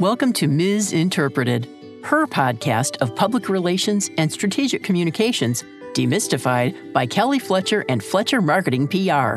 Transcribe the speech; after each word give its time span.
Welcome 0.00 0.32
to 0.34 0.48
Ms. 0.48 0.92
Interpreted, 0.92 1.68
her 2.02 2.26
podcast 2.26 2.96
of 2.96 3.14
public 3.14 3.48
relations 3.48 4.10
and 4.18 4.30
strategic 4.30 4.82
communications, 4.82 5.62
demystified 5.92 6.92
by 6.92 7.06
Kelly 7.06 7.38
Fletcher 7.38 7.84
and 7.88 8.02
Fletcher 8.02 8.42
Marketing 8.42 8.88
PR. 8.88 9.36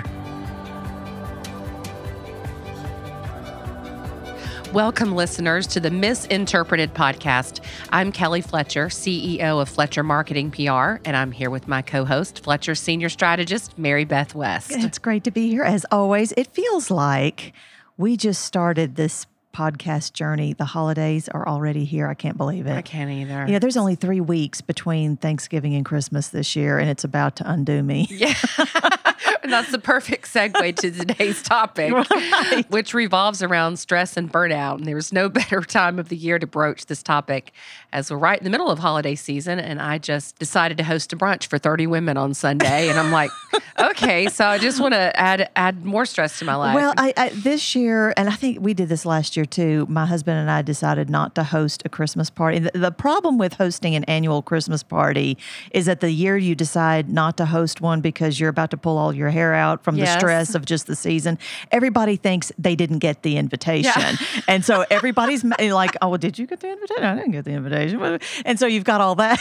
Welcome, 4.73 5.15
listeners, 5.15 5.67
to 5.67 5.79
the 5.79 5.91
Misinterpreted 5.91 6.95
podcast. 6.95 7.63
I'm 7.91 8.11
Kelly 8.11 8.41
Fletcher, 8.41 8.87
CEO 8.87 9.61
of 9.61 9.69
Fletcher 9.69 10.01
Marketing 10.01 10.49
PR, 10.49 10.97
and 11.05 11.15
I'm 11.15 11.31
here 11.31 11.51
with 11.51 11.67
my 11.67 11.83
co 11.83 12.03
host, 12.03 12.43
Fletcher 12.43 12.73
Senior 12.73 13.09
Strategist, 13.09 13.77
Mary 13.77 14.05
Beth 14.05 14.33
West. 14.33 14.71
It's 14.71 14.97
great 14.97 15.23
to 15.25 15.31
be 15.31 15.49
here 15.49 15.63
as 15.63 15.85
always. 15.91 16.31
It 16.31 16.47
feels 16.47 16.89
like 16.89 17.53
we 17.95 18.17
just 18.17 18.43
started 18.43 18.95
this 18.95 19.27
podcast 19.57 20.13
journey. 20.13 20.53
The 20.53 20.65
holidays 20.65 21.27
are 21.29 21.47
already 21.47 21.83
here. 21.83 22.07
I 22.07 22.13
can't 22.13 22.37
believe 22.37 22.67
it. 22.67 22.73
I 22.73 22.83
can't 22.83 23.09
either. 23.09 23.45
You 23.47 23.53
know, 23.53 23.59
there's 23.59 23.75
only 23.75 23.95
three 23.95 24.21
weeks 24.21 24.61
between 24.61 25.17
Thanksgiving 25.17 25.73
and 25.73 25.83
Christmas 25.83 26.27
this 26.27 26.55
year, 26.55 26.77
and 26.77 26.89
it's 26.91 27.03
about 27.03 27.37
to 27.37 27.51
undo 27.51 27.81
me. 27.81 28.07
Yeah. 28.11 28.35
and 29.47 29.53
that's 29.53 29.71
the 29.71 29.79
perfect 29.79 30.25
segue 30.25 30.75
to 30.75 30.91
today's 30.91 31.41
topic, 31.41 31.93
right. 32.11 32.65
which 32.69 32.93
revolves 32.93 33.41
around 33.41 33.79
stress 33.79 34.17
and 34.17 34.29
burnout. 34.29 34.79
And 34.79 34.85
there's 34.85 35.13
no 35.13 35.29
better 35.29 35.61
time 35.61 35.99
of 35.99 36.09
the 36.09 36.17
year 36.17 36.37
to 36.37 36.45
broach 36.45 36.87
this 36.87 37.01
topic 37.01 37.53
as 37.93 38.11
we're 38.11 38.17
right 38.17 38.37
in 38.37 38.43
the 38.43 38.49
middle 38.49 38.69
of 38.69 38.79
holiday 38.79 39.15
season. 39.15 39.57
And 39.57 39.81
I 39.81 39.99
just 39.99 40.37
decided 40.37 40.77
to 40.79 40.83
host 40.83 41.13
a 41.13 41.15
brunch 41.15 41.47
for 41.47 41.57
30 41.57 41.87
women 41.87 42.17
on 42.17 42.33
Sunday. 42.33 42.89
And 42.89 42.99
I'm 42.99 43.09
like, 43.09 43.31
okay, 43.79 44.27
so 44.27 44.45
I 44.45 44.57
just 44.57 44.81
want 44.81 44.93
to 44.95 45.17
add 45.17 45.49
add 45.55 45.85
more 45.85 46.05
stress 46.05 46.39
to 46.39 46.45
my 46.45 46.55
life. 46.55 46.75
Well, 46.75 46.93
I, 46.97 47.13
I, 47.15 47.29
this 47.29 47.73
year, 47.73 48.13
and 48.17 48.27
I 48.27 48.33
think 48.33 48.59
we 48.59 48.73
did 48.73 48.89
this 48.89 49.05
last 49.05 49.37
year 49.37 49.45
too. 49.45 49.85
My 49.87 50.05
husband 50.05 50.39
and 50.39 50.51
I 50.51 50.61
decided 50.61 51.09
not 51.09 51.35
to 51.35 51.45
host 51.45 51.83
a 51.85 51.89
Christmas 51.89 52.29
party. 52.29 52.59
The, 52.59 52.71
the 52.73 52.91
problem 52.91 53.37
with 53.37 53.53
hosting 53.53 53.95
an 53.95 54.03
annual 54.05 54.41
Christmas 54.41 54.83
party 54.83 55.37
is 55.71 55.85
that 55.85 56.01
the 56.01 56.11
year 56.11 56.35
you 56.35 56.53
decide 56.53 57.09
not 57.09 57.37
to 57.37 57.45
host 57.45 57.79
one 57.79 58.01
because 58.01 58.41
you're 58.41 58.49
about 58.49 58.71
to 58.71 58.77
pull 58.77 58.97
all 58.97 59.13
your 59.13 59.29
hair 59.29 59.36
out 59.53 59.83
from 59.83 59.95
yes. 59.95 60.13
the 60.13 60.19
stress 60.19 60.55
of 60.55 60.65
just 60.65 60.87
the 60.87 60.95
season, 60.95 61.37
everybody 61.71 62.15
thinks 62.15 62.51
they 62.57 62.75
didn't 62.75 62.99
get 62.99 63.23
the 63.23 63.37
invitation, 63.37 63.91
yeah. 63.95 64.41
and 64.47 64.63
so 64.63 64.85
everybody's 64.89 65.43
like, 65.43 65.95
"Oh, 66.01 66.09
well, 66.09 66.17
did 66.17 66.37
you 66.37 66.47
get 66.47 66.59
the 66.59 66.71
invitation? 66.71 67.03
I 67.03 67.15
didn't 67.15 67.31
get 67.31 67.45
the 67.45 67.51
invitation." 67.51 68.19
And 68.45 68.59
so 68.59 68.67
you've 68.67 68.83
got 68.83 69.01
all 69.01 69.15
that. 69.15 69.39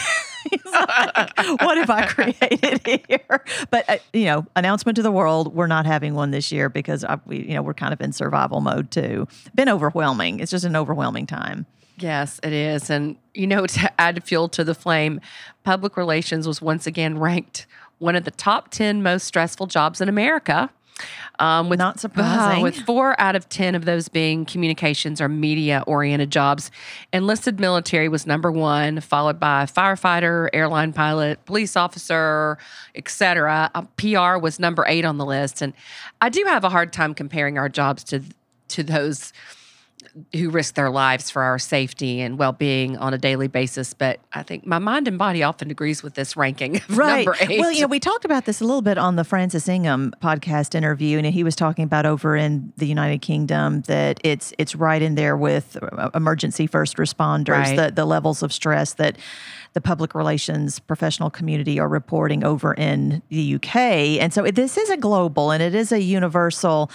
like, 0.65 1.61
what 1.61 1.77
have 1.77 1.89
I 1.89 2.05
created 2.07 2.81
here? 2.85 3.43
But 3.69 3.89
uh, 3.89 3.97
you 4.13 4.25
know, 4.25 4.45
announcement 4.55 4.95
to 4.97 5.01
the 5.01 5.11
world: 5.11 5.53
we're 5.53 5.67
not 5.67 5.85
having 5.85 6.13
one 6.15 6.31
this 6.31 6.51
year 6.51 6.69
because 6.69 7.03
I, 7.03 7.19
we, 7.25 7.39
you 7.39 7.55
know, 7.55 7.61
we're 7.61 7.73
kind 7.73 7.93
of 7.93 8.01
in 8.01 8.11
survival 8.11 8.61
mode 8.61 8.91
too. 8.91 9.27
Been 9.55 9.69
overwhelming. 9.69 10.39
It's 10.39 10.51
just 10.51 10.65
an 10.65 10.75
overwhelming 10.75 11.25
time. 11.25 11.65
Yes, 11.99 12.39
it 12.43 12.53
is. 12.53 12.89
And, 12.89 13.15
you 13.33 13.47
know, 13.47 13.65
to 13.65 14.01
add 14.01 14.23
fuel 14.23 14.49
to 14.49 14.63
the 14.63 14.75
flame, 14.75 15.19
public 15.63 15.97
relations 15.97 16.47
was 16.47 16.61
once 16.61 16.85
again 16.85 17.17
ranked 17.17 17.65
one 17.99 18.15
of 18.15 18.23
the 18.23 18.31
top 18.31 18.69
10 18.69 19.01
most 19.03 19.25
stressful 19.25 19.67
jobs 19.67 20.01
in 20.01 20.09
America. 20.09 20.69
Um, 21.39 21.69
with, 21.69 21.77
Not 21.77 21.99
surprising. 21.99 22.59
Uh, 22.59 22.63
with 22.63 22.77
four 22.77 23.19
out 23.19 23.35
of 23.35 23.47
10 23.49 23.75
of 23.75 23.85
those 23.85 24.07
being 24.07 24.45
communications 24.45 25.21
or 25.21 25.29
media 25.29 25.83
oriented 25.85 26.31
jobs. 26.31 26.71
Enlisted 27.13 27.59
military 27.59 28.09
was 28.09 28.25
number 28.25 28.51
one, 28.51 28.99
followed 29.01 29.39
by 29.39 29.65
firefighter, 29.65 30.49
airline 30.53 30.93
pilot, 30.93 31.43
police 31.45 31.75
officer, 31.75 32.57
etc. 32.95 33.69
Uh, 33.75 33.83
PR 33.97 34.41
was 34.41 34.59
number 34.59 34.85
eight 34.87 35.05
on 35.05 35.17
the 35.17 35.25
list. 35.25 35.61
And 35.61 35.73
I 36.21 36.29
do 36.29 36.43
have 36.47 36.63
a 36.63 36.69
hard 36.69 36.91
time 36.91 37.13
comparing 37.13 37.57
our 37.57 37.69
jobs 37.69 38.03
to, 38.05 38.23
to 38.69 38.83
those 38.83 39.33
who 40.33 40.49
risk 40.49 40.75
their 40.75 40.89
lives 40.89 41.29
for 41.29 41.41
our 41.41 41.59
safety 41.59 42.21
and 42.21 42.37
well-being 42.37 42.97
on 42.97 43.13
a 43.13 43.17
daily 43.17 43.47
basis. 43.47 43.93
But 43.93 44.19
I 44.33 44.43
think 44.43 44.65
my 44.65 44.79
mind 44.79 45.07
and 45.07 45.17
body 45.17 45.43
often 45.43 45.71
agrees 45.71 46.03
with 46.03 46.15
this 46.15 46.35
ranking. 46.35 46.81
right. 46.89 47.27
Well, 47.27 47.71
you 47.71 47.81
know, 47.81 47.87
we 47.87 47.99
talked 47.99 48.25
about 48.25 48.45
this 48.45 48.61
a 48.61 48.65
little 48.65 48.81
bit 48.81 48.97
on 48.97 49.15
the 49.15 49.23
Francis 49.23 49.67
Ingham 49.67 50.13
podcast 50.21 50.75
interview, 50.75 51.17
and 51.17 51.27
he 51.27 51.43
was 51.43 51.55
talking 51.55 51.83
about 51.83 52.05
over 52.05 52.35
in 52.35 52.73
the 52.77 52.87
United 52.87 53.21
Kingdom 53.21 53.81
that 53.81 54.19
it's 54.23 54.53
it's 54.57 54.75
right 54.75 55.01
in 55.01 55.15
there 55.15 55.37
with 55.37 55.77
uh, 55.81 56.09
emergency 56.13 56.67
first 56.67 56.97
responders, 56.97 57.49
right. 57.49 57.75
the 57.75 57.91
the 57.91 58.05
levels 58.05 58.43
of 58.43 58.53
stress 58.53 58.93
that 58.93 59.17
the 59.77 59.81
public 59.81 60.15
relations 60.15 60.79
professional 60.79 61.29
community 61.29 61.79
are 61.79 61.87
reporting 61.87 62.43
over 62.43 62.73
in 62.73 63.21
the 63.29 63.53
UK. 63.53 63.75
And 63.75 64.33
so 64.33 64.41
this 64.41 64.75
is 64.75 64.89
a 64.89 64.97
global 64.97 65.51
and 65.51 65.61
it 65.61 65.75
is 65.75 65.91
a 65.91 66.01
universal 66.01 66.89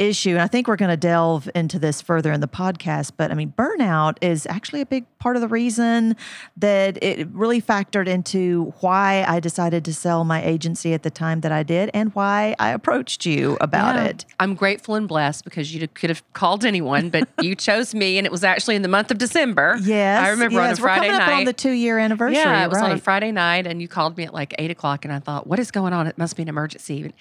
issue. 0.00 0.30
And 0.30 0.40
I 0.40 0.48
think 0.48 0.66
we're 0.66 0.74
going 0.74 0.90
to 0.90 0.96
delve 0.96 1.48
into 1.54 1.78
this 1.78 2.02
further 2.02 2.32
in 2.32 2.40
the 2.40 2.48
podcast. 2.48 3.12
But 3.16 3.30
I 3.30 3.34
mean, 3.34 3.54
burnout 3.56 4.16
is 4.20 4.46
actually 4.46 4.80
a 4.80 4.86
big 4.86 5.04
part 5.18 5.36
of 5.36 5.42
the 5.42 5.48
reason 5.48 6.16
that 6.56 7.00
it 7.02 7.28
really 7.28 7.62
factored 7.62 8.08
into 8.08 8.74
why 8.80 9.24
I 9.28 9.38
decided 9.38 9.84
to 9.84 9.94
sell 9.94 10.24
my 10.24 10.42
agency 10.44 10.92
at 10.92 11.04
the 11.04 11.10
time 11.10 11.42
that 11.42 11.52
I 11.52 11.62
did 11.62 11.90
and 11.94 12.12
why 12.16 12.56
I 12.58 12.70
approached 12.70 13.24
you 13.24 13.56
about 13.60 13.94
yeah. 13.94 14.06
it. 14.06 14.24
I'm 14.40 14.56
grateful 14.56 14.96
and 14.96 15.06
blessed 15.06 15.44
because 15.44 15.72
you 15.72 15.86
could 15.86 16.10
have 16.10 16.24
called 16.32 16.64
anyone, 16.64 17.10
but 17.10 17.28
you 17.40 17.54
chose 17.54 17.94
me. 17.94 18.18
And 18.18 18.26
it 18.26 18.32
was 18.32 18.42
actually 18.42 18.74
in 18.74 18.82
the 18.82 18.88
month 18.88 19.12
of 19.12 19.18
December. 19.18 19.78
Yes. 19.80 20.26
I 20.26 20.30
remember 20.30 20.56
yes. 20.56 20.66
on 20.66 20.72
a 20.72 20.82
Friday 20.82 21.08
we're 21.10 21.18
night. 21.18 21.32
on 21.32 21.44
the 21.44 21.52
two 21.52 21.70
year 21.70 21.98
anniversary 22.00 22.23
anniversary. 22.26 22.52
Yeah, 22.52 22.64
it 22.64 22.68
was 22.68 22.78
right. 22.78 22.90
on 22.90 22.96
a 22.96 23.00
Friday 23.00 23.32
night, 23.32 23.66
and 23.66 23.80
you 23.80 23.88
called 23.88 24.16
me 24.16 24.24
at 24.24 24.34
like 24.34 24.54
eight 24.58 24.70
o'clock, 24.70 25.04
and 25.04 25.12
I 25.12 25.18
thought, 25.18 25.46
what 25.46 25.58
is 25.58 25.70
going 25.70 25.92
on? 25.92 26.06
It 26.06 26.18
must 26.18 26.36
be 26.36 26.42
an 26.42 26.48
emergency. 26.48 27.12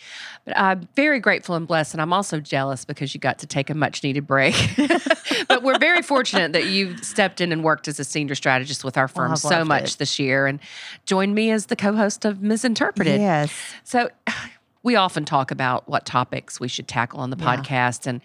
But 0.45 0.57
I'm 0.57 0.87
very 0.95 1.19
grateful 1.19 1.55
and 1.55 1.67
blessed, 1.67 1.93
and 1.93 2.01
I'm 2.01 2.13
also 2.13 2.39
jealous 2.39 2.85
because 2.85 3.13
you 3.13 3.19
got 3.19 3.39
to 3.39 3.47
take 3.47 3.69
a 3.69 3.73
much 3.73 4.03
needed 4.03 4.27
break. 4.27 4.55
but 5.47 5.63
we're 5.63 5.79
very 5.79 6.01
fortunate 6.01 6.53
that 6.53 6.65
you 6.65 6.97
stepped 6.97 7.41
in 7.41 7.51
and 7.51 7.63
worked 7.63 7.87
as 7.87 7.99
a 7.99 8.03
senior 8.03 8.35
strategist 8.35 8.83
with 8.83 8.97
our 8.97 9.05
oh, 9.05 9.07
firm 9.07 9.29
well, 9.29 9.37
so 9.37 9.65
much 9.65 9.93
it. 9.93 9.97
this 9.99 10.19
year, 10.19 10.47
and 10.47 10.59
joined 11.05 11.35
me 11.35 11.51
as 11.51 11.67
the 11.67 11.75
co-host 11.75 12.25
of 12.25 12.41
Misinterpreted. 12.41 13.19
Yes. 13.19 13.53
So 13.83 14.09
we 14.83 14.95
often 14.95 15.25
talk 15.25 15.51
about 15.51 15.87
what 15.87 16.05
topics 16.05 16.59
we 16.59 16.67
should 16.67 16.87
tackle 16.87 17.19
on 17.19 17.29
the 17.29 17.37
yeah. 17.37 17.57
podcast, 17.57 18.07
and 18.07 18.21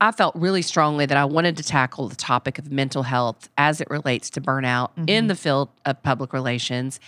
I 0.00 0.12
felt 0.12 0.34
really 0.36 0.62
strongly 0.62 1.06
that 1.06 1.16
I 1.16 1.24
wanted 1.24 1.56
to 1.56 1.62
tackle 1.62 2.08
the 2.08 2.16
topic 2.16 2.58
of 2.58 2.70
mental 2.70 3.02
health 3.02 3.48
as 3.56 3.80
it 3.80 3.88
relates 3.90 4.30
to 4.30 4.40
burnout 4.40 4.90
mm-hmm. 4.90 5.08
in 5.08 5.26
the 5.28 5.34
field 5.34 5.68
of 5.84 6.02
public 6.02 6.32
relations. 6.32 7.00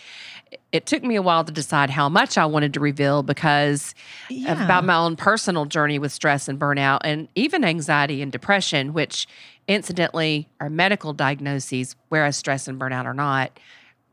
It 0.72 0.86
took 0.86 1.02
me 1.02 1.16
a 1.16 1.22
while 1.22 1.44
to 1.44 1.52
decide 1.52 1.90
how 1.90 2.08
much 2.08 2.38
I 2.38 2.46
wanted 2.46 2.74
to 2.74 2.80
reveal 2.80 3.22
because 3.22 3.94
yeah. 4.28 4.64
about 4.64 4.84
my 4.84 4.96
own 4.96 5.16
personal 5.16 5.64
journey 5.64 5.98
with 5.98 6.12
stress 6.12 6.48
and 6.48 6.58
burnout 6.58 7.00
and 7.04 7.28
even 7.34 7.64
anxiety 7.64 8.22
and 8.22 8.30
depression, 8.30 8.92
which 8.92 9.26
incidentally 9.68 10.48
are 10.60 10.70
medical 10.70 11.12
diagnoses, 11.12 11.96
whereas 12.08 12.36
stress 12.36 12.68
and 12.68 12.80
burnout 12.80 13.04
are 13.04 13.14
not 13.14 13.58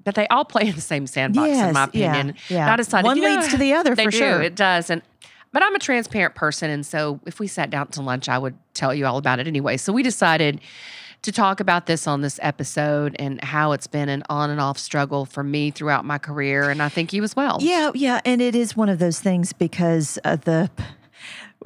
but 0.03 0.15
they 0.15 0.27
all 0.27 0.45
play 0.45 0.67
in 0.67 0.75
the 0.75 0.81
same 0.81 1.07
sandbox, 1.07 1.47
yes, 1.47 1.67
in 1.67 1.73
my 1.73 1.85
opinion. 1.85 2.35
Yeah, 2.49 2.57
yeah. 2.57 2.73
I 2.73 2.75
decided 2.75 3.05
one 3.05 3.21
leads 3.21 3.45
know, 3.45 3.49
to 3.51 3.57
the 3.57 3.73
other 3.73 3.95
for 3.95 4.11
do, 4.11 4.17
sure. 4.17 4.41
It 4.41 4.55
does, 4.55 4.89
and 4.89 5.01
but 5.53 5.63
I'm 5.63 5.73
a 5.75 5.79
transparent 5.79 6.35
person. 6.35 6.69
And 6.69 6.85
so 6.85 7.21
if 7.25 7.39
we 7.39 7.47
sat 7.47 7.69
down 7.69 7.87
to 7.89 8.01
lunch, 8.01 8.27
I 8.27 8.37
would 8.37 8.57
tell 8.73 8.93
you 8.93 9.05
all 9.05 9.17
about 9.17 9.39
it 9.39 9.47
anyway. 9.47 9.77
So 9.77 9.93
we 9.93 10.03
decided 10.03 10.59
to 11.21 11.31
talk 11.31 11.61
about 11.61 11.85
this 11.85 12.05
on 12.05 12.19
this 12.19 12.37
episode 12.41 13.15
and 13.17 13.41
how 13.41 13.71
it's 13.71 13.87
been 13.87 14.09
an 14.09 14.23
on 14.29 14.49
and 14.49 14.59
off 14.59 14.77
struggle 14.77 15.25
for 15.25 15.43
me 15.43 15.71
throughout 15.71 16.03
my 16.03 16.17
career. 16.17 16.69
And 16.69 16.81
I 16.81 16.89
think 16.89 17.13
you 17.13 17.23
as 17.23 17.33
well. 17.35 17.59
Yeah, 17.61 17.91
yeah. 17.95 18.19
And 18.25 18.41
it 18.41 18.55
is 18.55 18.75
one 18.75 18.89
of 18.89 18.99
those 18.99 19.21
things 19.21 19.53
because 19.53 20.19
uh, 20.25 20.35
the 20.35 20.69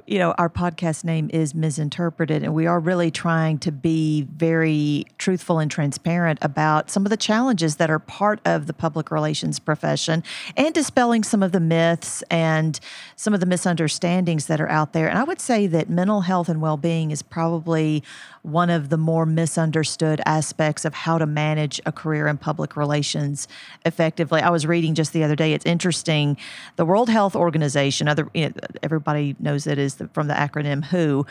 you 0.06 0.19
know, 0.19 0.31
our 0.38 0.50
podcast 0.50 1.03
name 1.03 1.30
is 1.34 1.56
Misinterpreted, 1.56 2.44
and 2.44 2.53
we 2.53 2.68
are 2.68 2.80
really 2.80 3.09
trying 3.09 3.58
to 3.59 3.72
be 3.72 4.24
very 4.24 5.06
truthful 5.18 5.59
and 5.59 5.72
transparent 5.72 6.40
about 6.41 6.90
some 6.90 7.06
of 7.06 7.09
the 7.09 7.18
challenges 7.18 7.78
that 7.78 7.90
are 7.90 8.00
part 8.00 8.40
of 8.46 8.68
the 8.68 8.74
public 8.74 9.09
relations 9.12 9.59
profession 9.59 10.24
and 10.56 10.74
dispelling 10.74 11.24
some 11.24 11.41
of 11.41 11.52
the 11.52 11.59
myths 11.59 12.24
and 12.30 12.80
some 13.16 13.34
of 13.34 13.40
the 13.40 13.46
misunderstandings 13.46 14.46
that 14.47 14.62
are 14.62 14.69
out 14.69 14.94
there. 14.94 15.09
And 15.09 15.18
I 15.18 15.24
would 15.24 15.41
say 15.41 15.68
that 15.68 15.90
mental 15.90 16.22
health 16.22 16.50
and 16.50 16.62
well 16.62 16.78
being 16.78 17.12
is 17.12 17.22
probably 17.22 18.03
one 18.44 18.69
of 18.69 18.89
the 18.89 18.98
more 18.98 19.25
misunderstood 19.25 20.22
aspects 20.25 20.86
of 20.86 20.94
how 20.94 21.18
to 21.18 21.25
manage 21.25 21.81
a 21.86 21.92
career 21.92 22.27
in 22.27 22.38
public 22.38 22.77
relations 22.77 23.48
effectively. 23.86 24.42
I 24.42 24.50
was 24.50 24.66
reading 24.66 24.95
just 24.95 25.12
the 25.12 25.24
other 25.24 25.36
day, 25.36 25.54
it's 25.54 25.66
interesting. 25.66 26.38
The 26.77 26.86
World 26.86 27.10
Health 27.10 27.36
Organization, 27.36 28.07
other 28.07 28.30
you 28.33 28.48
know, 28.48 28.54
everybody 28.81 29.36
knows 29.39 29.68
it 29.68 29.77
is 29.77 29.87
the, 29.95 30.07
from 30.10 30.28
the 30.28 30.34
acronym 30.34 30.86
WHO, 30.86 31.25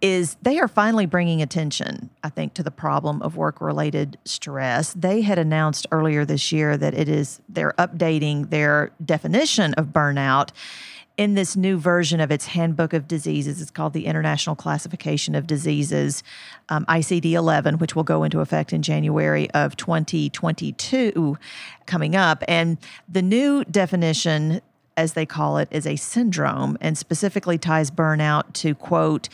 is 0.00 0.36
they 0.42 0.58
are 0.58 0.68
finally 0.68 1.06
bringing 1.06 1.42
attention, 1.42 2.10
I 2.22 2.28
think, 2.28 2.54
to 2.54 2.62
the 2.62 2.70
problem 2.70 3.22
of 3.22 3.36
work 3.36 3.60
related 3.60 4.18
stress. 4.24 4.92
They 4.94 5.22
had 5.22 5.38
announced 5.38 5.86
earlier 5.92 6.24
this 6.24 6.52
year 6.52 6.76
that 6.76 6.94
it 6.94 7.08
is 7.08 7.40
they're 7.48 7.74
updating 7.78 8.50
their 8.50 8.90
definition 9.04 9.74
of 9.74 9.86
burnout 9.86 10.50
in 11.16 11.34
this 11.34 11.56
new 11.56 11.78
version 11.78 12.20
of 12.20 12.30
its 12.30 12.46
Handbook 12.46 12.92
of 12.92 13.06
Diseases. 13.06 13.60
It's 13.60 13.70
called 13.70 13.92
the 13.92 14.06
International 14.06 14.56
Classification 14.56 15.34
of 15.34 15.46
Diseases, 15.46 16.22
um, 16.68 16.86
ICD 16.86 17.32
11, 17.32 17.78
which 17.78 17.94
will 17.94 18.02
go 18.02 18.24
into 18.24 18.40
effect 18.40 18.72
in 18.72 18.82
January 18.82 19.50
of 19.50 19.76
2022 19.76 21.38
coming 21.86 22.16
up. 22.16 22.42
And 22.48 22.78
the 23.08 23.22
new 23.22 23.64
definition, 23.64 24.62
as 24.96 25.14
they 25.14 25.26
call 25.26 25.58
it, 25.58 25.68
is 25.70 25.86
a 25.86 25.96
syndrome 25.96 26.76
and 26.80 26.96
specifically 26.96 27.58
ties 27.58 27.90
burnout 27.90 28.52
to, 28.54 28.74
quote, 28.74 29.28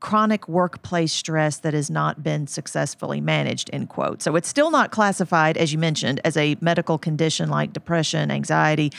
chronic 0.00 0.48
workplace 0.48 1.12
stress 1.12 1.58
that 1.58 1.74
has 1.74 1.90
not 1.90 2.22
been 2.22 2.46
successfully 2.46 3.20
managed 3.20 3.68
end 3.72 3.88
quote. 3.88 4.22
So 4.22 4.36
it's 4.36 4.48
still 4.48 4.70
not 4.70 4.92
classified 4.92 5.56
as 5.56 5.72
you 5.72 5.78
mentioned 5.78 6.20
as 6.24 6.36
a 6.36 6.56
medical 6.60 6.98
condition 6.98 7.50
like 7.50 7.72
depression 7.72 8.30
anxiety 8.30 8.92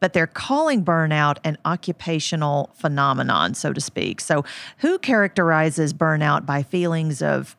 but 0.00 0.12
they're 0.12 0.26
calling 0.28 0.84
burnout 0.84 1.38
an 1.44 1.58
occupational 1.64 2.70
phenomenon 2.74 3.54
so 3.54 3.72
to 3.72 3.80
speak. 3.80 4.20
So 4.20 4.44
who 4.78 4.98
characterizes 4.98 5.92
burnout 5.92 6.46
by 6.46 6.62
feelings 6.62 7.20
of 7.20 7.56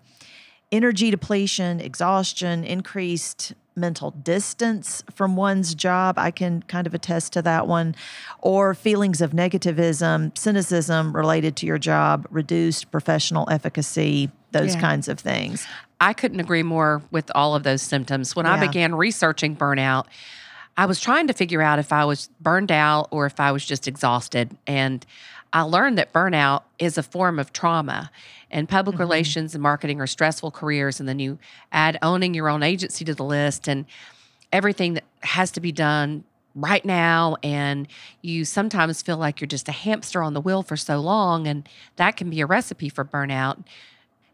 energy 0.71 1.11
depletion 1.11 1.81
exhaustion 1.81 2.63
increased 2.63 3.53
mental 3.75 4.11
distance 4.11 5.03
from 5.13 5.35
one's 5.35 5.75
job. 5.75 6.17
I 6.17 6.31
can 6.31 6.61
kind 6.63 6.87
of 6.87 6.93
attest 6.93 7.33
to 7.33 7.41
that 7.41 7.67
one. 7.67 7.95
Or 8.39 8.73
feelings 8.73 9.21
of 9.21 9.31
negativism, 9.31 10.37
cynicism 10.37 11.15
related 11.15 11.55
to 11.57 11.65
your 11.65 11.77
job, 11.77 12.27
reduced 12.29 12.91
professional 12.91 13.47
efficacy, 13.49 14.31
those 14.51 14.75
Yeah. 14.75 14.81
kinds 14.81 15.07
of 15.07 15.19
things. 15.19 15.67
I 15.99 16.13
couldn't 16.13 16.39
agree 16.39 16.63
more 16.63 17.01
with 17.11 17.31
all 17.35 17.55
of 17.55 17.63
those 17.63 17.81
symptoms. 17.81 18.35
When 18.35 18.45
I 18.45 18.59
began 18.59 18.95
researching 18.95 19.55
burnout, 19.55 20.05
I 20.77 20.85
was 20.85 20.99
trying 20.99 21.27
to 21.27 21.33
figure 21.33 21.61
out 21.61 21.79
if 21.79 21.93
I 21.93 22.03
was 22.03 22.29
burned 22.41 22.71
out 22.71 23.07
or 23.11 23.25
if 23.25 23.39
I 23.39 23.51
was 23.53 23.65
just 23.65 23.87
exhausted. 23.87 24.57
And 24.67 25.05
I 25.55 25.61
learned 25.61 25.97
that 25.97 26.11
burnout 26.11 26.63
is 26.79 26.97
a 26.97 27.03
form 27.03 27.39
of 27.39 27.53
trauma. 27.53 28.11
And 28.51 28.67
public 28.69 28.95
Mm-hmm. 28.95 29.01
relations 29.01 29.55
and 29.55 29.61
marketing 29.61 30.01
are 30.01 30.07
stressful 30.07 30.51
careers. 30.51 30.99
And 30.99 31.07
then 31.09 31.17
you 31.17 31.39
add 31.71 31.97
owning 32.01 32.33
your 32.33 32.49
own 32.49 32.61
agency 32.61 33.05
to 33.05 33.15
the 33.15 33.23
list 33.23 33.67
and 33.67 33.85
everything 34.51 34.95
that 34.95 35.05
has 35.21 35.51
to 35.51 35.61
be 35.61 35.71
done 35.71 36.25
right 36.55 36.83
now. 36.85 37.37
And 37.41 37.87
you 38.21 38.43
sometimes 38.45 39.01
feel 39.01 39.17
like 39.17 39.39
you're 39.39 39.47
just 39.47 39.69
a 39.69 39.73
hamster 39.73 40.21
on 40.21 40.33
the 40.33 40.41
wheel 40.41 40.61
for 40.61 40.75
so 40.77 40.99
long. 40.99 41.47
And 41.47 41.67
that 41.95 42.17
can 42.17 42.29
be 42.29 42.41
a 42.41 42.45
recipe 42.45 42.89
for 42.89 43.05
burnout. 43.05 43.63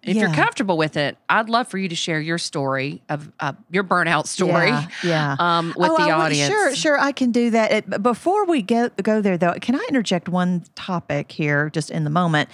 If 0.03 0.15
you're 0.17 0.33
comfortable 0.33 0.77
with 0.77 0.97
it, 0.97 1.15
I'd 1.29 1.47
love 1.47 1.67
for 1.67 1.77
you 1.77 1.87
to 1.89 1.95
share 1.95 2.19
your 2.19 2.39
story 2.39 3.03
of 3.07 3.31
uh, 3.39 3.53
your 3.69 3.83
burnout 3.83 4.25
story 4.25 4.69
Yeah. 4.69 4.87
yeah. 5.03 5.35
um, 5.39 5.73
with 5.77 5.91
Oh, 5.91 5.95
the 5.97 6.03
I 6.03 6.11
audience. 6.11 6.49
Sure, 6.51 6.75
sure, 6.75 6.99
I 6.99 7.11
can 7.11 7.31
do 7.31 7.51
that. 7.51 7.71
It- 7.71 8.01
before 8.03 8.45
we 8.45 8.63
get 8.63 8.97
go 9.03 9.21
there, 9.21 9.37
though, 9.37 9.53
can 9.61 9.75
I 9.75 9.85
interject 9.89 10.27
one 10.27 10.63
topic 10.75 11.31
here, 11.31 11.69
just 11.69 11.91
in 11.91 12.03
the 12.03 12.09
moment? 12.09 12.49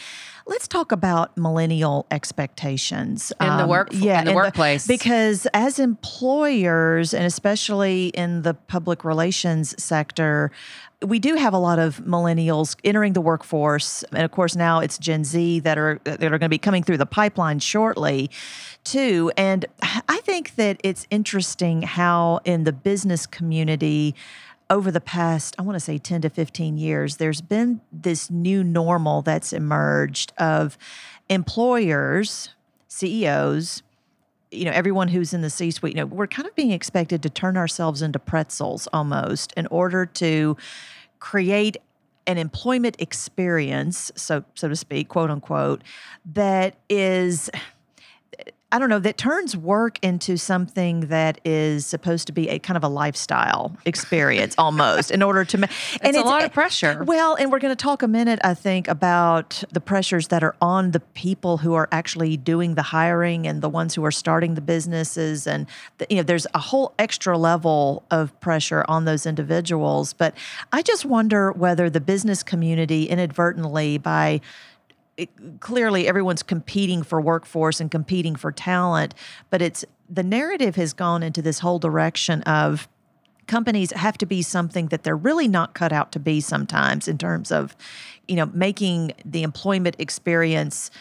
Let's 0.48 0.68
talk 0.68 0.92
about 0.94 1.36
millennial 1.38 2.06
expectations 2.10 3.34
In 3.42 3.48
the 3.48 3.64
um, 3.64 3.70
work- 3.70 3.90
yeah, 3.92 4.20
in 4.20 4.26
the 4.26 4.34
workplace. 4.34 4.88
because 4.88 5.46
as 5.54 5.78
employers, 5.78 7.14
and 7.14 7.26
especially 7.26 8.08
in 8.10 8.44
the 8.44 8.54
public 8.54 9.04
relations 9.04 9.82
sector. 9.82 10.52
We 11.04 11.20
do 11.20 11.36
have 11.36 11.54
a 11.54 11.60
lot 11.60 11.78
of 11.78 11.98
millennials 12.06 12.76
entering 12.84 13.14
the 13.14 13.22
workforce, 13.22 14.02
and 14.12 14.24
of 14.24 14.32
course 14.32 14.56
now 14.56 14.80
it's 14.80 14.98
Gen 14.98 15.24
Z 15.24 15.60
that 15.60 15.78
are 15.78 16.00
that 16.06 16.24
are 16.24 16.30
going 16.40 16.40
to 16.40 16.50
be 16.50 16.58
coming 16.58 16.82
through 16.82 16.98
the 16.98 17.06
pipeline 17.06 17.60
shortly, 17.60 18.32
too. 18.84 19.32
And 19.38 19.68
I 20.10 20.20
think 20.24 20.56
that 20.56 20.80
it's 20.84 21.06
interesting 21.12 21.84
how 21.84 22.40
in 22.46 22.64
the 22.64 22.74
business 22.74 23.28
community 23.28 24.16
over 24.69 24.92
the 24.92 25.02
past, 25.02 25.56
I 25.58 25.62
want 25.62 25.75
to 25.75 25.80
say 25.80 25.98
10 25.98 26.22
to 26.22 26.30
15 26.30 26.78
years, 26.78 27.18
there's 27.18 27.42
been 27.42 27.81
this 27.92 28.30
new 28.30 28.64
normal 28.64 29.22
that's 29.22 29.54
emerged 29.54 30.34
of 30.38 30.78
employers, 31.30 32.50
CEOs, 32.88 33.84
you 34.52 34.66
know, 34.66 34.72
everyone 34.72 35.10
who's 35.10 35.34
in 35.34 35.42
the 35.42 35.50
C 35.50 35.72
suite, 35.72 35.96
you 35.96 36.02
know, 36.02 36.06
we're 36.06 36.28
kind 36.28 36.48
of 36.48 36.56
being 36.56 36.72
expected 36.72 37.22
to 37.24 37.30
turn 37.30 37.58
ourselves 37.58 38.02
into 38.02 38.19
pretzels 38.19 38.88
almost 38.94 39.54
in 39.54 39.68
order 39.68 40.06
to 40.06 40.56
create 41.19 41.78
an 42.28 42.38
employment 42.38 42.96
experience, 43.00 44.12
so 44.16 44.44
so 44.54 44.68
to 44.68 44.75
speak, 44.75 45.08
quote 45.08 45.30
unquote, 45.30 45.81
that 46.34 46.75
is 46.90 47.50
I 48.69 48.80
don't 48.80 48.90
know, 48.90 49.00
that 49.00 49.18
turns 49.18 49.56
work 49.56 49.98
into 50.02 50.36
something 50.36 51.08
that 51.08 51.40
is 51.46 51.86
supposed 51.86 52.28
to 52.28 52.34
be 52.34 52.50
a 52.50 52.60
kind 52.60 52.75
of 52.75 52.84
a 52.84 52.90
lifestyle 52.90 53.78
experience 53.86 54.56
almost 54.58 55.10
in 55.10 55.24
order 55.24 55.46
to 55.46 55.58
ma- 55.58 55.68
It's 56.02 56.18
a 56.18 56.22
lot 56.22 56.44
of 56.44 56.52
pressure. 56.52 57.02
Well, 57.06 57.36
and 57.36 57.50
we're 57.50 57.60
going 57.60 57.72
to 57.72 57.81
talk 57.81 58.04
a 58.04 58.10
minute 58.10 58.40
I 58.44 58.56
think 58.56 58.90
about 58.90 59.64
the 59.72 59.80
pressures 59.80 60.28
that 60.28 60.44
are 60.44 60.54
on 60.62 60.92
the 60.92 61.00
people 61.00 61.58
who 61.58 61.75
are 61.75 61.88
actually 61.94 62.36
doing 62.36 62.75
the 62.75 62.81
hiring 62.81 63.48
and 63.48 63.62
the 63.62 63.69
ones 63.69 63.96
who 63.96 64.04
are 64.04 64.12
starting 64.12 64.56
the 64.56 64.62
businesses 64.62 65.48
and 65.48 65.66
the, 65.98 66.08
you 66.10 66.18
know 66.18 66.24
there's 66.24 66.46
a 66.54 66.60
whole 66.60 66.94
extra 67.00 67.38
level 67.38 68.04
of 68.12 68.38
pressure 68.42 68.84
on 68.90 69.06
those 69.06 69.25
individuals, 69.25 70.12
but 70.12 70.36
I 70.74 70.81
just 70.81 71.06
wonder 71.06 71.54
whether 71.54 71.90
the 71.90 72.02
business 72.02 72.44
community 72.44 73.06
inadvertently 73.06 73.98
by 73.98 74.42
it, 75.18 75.60
clearly 75.60 76.08
everyone's 76.08 76.44
competing 76.44 77.04
for 77.04 77.19
workforce 77.19 77.80
and 77.80 77.90
competing 77.90 78.36
for 78.36 78.52
talent, 78.52 79.14
but 79.50 79.62
it's 79.62 79.84
the 80.10 80.24
narrative 80.24 80.75
has 80.75 80.94
gone 80.94 81.24
into 81.24 81.42
this 81.42 81.60
whole 81.60 81.80
direction 81.80 82.42
of 82.44 82.88
companies 83.48 83.92
have 83.92 84.18
to 84.19 84.25
be 84.25 84.42
something 84.42 84.88
that 84.88 85.04
they're 85.04 85.18
really 85.18 85.48
not 85.48 85.74
cut 85.74 85.92
out 85.92 86.12
to 86.12 86.19
be 86.19 86.40
sometimes 86.40 87.08
in 87.08 87.18
terms 87.18 87.52
of 87.52 87.75
you 88.28 88.36
know 88.36 88.46
making 88.54 89.12
the 89.25 89.44
employment 89.44 89.96
experience 90.00 90.92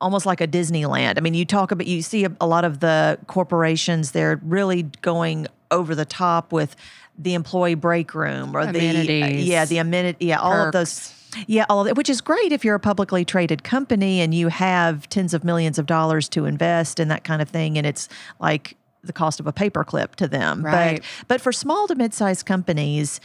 almost 0.00 0.26
like 0.26 0.40
a 0.40 0.46
Disneyland. 0.46 1.18
I 1.18 1.20
mean, 1.20 1.34
you 1.34 1.44
talk 1.44 1.72
about 1.72 1.86
you 1.86 2.02
see 2.02 2.24
a, 2.24 2.36
a 2.40 2.46
lot 2.46 2.64
of 2.64 2.80
the 2.80 3.18
corporations 3.26 4.12
they're 4.12 4.40
really 4.44 4.84
going 5.02 5.46
over 5.70 5.94
the 5.94 6.04
top 6.04 6.52
with 6.52 6.76
the 7.18 7.34
employee 7.34 7.74
break 7.74 8.14
room 8.14 8.56
or 8.56 8.64
the 8.64 8.78
Amenities. 8.78 9.46
yeah, 9.46 9.64
the 9.64 9.78
amenity 9.78 10.26
yeah, 10.26 10.38
all 10.38 10.66
of 10.66 10.72
those 10.72 11.17
yeah, 11.46 11.64
all 11.68 11.80
of 11.80 11.86
it, 11.86 11.96
which 11.96 12.10
is 12.10 12.20
great 12.20 12.52
if 12.52 12.64
you're 12.64 12.74
a 12.74 12.80
publicly 12.80 13.24
traded 13.24 13.64
company 13.64 14.20
and 14.20 14.34
you 14.34 14.48
have 14.48 15.08
tens 15.08 15.34
of 15.34 15.44
millions 15.44 15.78
of 15.78 15.86
dollars 15.86 16.28
to 16.30 16.44
invest 16.44 16.98
and 17.00 17.10
that 17.10 17.24
kind 17.24 17.40
of 17.42 17.48
thing, 17.48 17.78
and 17.78 17.86
it's 17.86 18.08
like 18.40 18.76
the 19.04 19.12
cost 19.12 19.40
of 19.40 19.46
a 19.46 19.52
paperclip 19.52 20.14
to 20.16 20.26
them. 20.28 20.64
Right. 20.64 21.00
But 21.00 21.28
but 21.28 21.40
for 21.40 21.52
small 21.52 21.86
to 21.88 21.94
mid-sized 21.94 22.46
companies, 22.46 23.20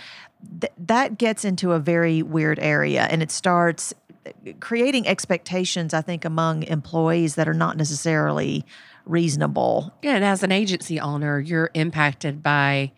th- 0.62 0.74
that 0.78 1.18
gets 1.18 1.44
into 1.46 1.72
a 1.72 1.80
very 1.80 2.22
weird 2.22 2.60
area, 2.60 3.04
and 3.04 3.24
it 3.24 3.32
starts 3.32 3.94
uh, 4.26 4.52
creating 4.60 5.08
expectations. 5.08 5.94
I 5.94 6.02
think 6.02 6.26
among 6.26 6.64
employees 6.64 7.36
that 7.36 7.48
are 7.48 7.54
not 7.54 7.78
necessarily 7.78 8.66
reasonable. 9.06 9.94
Yeah, 10.02 10.16
and 10.16 10.24
as 10.24 10.44
an 10.44 10.52
agency 10.52 11.00
owner, 11.00 11.40
you're 11.40 11.72
impacted 11.74 12.42
by 12.42 12.92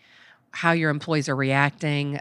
how 0.52 0.72
your 0.72 0.90
employees 0.90 1.28
are 1.28 1.36
reacting, 1.36 2.20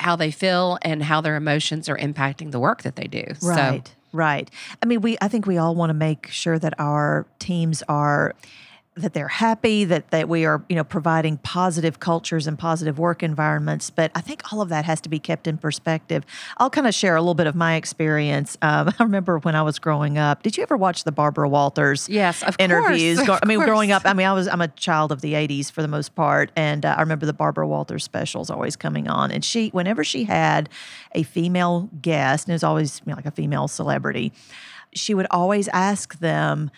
how 0.00 0.16
they 0.16 0.30
feel, 0.30 0.78
and 0.82 1.02
how 1.02 1.20
their 1.20 1.36
emotions 1.36 1.88
are 1.88 1.96
impacting 1.96 2.50
the 2.50 2.60
work 2.60 2.82
that 2.82 2.96
they 2.96 3.06
do. 3.06 3.24
Right. 3.42 3.86
So 3.86 3.92
Right. 4.12 4.50
I 4.82 4.86
mean, 4.86 5.00
we 5.00 5.16
I 5.20 5.28
think 5.28 5.46
we 5.46 5.58
all 5.58 5.74
want 5.74 5.90
to 5.90 5.94
make 5.94 6.28
sure 6.28 6.58
that 6.58 6.74
our 6.78 7.26
teams 7.38 7.82
are 7.88 8.34
that 9.00 9.14
they're 9.14 9.28
happy, 9.28 9.84
that 9.84 10.10
that 10.10 10.28
we 10.28 10.44
are, 10.44 10.62
you 10.68 10.76
know, 10.76 10.84
providing 10.84 11.38
positive 11.38 12.00
cultures 12.00 12.46
and 12.46 12.58
positive 12.58 12.98
work 12.98 13.22
environments. 13.22 13.90
But 13.90 14.10
I 14.14 14.20
think 14.20 14.52
all 14.52 14.60
of 14.60 14.68
that 14.68 14.84
has 14.84 15.00
to 15.02 15.08
be 15.08 15.18
kept 15.18 15.46
in 15.46 15.58
perspective. 15.58 16.24
I'll 16.58 16.70
kind 16.70 16.86
of 16.86 16.94
share 16.94 17.16
a 17.16 17.20
little 17.20 17.34
bit 17.34 17.46
of 17.46 17.54
my 17.54 17.74
experience. 17.74 18.56
Um, 18.62 18.88
I 18.98 19.02
remember 19.02 19.38
when 19.38 19.54
I 19.54 19.62
was 19.62 19.78
growing 19.78 20.18
up. 20.18 20.42
Did 20.42 20.56
you 20.56 20.62
ever 20.62 20.76
watch 20.76 21.04
the 21.04 21.12
Barbara 21.12 21.48
Walters? 21.48 22.08
Yes, 22.08 22.42
of 22.42 22.56
interviews. 22.58 23.18
course, 23.18 23.28
of 23.28 23.40
I 23.42 23.46
mean, 23.46 23.60
growing 23.60 23.92
up, 23.92 24.02
I 24.04 24.12
mean, 24.12 24.26
I 24.26 24.32
was 24.32 24.48
I'm 24.48 24.60
a 24.60 24.68
child 24.68 25.12
of 25.12 25.20
the 25.20 25.34
'80s 25.34 25.70
for 25.70 25.82
the 25.82 25.88
most 25.88 26.14
part, 26.14 26.50
and 26.56 26.84
uh, 26.84 26.94
I 26.96 27.00
remember 27.00 27.26
the 27.26 27.32
Barbara 27.32 27.66
Walters 27.66 28.04
specials 28.04 28.50
always 28.50 28.76
coming 28.76 29.08
on. 29.08 29.30
And 29.30 29.44
she, 29.44 29.68
whenever 29.70 30.04
she 30.04 30.24
had 30.24 30.68
a 31.12 31.22
female 31.22 31.88
guest, 32.00 32.46
and 32.46 32.52
it 32.52 32.54
was 32.54 32.64
always 32.64 33.00
you 33.04 33.10
know, 33.10 33.16
like 33.16 33.26
a 33.26 33.30
female 33.30 33.68
celebrity, 33.68 34.32
she 34.94 35.14
would 35.14 35.26
always 35.30 35.68
ask 35.68 36.18
them. 36.18 36.70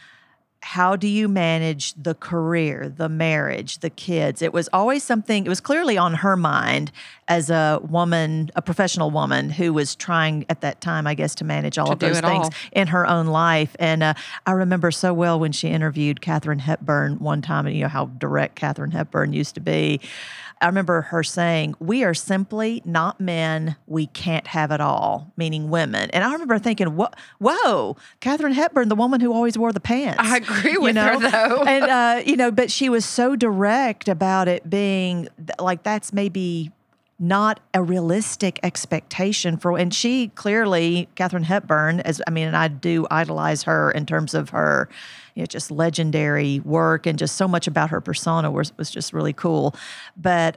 How 0.62 0.94
do 0.96 1.08
you 1.08 1.28
manage 1.28 1.92
the 1.94 2.14
career, 2.14 2.88
the 2.88 3.08
marriage, 3.08 3.78
the 3.78 3.90
kids? 3.90 4.42
It 4.42 4.52
was 4.52 4.68
always 4.72 5.02
something, 5.02 5.44
it 5.44 5.48
was 5.48 5.60
clearly 5.60 5.98
on 5.98 6.14
her 6.14 6.36
mind 6.36 6.92
as 7.32 7.48
a 7.48 7.80
woman, 7.82 8.50
a 8.54 8.60
professional 8.62 9.10
woman 9.10 9.48
who 9.48 9.72
was 9.72 9.94
trying 9.94 10.44
at 10.50 10.60
that 10.60 10.82
time, 10.82 11.06
I 11.06 11.14
guess, 11.14 11.34
to 11.36 11.44
manage 11.44 11.78
all 11.78 11.86
To 11.86 11.92
of 11.92 11.98
those 11.98 12.20
things 12.20 12.46
all. 12.46 12.50
in 12.72 12.88
her 12.88 13.06
own 13.08 13.26
life. 13.26 13.74
And 13.78 14.02
uh, 14.02 14.14
I 14.46 14.52
remember 14.52 14.90
so 14.90 15.14
well 15.14 15.40
when 15.40 15.50
she 15.52 15.68
interviewed 15.68 16.20
Katharine 16.20 16.58
Hepburn 16.58 17.18
one 17.20 17.40
time, 17.40 17.66
and 17.66 17.74
you 17.74 17.82
know 17.84 17.88
how 17.88 18.06
direct 18.06 18.56
Katharine 18.56 18.90
Hepburn 18.90 19.32
used 19.32 19.54
to 19.54 19.60
be. 19.60 20.00
I 20.60 20.66
remember 20.66 21.00
her 21.00 21.22
saying, 21.24 21.74
We 21.80 22.04
are 22.04 22.14
simply 22.14 22.82
not 22.84 23.18
men. 23.20 23.76
We 23.86 24.06
can't 24.06 24.46
have 24.46 24.70
it 24.70 24.80
all, 24.80 25.32
meaning 25.36 25.70
women. 25.70 26.10
And 26.10 26.22
I 26.22 26.32
remember 26.32 26.58
thinking, 26.58 26.94
Whoa, 26.94 27.08
whoa 27.38 27.96
Katharine 28.20 28.52
Hepburn, 28.52 28.88
the 28.88 28.94
woman 28.94 29.20
who 29.20 29.32
always 29.32 29.56
wore 29.58 29.72
the 29.72 29.80
pants. 29.80 30.18
I 30.22 30.36
agree 30.36 30.76
with 30.76 30.76
you 30.76 30.80
with 30.82 30.96
her, 30.96 31.18
know? 31.18 31.30
though. 31.30 31.62
and, 31.64 31.84
uh, 31.84 32.22
you 32.24 32.36
know, 32.36 32.50
but 32.50 32.70
she 32.70 32.88
was 32.90 33.04
so 33.04 33.34
direct 33.34 34.06
about 34.08 34.46
it 34.48 34.68
being 34.68 35.28
like 35.58 35.82
that's 35.82 36.12
maybe 36.12 36.70
not 37.18 37.60
a 37.72 37.82
realistic 37.82 38.58
expectation 38.62 39.56
for 39.56 39.78
and 39.78 39.94
she 39.94 40.28
clearly 40.28 41.08
Katharine 41.14 41.44
Hepburn 41.44 42.00
as 42.00 42.20
I 42.26 42.30
mean 42.30 42.48
and 42.48 42.56
I 42.56 42.68
do 42.68 43.06
idolize 43.10 43.62
her 43.64 43.90
in 43.92 44.06
terms 44.06 44.34
of 44.34 44.50
her 44.50 44.88
you 45.34 45.42
know 45.42 45.46
just 45.46 45.70
legendary 45.70 46.60
work 46.60 47.06
and 47.06 47.18
just 47.18 47.36
so 47.36 47.46
much 47.46 47.66
about 47.66 47.90
her 47.90 48.00
persona 48.00 48.50
was 48.50 48.76
was 48.76 48.90
just 48.90 49.12
really 49.12 49.32
cool. 49.32 49.74
But 50.16 50.56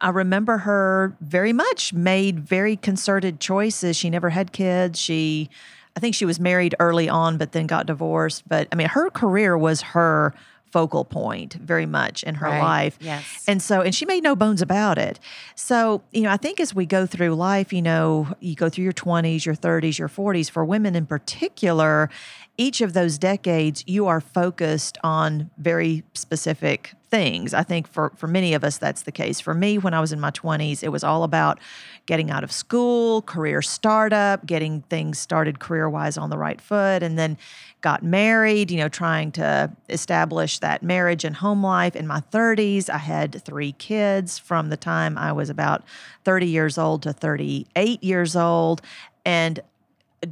I 0.00 0.08
remember 0.08 0.58
her 0.58 1.16
very 1.20 1.52
much 1.52 1.92
made 1.92 2.40
very 2.40 2.76
concerted 2.76 3.38
choices. 3.38 3.96
She 3.96 4.10
never 4.10 4.30
had 4.30 4.52
kids. 4.52 4.98
She 4.98 5.50
I 5.96 6.00
think 6.00 6.14
she 6.14 6.24
was 6.24 6.40
married 6.40 6.74
early 6.80 7.08
on, 7.08 7.36
but 7.36 7.52
then 7.52 7.66
got 7.66 7.86
divorced. 7.86 8.48
But 8.48 8.68
I 8.72 8.76
mean, 8.76 8.88
her 8.88 9.10
career 9.10 9.58
was 9.58 9.82
her 9.82 10.34
focal 10.70 11.04
point 11.04 11.54
very 11.54 11.86
much 11.86 12.22
in 12.22 12.36
her 12.36 12.46
Right. 12.46 12.60
life. 12.62 12.98
Yes. 13.00 13.44
And 13.46 13.60
so, 13.62 13.80
and 13.80 13.94
she 13.94 14.06
made 14.06 14.22
no 14.22 14.34
bones 14.36 14.62
about 14.62 14.98
it. 14.98 15.18
So, 15.54 16.02
you 16.12 16.22
know, 16.22 16.30
I 16.30 16.36
think 16.36 16.60
as 16.60 16.74
we 16.74 16.86
go 16.86 17.06
through 17.06 17.34
life, 17.34 17.72
you 17.72 17.82
know, 17.82 18.28
you 18.40 18.54
go 18.54 18.68
through 18.68 18.84
your 18.84 18.92
20s, 18.92 19.44
your 19.44 19.54
30s, 19.54 19.98
your 19.98 20.08
40s, 20.08 20.50
for 20.50 20.64
women 20.64 20.94
in 20.94 21.06
particular, 21.06 22.08
each 22.56 22.80
of 22.80 22.92
those 22.92 23.16
decades, 23.18 23.82
you 23.86 24.06
are 24.06 24.20
focused 24.20 24.98
on 25.02 25.50
very 25.56 26.02
specific 26.14 26.92
things. 27.08 27.54
I 27.54 27.62
think 27.62 27.88
for, 27.88 28.12
for 28.16 28.26
many 28.26 28.54
of 28.54 28.62
us, 28.62 28.76
that's 28.78 29.02
the 29.02 29.12
case. 29.12 29.40
For 29.40 29.54
me, 29.54 29.78
when 29.78 29.94
I 29.94 30.00
was 30.00 30.12
in 30.12 30.20
my 30.20 30.30
20s, 30.30 30.82
it 30.84 30.90
was 30.90 31.02
all 31.02 31.24
about 31.24 31.58
getting 32.06 32.30
out 32.30 32.44
of 32.44 32.52
school, 32.52 33.22
career 33.22 33.62
startup, 33.62 34.46
getting 34.46 34.82
things 34.82 35.18
started 35.18 35.58
career 35.58 35.88
wise 35.88 36.16
on 36.18 36.30
the 36.30 36.38
right 36.38 36.60
foot, 36.60 37.02
and 37.02 37.18
then 37.18 37.36
got 37.80 38.02
married, 38.02 38.70
you 38.70 38.78
know, 38.78 38.88
trying 38.88 39.32
to 39.32 39.70
establish 39.88 40.58
that 40.58 40.82
marriage 40.82 41.24
and 41.24 41.36
home 41.36 41.64
life. 41.64 41.96
In 41.96 42.06
my 42.06 42.20
30s, 42.32 42.90
I 42.90 42.98
had 42.98 43.42
three 43.42 43.72
kids 43.72 44.38
from 44.38 44.68
the 44.68 44.76
time 44.76 45.16
I 45.16 45.32
was 45.32 45.50
about 45.50 45.84
30 46.24 46.46
years 46.46 46.78
old 46.78 47.02
to 47.02 47.12
38 47.12 48.02
years 48.02 48.36
old. 48.36 48.82
And 49.24 49.60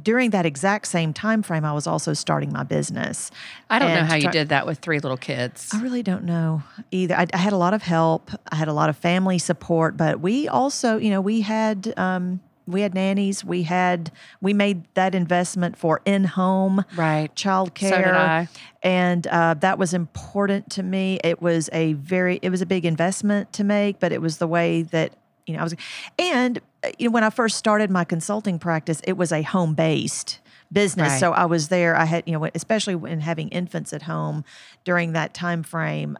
during 0.03 0.29
that 0.31 0.45
exact 0.45 0.87
same 0.87 1.13
time 1.13 1.41
frame, 1.41 1.65
I 1.65 1.73
was 1.73 1.87
also 1.87 2.13
starting 2.13 2.51
my 2.53 2.63
business. 2.63 3.31
I 3.69 3.79
don't 3.79 3.93
know 3.93 4.03
how 4.03 4.15
you 4.15 4.29
did 4.29 4.49
that 4.49 4.67
with 4.67 4.79
three 4.79 4.99
little 4.99 5.17
kids. 5.17 5.71
I 5.73 5.81
really 5.81 6.03
don't 6.03 6.25
know 6.25 6.61
either. 6.91 7.15
I, 7.15 7.25
I 7.33 7.37
had 7.37 7.53
a 7.53 7.57
lot 7.57 7.73
of 7.73 7.81
help. 7.81 8.29
I 8.51 8.55
had 8.55 8.67
a 8.67 8.73
lot 8.73 8.89
of 8.89 8.97
family 8.97 9.39
support, 9.39 9.97
but 9.97 10.19
we 10.19 10.47
also, 10.47 10.97
you 10.97 11.09
know, 11.09 11.21
we 11.21 11.41
had 11.41 11.91
um, 11.97 12.39
we 12.69 12.81
had 12.81 12.93
nannies. 12.93 13.43
We 13.43 13.63
had 13.63 14.11
we 14.41 14.53
made 14.53 14.83
that 14.93 15.15
investment 15.15 15.77
for 15.77 16.01
in 16.05 16.23
home 16.23 16.83
Right. 16.95 17.33
child 17.35 17.69
So 17.77 17.89
care, 17.89 18.03
did 18.03 18.15
I. 18.15 18.47
and 18.83 19.27
uh, 19.27 19.55
that 19.55 19.77
was 19.77 19.93
important 19.93 20.69
to 20.71 20.83
me. 20.83 21.19
It 21.23 21.41
was 21.41 21.69
a 21.73 21.93
very 21.93 22.39
it 22.41 22.49
was 22.49 22.61
a 22.61 22.65
big 22.65 22.85
investment 22.85 23.51
to 23.53 23.63
make, 23.63 23.99
but 23.99 24.11
it 24.11 24.21
was 24.21 24.37
the 24.37 24.47
way 24.47 24.83
that 24.83 25.13
you 25.45 25.53
know 25.55 25.61
I 25.61 25.63
was. 25.63 25.75
And 26.17 26.59
you 26.97 27.09
know, 27.09 27.13
when 27.13 27.23
I 27.23 27.29
first 27.29 27.57
started 27.57 27.89
my 27.89 28.05
consulting 28.05 28.59
practice, 28.59 29.01
it 29.05 29.13
was 29.17 29.31
a 29.31 29.41
home 29.41 29.73
based 29.73 30.39
business. 30.71 31.09
Right. 31.09 31.19
So 31.19 31.33
I 31.33 31.45
was 31.45 31.67
there. 31.69 31.95
I 31.95 32.05
had 32.05 32.23
you 32.25 32.33
know, 32.33 32.47
especially 32.55 32.95
when 32.95 33.19
having 33.21 33.49
infants 33.49 33.91
at 33.91 34.03
home 34.03 34.45
during 34.85 35.13
that 35.13 35.33
time 35.33 35.63
frame. 35.63 36.17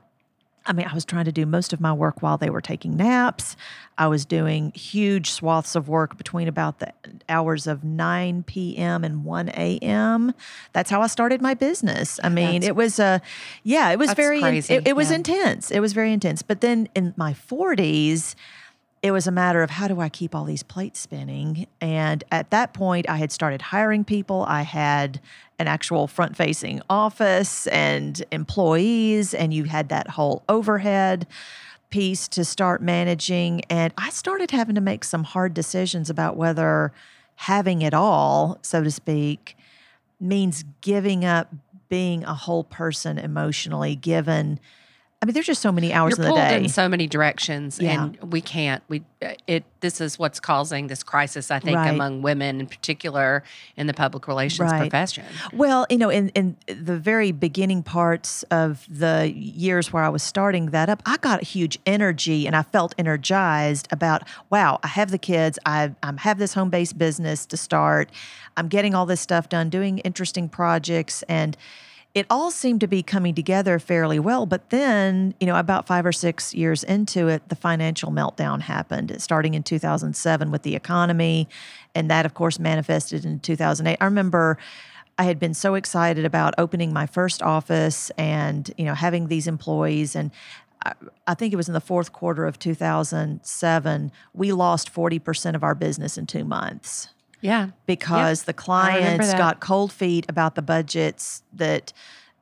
I 0.70 0.74
mean, 0.74 0.86
I 0.86 0.94
was 0.94 1.04
trying 1.04 1.26
to 1.26 1.32
do 1.32 1.48
most 1.48 1.74
of 1.74 1.82
my 1.82 1.92
work 1.92 2.22
while 2.22 2.38
they 2.38 2.52
were 2.52 2.62
taking 2.62 2.96
naps. 2.96 3.58
I 3.98 4.06
was 4.06 4.24
doing 4.24 4.72
huge 4.76 5.32
swaths 5.32 5.76
of 5.76 5.90
work 5.90 6.16
between 6.16 6.48
about 6.48 6.78
the 6.78 6.94
hours 7.28 7.66
of 7.66 7.84
9 7.84 8.44
p.m. 8.44 9.04
and 9.04 9.26
1 9.26 9.50
a.m. 9.50 10.32
That's 10.74 10.92
how 10.92 11.02
I 11.02 11.08
started 11.08 11.42
my 11.42 11.56
business. 11.56 12.20
I 12.24 12.30
mean, 12.30 12.62
That's- 12.62 12.68
it 12.68 12.76
was 12.76 13.00
a, 13.00 13.20
yeah, 13.64 13.90
it 13.90 13.98
was 13.98 14.14
very, 14.14 14.42
crazy, 14.42 14.76
it, 14.76 14.90
it 14.90 14.96
was 14.96 15.10
yeah. 15.10 15.16
intense. 15.16 15.72
It 15.72 15.80
was 15.80 15.94
very 15.94 16.14
intense. 16.14 16.44
But 16.44 16.62
then 16.62 16.88
in 16.94 17.16
my 17.18 17.34
40s, 17.34 18.36
it 19.02 19.12
was 19.12 19.26
a 19.26 19.32
matter 19.32 19.64
of 19.64 19.72
how 19.72 19.88
do 19.88 20.00
I 20.00 20.10
keep 20.10 20.36
all 20.36 20.46
these 20.46 20.62
plates 20.62 21.00
spinning? 21.00 21.66
And 21.82 22.24
at 22.32 22.52
that 22.52 22.74
point, 22.74 23.10
I 23.10 23.18
had 23.18 23.32
started 23.32 23.62
hiring 23.64 24.04
people. 24.04 24.46
I 24.48 24.62
had 24.62 25.20
an 25.60 25.68
actual 25.68 26.08
front 26.08 26.36
facing 26.36 26.82
office 26.90 27.68
and 27.68 28.24
employees, 28.32 29.34
and 29.34 29.54
you 29.54 29.66
had 29.66 29.90
that 29.90 30.10
whole 30.10 30.44
overhead 30.50 31.28
piece 31.90 32.28
to 32.30 32.46
start 32.46 32.82
managing. 32.82 33.62
And 33.70 33.94
I 33.98 34.10
started 34.10 34.52
having 34.52 34.76
to 34.76 34.82
make 34.82 35.04
some 35.04 35.24
hard 35.24 35.54
decisions 35.54 36.10
about 36.10 36.38
whether 36.38 36.94
having 37.36 37.82
it 37.82 37.94
all, 37.94 38.58
so 38.62 38.84
to 38.84 38.92
speak, 38.92 39.58
means 40.20 40.64
giving 40.82 41.26
up 41.26 41.54
being 41.90 42.24
a 42.24 42.34
whole 42.34 42.64
person 42.64 43.18
emotionally, 43.18 43.96
given. 43.96 44.60
I 45.22 45.26
mean, 45.26 45.34
there's 45.34 45.48
just 45.48 45.62
so 45.62 45.74
many 45.74 45.92
hours 45.92 46.18
You're 46.18 46.28
in 46.28 46.34
the 46.34 46.40
day. 46.40 46.64
in 46.64 46.70
so 46.70 46.88
many 46.88 47.06
directions, 47.06 47.78
Yeah. 47.78 48.06
and 48.06 48.32
we 48.32 48.40
can't. 48.40 48.82
We 48.88 49.04
uh, 49.22 49.34
it. 49.48 49.66
This 49.82 50.00
is 50.00 50.18
what's 50.18 50.40
causing 50.40 50.88
this 50.88 51.04
crisis, 51.04 51.52
I 51.52 51.60
think, 51.60 51.76
Right. 51.76 51.90
among 51.90 52.22
women 52.22 52.62
in 52.62 52.68
particular 52.68 53.44
in 53.76 53.88
the 53.88 53.94
public 53.94 54.30
relations 54.30 54.72
Right. 54.72 54.80
profession. 54.80 55.26
Well, 55.52 55.86
you 55.90 55.98
know, 55.98 56.10
in, 56.10 56.30
in 56.30 56.56
the 56.68 56.98
very 56.98 57.34
beginning 57.34 57.84
parts 57.84 58.44
of 58.44 58.86
the 58.90 59.30
years 59.36 59.92
where 59.92 60.04
I 60.06 60.10
was 60.10 60.24
starting 60.24 60.68
that 60.68 60.88
up, 60.88 61.04
I 61.06 61.18
got 61.18 61.44
huge 61.44 61.80
energy 61.86 62.48
and 62.48 62.56
I 62.56 62.62
felt 62.62 62.96
energized 62.98 63.90
about, 63.92 64.24
wow, 64.50 64.80
I 64.84 64.88
have 64.88 65.12
the 65.12 65.18
kids. 65.18 65.60
I, 65.66 65.92
I 66.02 66.14
have 66.20 66.38
this 66.40 66.54
home 66.54 66.70
based 66.70 66.98
business 66.98 67.46
to 67.48 67.58
start. 67.58 68.10
I'm 68.56 68.70
getting 68.70 68.96
all 68.96 69.06
this 69.06 69.20
stuff 69.20 69.50
done, 69.50 69.70
doing 69.70 69.98
interesting 70.00 70.48
projects. 70.48 71.24
And 71.24 71.58
it 72.20 72.26
all 72.30 72.52
seemed 72.52 72.82
to 72.82 72.88
be 72.88 73.02
coming 73.02 73.34
together 73.34 73.80
fairly 73.80 74.20
well. 74.20 74.46
But 74.46 74.70
then, 74.72 75.34
you 75.40 75.48
know, 75.48 75.56
about 75.56 75.88
five 75.88 76.06
or 76.06 76.12
six 76.12 76.54
years 76.54 76.84
into 76.84 77.30
it, 77.30 77.48
the 77.48 77.56
financial 77.56 78.12
meltdown 78.12 78.60
happened, 78.62 79.16
starting 79.22 79.54
in 79.54 79.64
2007 79.64 80.52
with 80.52 80.64
the 80.64 80.76
economy. 80.76 81.48
And 81.96 82.12
that, 82.12 82.26
of 82.26 82.34
course, 82.34 82.60
manifested 82.60 83.26
in 83.26 83.40
2008. 83.40 83.98
I 84.00 84.06
remember. 84.06 84.58
I 85.18 85.24
had 85.24 85.38
been 85.38 85.54
so 85.54 85.76
excited 85.76 86.24
about 86.24 86.54
opening 86.58 86.94
my 86.94 87.06
first 87.06 87.44
office 87.44 88.10
and 88.12 88.72
you 88.78 88.86
know 88.86 88.94
having 88.94 89.28
these 89.28 89.48
employees 89.48 90.16
and 90.16 90.32
I, 90.86 90.94
I 91.28 91.34
think 91.34 91.52
it 91.52 91.58
was 91.58 91.68
in 91.68 91.74
the 91.74 91.82
fourth 91.82 92.14
quarter 92.14 92.46
of 92.46 92.58
2007 92.58 94.12
we 94.34 94.54
lost 94.54 94.94
40% 94.94 95.56
of 95.56 95.64
our 95.66 95.76
business 95.76 96.18
in 96.18 96.26
2 96.26 96.46
months 96.46 97.10
Yeah, 97.42 97.70
because 97.86 98.44
the 98.44 98.54
clients 98.54 99.34
got 99.34 99.60
cold 99.60 99.92
feet 99.92 100.26
about 100.28 100.56
the 100.56 100.62
budgets 100.62 101.44
that 101.54 101.94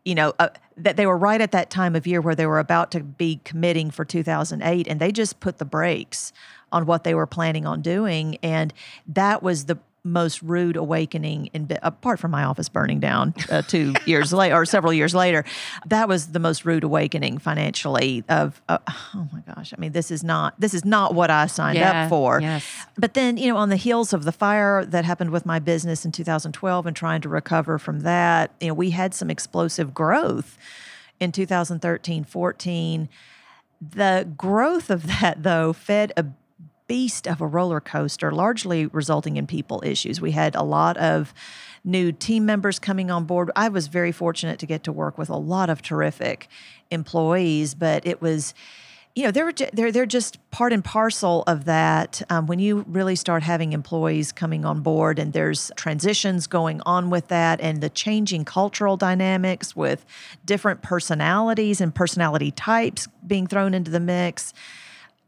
you 0.05 0.15
know 0.15 0.33
uh, 0.39 0.49
that 0.77 0.95
they 0.95 1.05
were 1.05 1.17
right 1.17 1.41
at 1.41 1.51
that 1.51 1.69
time 1.69 1.95
of 1.95 2.07
year 2.07 2.21
where 2.21 2.35
they 2.35 2.45
were 2.45 2.59
about 2.59 2.91
to 2.91 3.01
be 3.01 3.41
committing 3.43 3.91
for 3.91 4.05
2008 4.05 4.87
and 4.87 4.99
they 4.99 5.11
just 5.11 5.39
put 5.39 5.57
the 5.57 5.65
brakes 5.65 6.31
on 6.71 6.85
what 6.85 7.03
they 7.03 7.13
were 7.13 7.27
planning 7.27 7.65
on 7.65 7.81
doing 7.81 8.37
and 8.41 8.73
that 9.07 9.43
was 9.43 9.65
the 9.65 9.77
most 10.07 10.41
rude 10.41 10.75
awakening 10.75 11.47
in 11.53 11.67
apart 11.83 12.19
from 12.19 12.31
my 12.31 12.43
office 12.43 12.69
burning 12.69 12.99
down 12.99 13.33
uh, 13.51 13.61
two 13.61 13.93
years 14.05 14.33
later 14.33 14.55
or 14.55 14.65
several 14.65 14.91
years 14.93 15.13
later 15.13 15.43
that 15.85 16.07
was 16.07 16.27
the 16.27 16.39
most 16.39 16.65
rude 16.65 16.83
awakening 16.83 17.37
financially 17.37 18.23
of 18.29 18.61
uh, 18.69 18.77
oh 18.87 19.27
my 19.33 19.41
gosh 19.53 19.73
i 19.77 19.79
mean 19.79 19.91
this 19.91 20.09
is 20.09 20.23
not 20.23 20.59
this 20.59 20.73
is 20.73 20.83
not 20.85 21.13
what 21.13 21.29
i 21.29 21.45
signed 21.45 21.77
Yeah, 21.77 22.03
up 22.05 22.09
for 22.09 22.41
yes. 22.41 22.65
but 22.97 23.13
then, 23.13 23.37
you 23.37 23.49
know, 23.51 23.57
on 23.57 23.69
the 23.69 23.75
heels 23.75 24.13
of 24.13 24.23
the 24.23 24.31
fire 24.31 24.85
that 24.85 25.05
happened 25.05 25.29
with 25.31 25.45
my 25.45 25.59
business 25.59 26.05
in 26.05 26.11
2012 26.11 26.85
and 26.85 26.95
trying 26.95 27.21
to 27.21 27.29
recover 27.29 27.77
from 27.77 27.99
that, 28.01 28.51
you 28.61 28.67
know, 28.69 28.73
we 28.73 28.91
had 28.91 29.13
some 29.13 29.29
explosive 29.29 29.93
growth 29.93 30.57
in 31.19 31.31
2013, 31.31 32.23
14. 32.23 33.09
The 33.81 34.27
growth 34.37 34.89
of 34.89 35.07
that, 35.07 35.43
though, 35.43 35.73
fed 35.73 36.11
a 36.17 36.25
beast 36.87 37.27
of 37.27 37.41
a 37.41 37.47
roller 37.47 37.81
coaster, 37.81 38.31
largely 38.31 38.85
resulting 38.87 39.37
in 39.37 39.47
people 39.47 39.81
issues. 39.85 40.21
We 40.21 40.31
had 40.31 40.55
a 40.55 40.63
lot 40.63 40.97
of 40.97 41.33
new 41.83 42.11
team 42.11 42.45
members 42.45 42.79
coming 42.79 43.11
on 43.11 43.25
board. 43.25 43.51
I 43.55 43.69
was 43.69 43.87
very 43.87 44.11
fortunate 44.11 44.59
to 44.59 44.65
get 44.65 44.83
to 44.83 44.91
work 44.91 45.17
with 45.17 45.29
a 45.29 45.37
lot 45.37 45.69
of 45.69 45.81
terrific 45.81 46.47
employees, 46.91 47.73
but 47.75 48.05
it 48.05 48.21
was 48.21 48.53
you 49.15 49.23
know 49.23 49.31
they're 49.31 49.51
they're 49.73 49.91
they're 49.91 50.05
just 50.05 50.37
part 50.51 50.71
and 50.71 50.85
parcel 50.85 51.43
of 51.47 51.65
that. 51.65 52.21
Um, 52.29 52.45
when 52.45 52.59
you 52.59 52.85
really 52.87 53.15
start 53.15 53.41
having 53.41 53.73
employees 53.73 54.31
coming 54.31 54.63
on 54.63 54.81
board, 54.81 55.17
and 55.17 55.33
there's 55.33 55.71
transitions 55.75 56.45
going 56.45 56.81
on 56.85 57.09
with 57.09 57.27
that, 57.29 57.59
and 57.59 57.81
the 57.81 57.89
changing 57.89 58.45
cultural 58.45 58.95
dynamics 58.95 59.75
with 59.75 60.05
different 60.45 60.83
personalities 60.83 61.81
and 61.81 61.95
personality 61.95 62.51
types 62.51 63.07
being 63.25 63.47
thrown 63.47 63.73
into 63.73 63.89
the 63.89 63.99
mix. 63.99 64.53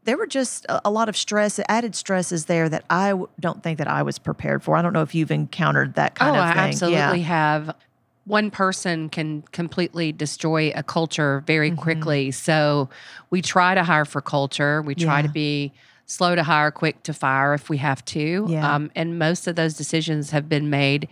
There 0.04 0.16
were 0.16 0.26
just 0.26 0.64
a, 0.66 0.80
a 0.88 0.90
lot 0.90 1.08
of 1.08 1.16
stress, 1.16 1.60
added 1.68 1.94
stresses 1.94 2.46
there 2.46 2.68
that 2.68 2.84
I 2.88 3.10
w- 3.10 3.28
don't 3.38 3.62
think 3.62 3.78
that 3.78 3.88
I 3.88 4.02
was 4.02 4.18
prepared 4.18 4.62
for. 4.62 4.76
I 4.76 4.82
don't 4.82 4.92
know 4.92 5.02
if 5.02 5.14
you've 5.14 5.30
encountered 5.30 5.94
that 5.94 6.14
kind 6.14 6.36
oh, 6.36 6.40
of 6.40 6.44
I 6.46 6.52
thing. 6.54 6.58
absolutely 6.70 7.20
Yeah. 7.20 7.26
have. 7.26 7.76
One 8.24 8.50
person 8.50 9.08
can 9.08 9.42
completely 9.52 10.12
destroy 10.12 10.72
a 10.74 10.82
culture 10.82 11.42
very 11.46 11.70
Mm-hmm. 11.70 11.80
quickly. 11.80 12.30
So 12.30 12.88
we 13.30 13.42
try 13.42 13.74
to 13.74 13.82
hire 13.82 14.04
for 14.04 14.20
culture. 14.20 14.82
We 14.82 14.94
try 14.94 15.18
Yeah. 15.20 15.26
to 15.26 15.28
be 15.32 15.72
slow 16.06 16.34
to 16.34 16.42
hire, 16.42 16.70
quick 16.70 17.02
to 17.04 17.12
fire 17.14 17.54
if 17.54 17.68
we 17.68 17.76
have 17.78 18.04
to. 18.06 18.46
Yeah. 18.48 18.74
Um, 18.74 18.90
and 18.96 19.18
most 19.18 19.46
of 19.46 19.56
those 19.56 19.74
decisions 19.74 20.30
have 20.30 20.48
been 20.48 20.68
made 20.70 21.08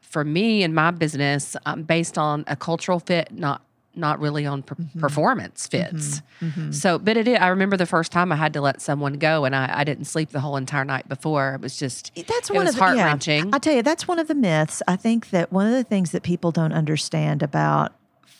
for 0.00 0.24
me 0.24 0.62
and 0.62 0.74
my 0.74 0.90
business 0.90 1.56
um, 1.66 1.82
based 1.84 2.18
on 2.18 2.44
a 2.46 2.56
cultural 2.56 2.98
fit, 3.00 3.30
not 3.32 3.62
not 3.94 4.20
really 4.20 4.46
on 4.46 4.62
per- 4.62 4.74
Mm-hmm. 4.76 5.00
performance 5.00 5.66
fits. 5.66 6.22
So, 6.70 6.98
but 6.98 7.16
it 7.16 7.28
is, 7.28 7.38
I 7.38 7.48
remember 7.48 7.76
the 7.76 7.86
first 7.86 8.12
time 8.12 8.32
I 8.32 8.36
had 8.36 8.52
to 8.54 8.60
let 8.60 8.80
someone 8.80 9.14
go 9.14 9.44
and 9.44 9.54
I, 9.54 9.70
I 9.80 9.84
didn't 9.84 10.04
sleep 10.06 10.30
the 10.30 10.40
whole 10.40 10.56
entire 10.56 10.84
night 10.84 11.08
before. 11.08 11.54
It 11.54 11.60
was 11.60 11.76
just, 11.76 12.12
That's 12.14 12.50
it 12.50 12.54
one 12.56 12.64
was 12.64 12.74
of 12.74 12.78
the, 12.78 12.84
heart 12.84 12.96
yeah. 12.96 13.04
wrenching. 13.06 13.54
I 13.54 13.58
tell 13.58 13.74
you, 13.74 13.82
that's 13.82 14.08
one 14.08 14.18
of 14.18 14.26
the 14.28 14.34
myths. 14.34 14.82
I 14.88 14.96
think 14.96 15.30
that 15.30 15.52
one 15.52 15.66
of 15.66 15.72
the 15.72 15.84
things 15.84 16.12
that 16.12 16.22
people 16.22 16.50
don't 16.50 16.72
understand 16.72 17.42
about 17.42 17.92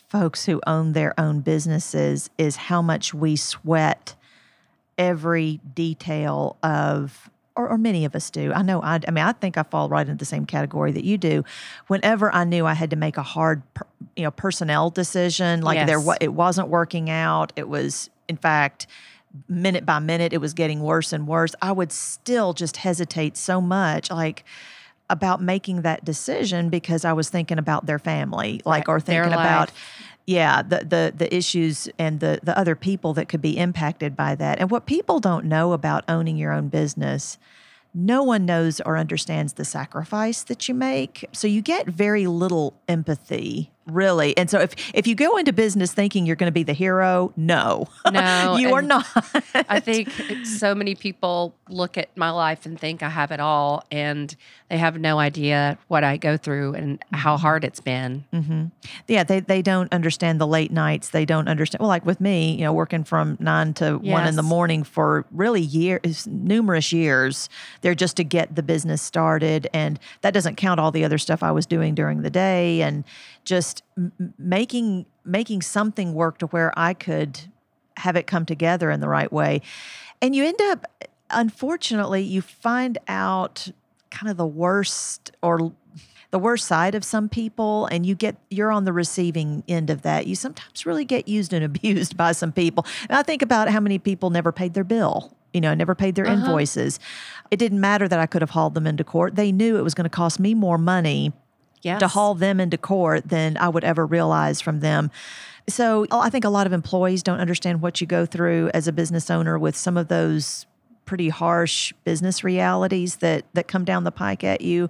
folks 0.09 0.45
who 0.45 0.59
own 0.67 0.93
their 0.93 1.17
own 1.19 1.39
businesses 1.41 2.29
is 2.37 2.55
how 2.55 2.81
much 2.81 3.13
we 3.13 3.35
sweat 3.35 4.15
every 4.97 5.59
detail 5.73 6.57
of 6.63 7.29
or, 7.61 7.69
or 7.69 7.77
many 7.77 8.05
of 8.05 8.15
us 8.15 8.29
do. 8.29 8.51
I 8.53 8.61
know. 8.61 8.81
I, 8.81 8.99
I 9.07 9.11
mean, 9.11 9.23
I 9.23 9.31
think 9.33 9.57
I 9.57 9.63
fall 9.63 9.89
right 9.89 10.07
into 10.07 10.17
the 10.19 10.25
same 10.25 10.45
category 10.45 10.91
that 10.91 11.03
you 11.03 11.17
do. 11.17 11.43
Whenever 11.87 12.33
I 12.33 12.43
knew 12.43 12.65
I 12.65 12.73
had 12.73 12.89
to 12.91 12.95
make 12.95 13.17
a 13.17 13.23
hard, 13.23 13.61
per, 13.73 13.85
you 14.15 14.23
know, 14.23 14.31
personnel 14.31 14.89
decision, 14.89 15.61
like 15.61 15.85
there, 15.87 15.97
Yes. 15.97 16.05
wa- 16.05 16.17
it 16.21 16.33
wasn't 16.33 16.67
working 16.67 17.09
out. 17.09 17.53
It 17.55 17.67
was, 17.69 18.09
in 18.27 18.37
fact, 18.37 18.87
minute 19.47 19.85
by 19.85 19.99
minute, 19.99 20.33
it 20.33 20.39
was 20.41 20.53
getting 20.53 20.81
worse 20.81 21.13
and 21.13 21.27
worse. 21.27 21.55
I 21.61 21.71
would 21.71 21.91
still 21.91 22.53
just 22.53 22.77
hesitate 22.77 23.37
so 23.37 23.61
much, 23.61 24.11
like 24.11 24.43
about 25.09 25.41
making 25.41 25.81
that 25.81 26.05
decision 26.05 26.69
because 26.69 27.03
I 27.05 27.13
was 27.13 27.29
thinking 27.29 27.57
about 27.57 27.85
their 27.85 27.99
family, 27.99 28.61
like, 28.65 28.87
or 28.87 28.99
thinking 28.99 29.33
about. 29.33 29.71
Yeah 30.25 30.61
the, 30.61 30.77
the 30.77 31.13
the 31.15 31.35
issues 31.35 31.89
and 31.97 32.19
the 32.19 32.39
the 32.43 32.57
other 32.57 32.75
people 32.75 33.13
that 33.13 33.27
could 33.29 33.41
be 33.41 33.57
impacted 33.57 34.15
by 34.15 34.35
that. 34.35 34.59
And 34.59 34.69
what 34.69 34.85
people 34.85 35.19
don't 35.19 35.45
know 35.45 35.73
about 35.73 36.03
owning 36.07 36.37
your 36.37 36.51
own 36.51 36.69
business 36.69 37.37
no 37.93 38.23
one 38.23 38.45
knows 38.45 38.79
or 38.81 38.97
understands 38.97 39.53
the 39.53 39.65
sacrifice 39.65 40.43
that 40.43 40.67
you 40.69 40.73
make. 40.73 41.25
So 41.33 41.47
you 41.47 41.61
get 41.61 41.87
very 41.87 42.25
little 42.27 42.73
empathy 42.87 43.70
really? 43.87 44.35
And 44.37 44.49
so 44.49 44.59
if 44.59 44.73
if 44.93 45.07
you 45.07 45.15
go 45.15 45.37
into 45.37 45.51
business 45.53 45.93
thinking 45.93 46.25
you're 46.25 46.35
going 46.35 46.47
to 46.47 46.53
be 46.53 46.63
the 46.63 46.73
hero 46.73 47.33
no. 47.35 47.87
No, 48.11 48.57
you 48.59 48.73
are 48.73 48.81
not. 48.81 49.05
I 49.69 49.79
think 49.79 50.09
so 50.45 50.73
many 50.75 50.95
people 50.95 51.55
look 51.69 51.97
at 51.97 52.15
my 52.17 52.29
life 52.29 52.65
and 52.65 52.79
think 52.79 53.01
I 53.03 53.09
have 53.09 53.31
it 53.31 53.39
all, 53.39 53.83
and 53.91 54.35
they 54.69 54.77
have 54.77 54.99
no 54.99 55.19
idea 55.19 55.77
what 55.87 56.03
I 56.03 56.17
go 56.17 56.37
through 56.37 56.73
and 56.75 57.03
how 57.13 57.31
Mm-hmm. 57.35 57.41
hard 57.41 57.63
it's 57.63 57.79
been. 57.79 58.25
yeah 59.07 59.23
they, 59.23 59.39
they 59.39 59.61
don't 59.61 59.91
understand 59.93 60.39
the 60.39 60.47
late 60.47 60.71
nights. 60.71 61.09
They 61.09 61.25
don't 61.25 61.47
understand 61.47 61.79
well 61.79 61.89
like 61.89 62.05
with 62.05 62.19
me 62.21 62.55
you 62.55 62.63
know 62.63 62.73
working 62.73 63.03
from 63.03 63.37
nine 63.39 63.73
to 63.75 63.97
one 63.97 64.27
in 64.27 64.35
the 64.35 64.43
morning 64.43 64.83
for 64.83 65.25
really 65.31 65.61
years 65.61 66.27
numerous 66.27 66.91
years 66.91 67.49
they're 67.81 67.95
just 67.95 68.17
to 68.17 68.23
get 68.23 68.55
the 68.55 68.63
business 68.63 69.01
started 69.01 69.67
and 69.73 69.99
that 70.21 70.33
doesn't 70.33 70.55
count 70.55 70.79
all 70.79 70.91
the 70.91 71.03
other 71.05 71.17
stuff 71.17 71.41
i 71.43 71.51
was 71.51 71.65
doing 71.65 71.95
during 71.95 72.21
the 72.21 72.29
day 72.29 72.81
and 72.81 73.03
just 73.45 73.70
m- 73.97 74.11
m- 74.19 74.33
making 74.37 75.05
making 75.23 75.61
something 75.61 76.13
work 76.13 76.37
to 76.39 76.47
where 76.47 76.73
i 76.77 76.93
could 76.93 77.39
have 78.01 78.15
it 78.15 78.27
come 78.27 78.45
together 78.45 78.91
in 78.91 78.99
the 78.99 79.07
right 79.07 79.31
way. 79.31 79.61
And 80.21 80.35
you 80.35 80.45
end 80.45 80.61
up 80.61 80.85
unfortunately 81.33 82.21
you 82.21 82.41
find 82.41 82.97
out 83.07 83.69
kind 84.09 84.29
of 84.29 84.35
the 84.35 84.45
worst 84.45 85.31
or 85.41 85.71
the 86.31 86.39
worst 86.39 86.65
side 86.65 86.93
of 86.93 87.05
some 87.05 87.29
people 87.29 87.85
and 87.85 88.05
you 88.05 88.15
get 88.15 88.35
you're 88.49 88.71
on 88.71 88.85
the 88.85 88.93
receiving 88.93 89.63
end 89.67 89.89
of 89.89 90.01
that. 90.01 90.27
You 90.27 90.35
sometimes 90.35 90.85
really 90.85 91.05
get 91.05 91.27
used 91.27 91.53
and 91.53 91.63
abused 91.75 92.17
by 92.17 92.31
some 92.33 92.51
people. 92.51 92.85
And 93.09 93.17
i 93.17 93.23
think 93.23 93.41
about 93.41 93.69
how 93.69 93.79
many 93.79 93.99
people 93.99 94.29
never 94.29 94.51
paid 94.51 94.73
their 94.73 94.83
bill 94.83 95.35
you 95.53 95.61
know 95.61 95.73
never 95.73 95.95
paid 95.95 96.15
their 96.15 96.27
uh-huh. 96.27 96.45
invoices. 96.45 96.99
It 97.49 97.57
didn't 97.57 97.81
matter 97.81 98.07
that 98.07 98.19
i 98.19 98.25
could 98.25 98.41
have 98.41 98.51
hauled 98.51 98.73
them 98.73 98.87
into 98.87 99.03
court. 99.03 99.35
They 99.35 99.51
knew 99.51 99.77
it 99.77 99.83
was 99.83 99.93
going 99.93 100.05
to 100.05 100.09
cost 100.09 100.39
me 100.39 100.53
more 100.53 100.77
money 100.77 101.33
Yes. 101.81 101.99
to 101.99 102.07
haul 102.07 102.35
them 102.35 102.59
into 102.59 102.77
court 102.77 103.27
than 103.27 103.57
I 103.57 103.69
would 103.69 103.83
ever 103.83 104.05
realize 104.05 104.61
from 104.61 104.79
them. 104.81 105.11
So 105.67 106.05
I 106.11 106.29
think 106.29 106.45
a 106.45 106.49
lot 106.49 106.67
of 106.67 106.73
employees 106.73 107.23
don't 107.23 107.39
understand 107.39 107.81
what 107.81 108.01
you 108.01 108.07
go 108.07 108.25
through 108.25 108.71
as 108.73 108.87
a 108.87 108.91
business 108.91 109.29
owner 109.29 109.57
with 109.57 109.75
some 109.75 109.97
of 109.97 110.07
those 110.07 110.65
pretty 111.05 111.29
harsh 111.29 111.93
business 112.03 112.43
realities 112.43 113.17
that 113.17 113.45
that 113.53 113.67
come 113.67 113.83
down 113.83 114.03
the 114.03 114.11
pike 114.11 114.43
at 114.43 114.61
you. 114.61 114.89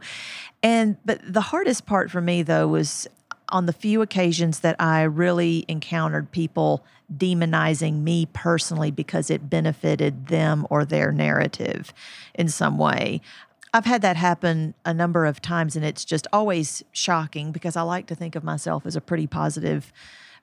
And 0.61 0.97
but 1.05 1.21
the 1.25 1.41
hardest 1.41 1.85
part 1.85 2.11
for 2.11 2.21
me 2.21 2.43
though 2.43 2.67
was 2.67 3.07
on 3.49 3.65
the 3.65 3.73
few 3.73 4.01
occasions 4.01 4.59
that 4.59 4.75
I 4.79 5.01
really 5.03 5.65
encountered 5.67 6.31
people 6.31 6.83
demonizing 7.17 8.01
me 8.01 8.27
personally 8.31 8.91
because 8.91 9.29
it 9.29 9.49
benefited 9.49 10.27
them 10.27 10.65
or 10.69 10.85
their 10.85 11.11
narrative 11.11 11.93
in 12.33 12.47
some 12.47 12.77
way. 12.77 13.21
I've 13.73 13.85
had 13.85 14.01
that 14.01 14.17
happen 14.17 14.73
a 14.85 14.93
number 14.93 15.25
of 15.25 15.41
times, 15.41 15.75
and 15.75 15.85
it's 15.85 16.03
just 16.03 16.27
always 16.33 16.83
shocking 16.91 17.51
because 17.51 17.75
I 17.75 17.83
like 17.83 18.07
to 18.07 18.15
think 18.15 18.35
of 18.35 18.43
myself 18.43 18.85
as 18.85 18.95
a 18.95 19.01
pretty 19.01 19.27
positive 19.27 19.93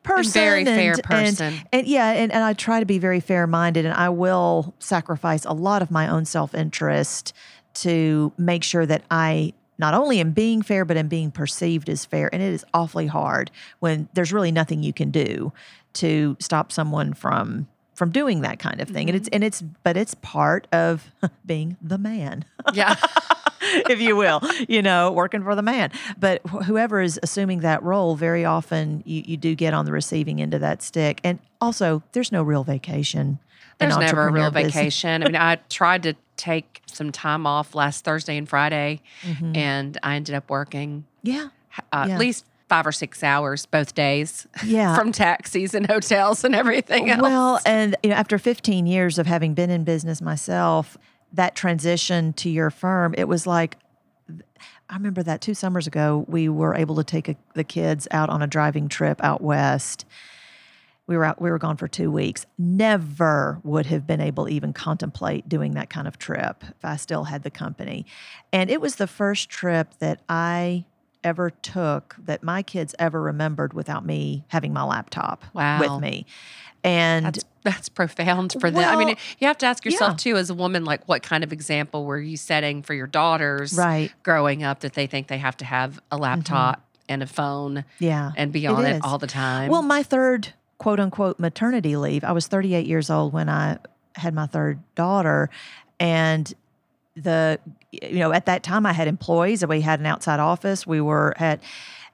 person, 0.02 0.32
very 0.40 0.64
fair 0.64 0.92
and- 0.94 1.02
person. 1.02 1.46
and, 1.54 1.68
and 1.72 1.86
yeah, 1.86 2.10
and, 2.12 2.32
and 2.32 2.42
I 2.42 2.54
try 2.54 2.80
to 2.80 2.86
be 2.86 2.98
very 2.98 3.20
fair 3.20 3.46
minded, 3.46 3.84
and 3.84 3.94
I 3.94 4.08
will 4.08 4.74
sacrifice 4.78 5.44
a 5.44 5.52
lot 5.52 5.82
of 5.82 5.90
my 5.90 6.08
own 6.08 6.24
self 6.24 6.54
interest 6.54 7.34
to 7.74 8.32
make 8.38 8.64
sure 8.64 8.86
that 8.86 9.02
I 9.10 9.52
not 9.78 9.94
only 9.94 10.18
am 10.20 10.32
being 10.32 10.62
fair, 10.62 10.84
but 10.84 10.96
am 10.96 11.08
being 11.08 11.30
perceived 11.30 11.88
as 11.88 12.04
fair. 12.04 12.28
And 12.32 12.42
it 12.42 12.52
is 12.52 12.64
awfully 12.74 13.06
hard 13.06 13.50
when 13.78 14.08
there's 14.14 14.32
really 14.32 14.50
nothing 14.50 14.82
you 14.82 14.92
can 14.92 15.10
do 15.10 15.52
to 15.94 16.36
stop 16.40 16.72
someone 16.72 17.12
from 17.14 17.68
from 17.98 18.10
doing 18.10 18.42
that 18.42 18.60
kind 18.60 18.80
of 18.80 18.88
thing. 18.88 19.08
And 19.10 19.16
it's 19.16 19.28
and 19.28 19.42
it's 19.42 19.60
but 19.82 19.96
it's 19.96 20.14
part 20.22 20.68
of 20.72 21.10
being 21.46 21.76
the 21.82 21.98
man 21.98 22.44
yeah. 22.72 22.94
if 23.60 24.00
you 24.00 24.14
will, 24.14 24.40
you 24.68 24.82
know, 24.82 25.10
working 25.10 25.42
for 25.42 25.56
the 25.56 25.62
man. 25.62 25.90
But 26.18 26.40
wh- 26.46 26.62
whoever 26.64 27.00
is 27.00 27.18
assuming 27.24 27.60
that 27.60 27.82
role, 27.82 28.14
very 28.14 28.44
often 28.44 29.02
you, 29.04 29.22
you 29.26 29.36
do 29.36 29.54
get 29.56 29.74
on 29.74 29.84
the 29.84 29.90
receiving 29.92 30.40
end 30.40 30.54
of 30.54 30.60
that 30.60 30.80
stick. 30.80 31.20
And 31.24 31.40
also, 31.60 32.02
there's 32.12 32.30
no 32.30 32.42
real 32.44 32.62
vacation. 32.62 33.40
There's 33.78 33.96
never 33.96 34.28
a 34.28 34.32
real 34.32 34.50
business. 34.52 34.74
vacation. 34.74 35.22
I 35.22 35.26
mean, 35.26 35.36
I 35.36 35.56
tried 35.68 36.04
to 36.04 36.14
take 36.36 36.82
some 36.86 37.10
time 37.12 37.46
off 37.46 37.74
last 37.74 38.04
Thursday 38.04 38.36
and 38.36 38.48
Friday, 38.48 39.00
and 39.54 39.98
I 40.02 40.14
ended 40.16 40.34
up 40.36 40.48
working 40.50 41.04
Yeah. 41.22 41.48
uh, 41.92 42.04
Yeah. 42.08 42.14
at 42.14 42.20
least 42.20 42.44
five 42.68 42.86
or 42.86 42.92
six 42.92 43.22
hours 43.22 43.66
both 43.66 43.94
days. 43.94 44.46
Yeah. 44.64 44.96
from 44.98 45.12
taxis 45.12 45.74
and 45.74 45.86
hotels 45.86 46.44
and 46.44 46.54
everything 46.54 47.10
else. 47.10 47.22
Well, 47.22 47.60
and 47.64 47.96
you 48.02 48.10
know, 48.10 48.16
after 48.16 48.38
15 48.38 48.86
years 48.86 49.18
of 49.18 49.26
having 49.26 49.54
been 49.54 49.70
in 49.70 49.84
business 49.84 50.20
myself, 50.20 50.96
that 51.32 51.54
transition 51.54 52.32
to 52.34 52.50
your 52.50 52.70
firm, 52.70 53.14
it 53.16 53.28
was 53.28 53.46
like 53.46 53.76
I 54.90 54.94
remember 54.94 55.22
that 55.22 55.40
two 55.40 55.54
summers 55.54 55.86
ago, 55.86 56.24
we 56.28 56.48
were 56.48 56.74
able 56.74 56.96
to 56.96 57.04
take 57.04 57.28
a, 57.28 57.36
the 57.54 57.64
kids 57.64 58.08
out 58.10 58.30
on 58.30 58.40
a 58.40 58.46
driving 58.46 58.88
trip 58.88 59.22
out 59.22 59.42
west. 59.42 60.06
We 61.06 61.16
were 61.16 61.24
out, 61.24 61.40
we 61.40 61.50
were 61.50 61.58
gone 61.58 61.76
for 61.76 61.88
two 61.88 62.10
weeks. 62.10 62.46
Never 62.58 63.60
would 63.64 63.86
have 63.86 64.06
been 64.06 64.20
able 64.20 64.46
to 64.46 64.52
even 64.52 64.72
contemplate 64.72 65.48
doing 65.48 65.72
that 65.74 65.90
kind 65.90 66.08
of 66.08 66.18
trip 66.18 66.64
if 66.64 66.84
I 66.84 66.96
still 66.96 67.24
had 67.24 67.42
the 67.42 67.50
company. 67.50 68.06
And 68.52 68.70
it 68.70 68.80
was 68.80 68.96
the 68.96 69.06
first 69.06 69.50
trip 69.50 69.94
that 69.98 70.20
I 70.28 70.84
ever 71.24 71.50
took 71.50 72.16
that 72.18 72.42
my 72.42 72.62
kids 72.62 72.94
ever 72.98 73.20
remembered 73.20 73.72
without 73.72 74.04
me 74.04 74.44
having 74.48 74.72
my 74.72 74.82
laptop 74.84 75.44
Wow. 75.54 75.80
with 75.80 76.00
me. 76.02 76.26
And 76.84 77.26
that's 77.26 77.44
that's 77.64 77.88
profound 77.88 78.54
for 78.60 78.70
them. 78.70 78.82
I 78.88 78.96
mean, 78.96 79.16
you 79.40 79.46
have 79.48 79.58
to 79.58 79.66
ask 79.66 79.84
yourself 79.84 80.12
yeah. 80.12 80.16
too, 80.32 80.36
as 80.36 80.48
a 80.48 80.54
woman, 80.54 80.84
like 80.84 81.06
what 81.06 81.22
kind 81.22 81.42
of 81.44 81.52
example 81.52 82.04
were 82.04 82.18
you 82.20 82.36
setting 82.36 82.82
for 82.82 82.94
your 82.94 83.06
daughters, 83.08 83.74
Right. 83.76 84.10
Mm-hmm. 84.10 84.18
growing 84.22 84.62
up, 84.62 84.80
that 84.80 84.94
they 84.94 85.06
think 85.06 85.26
they 85.26 85.38
have 85.38 85.56
to 85.58 85.64
have 85.64 86.00
a 86.10 86.16
laptop 86.16 86.82
and 87.08 87.22
a 87.22 87.26
phone, 87.26 87.84
yeah, 87.98 88.30
and 88.36 88.52
be 88.52 88.64
it 88.64 88.68
on 88.68 88.86
it 88.86 88.96
is. 88.96 89.00
all 89.02 89.18
the 89.18 89.26
time. 89.26 89.70
Well, 89.70 89.82
my 89.82 90.02
third 90.02 90.54
quote 90.78 91.00
unquote 91.00 91.38
maternity 91.40 91.96
leave, 91.96 92.22
I 92.24 92.32
was 92.32 92.46
38 92.46 92.86
years 92.86 93.10
old 93.10 93.32
when 93.32 93.48
I 93.48 93.78
had 94.14 94.32
my 94.34 94.46
third 94.46 94.78
daughter. 94.94 95.50
And 96.00 96.52
the, 97.22 97.58
you 97.90 98.18
know, 98.18 98.32
at 98.32 98.46
that 98.46 98.62
time 98.62 98.86
I 98.86 98.92
had 98.92 99.08
employees, 99.08 99.62
and 99.62 99.70
we 99.70 99.80
had 99.80 100.00
an 100.00 100.06
outside 100.06 100.40
office, 100.40 100.86
we 100.86 101.00
were 101.00 101.34
at, 101.36 101.60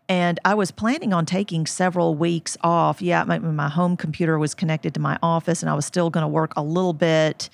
and 0.08 0.38
I 0.44 0.54
was 0.54 0.70
planning 0.70 1.12
on 1.12 1.24
taking 1.26 1.66
several 1.66 2.14
weeks 2.14 2.56
off. 2.62 3.00
Yeah, 3.00 3.24
my, 3.24 3.38
my 3.38 3.68
home 3.68 3.96
computer 3.96 4.38
was 4.38 4.54
connected 4.54 4.94
to 4.94 5.00
my 5.00 5.18
office 5.22 5.62
and 5.62 5.70
I 5.70 5.74
was 5.74 5.86
still 5.86 6.10
going 6.10 6.22
to 6.22 6.28
work 6.28 6.52
a 6.56 6.62
little 6.62 6.92
bit. 6.92 7.48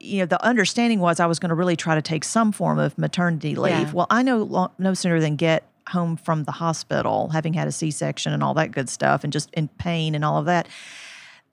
You 0.00 0.20
know, 0.20 0.26
the 0.26 0.44
understanding 0.44 0.98
was 0.98 1.20
I 1.20 1.26
was 1.26 1.38
going 1.38 1.50
to 1.50 1.54
really 1.54 1.76
try 1.76 1.94
to 1.94 2.02
take 2.02 2.24
some 2.24 2.50
form 2.50 2.80
of 2.80 2.98
maternity 2.98 3.54
leave. 3.54 3.70
Yeah. 3.72 3.92
Well, 3.92 4.06
I 4.10 4.22
know 4.22 4.72
no 4.76 4.94
sooner 4.94 5.20
than 5.20 5.36
get 5.36 5.62
home 5.88 6.16
from 6.16 6.44
the 6.44 6.52
hospital, 6.52 7.28
having 7.28 7.54
had 7.54 7.68
a 7.68 7.72
C 7.72 7.92
section 7.92 8.32
and 8.32 8.42
all 8.42 8.54
that 8.54 8.72
good 8.72 8.88
stuff, 8.88 9.22
and 9.22 9.32
just 9.32 9.50
in 9.52 9.68
pain 9.68 10.14
and 10.14 10.24
all 10.24 10.38
of 10.38 10.46
that. 10.46 10.66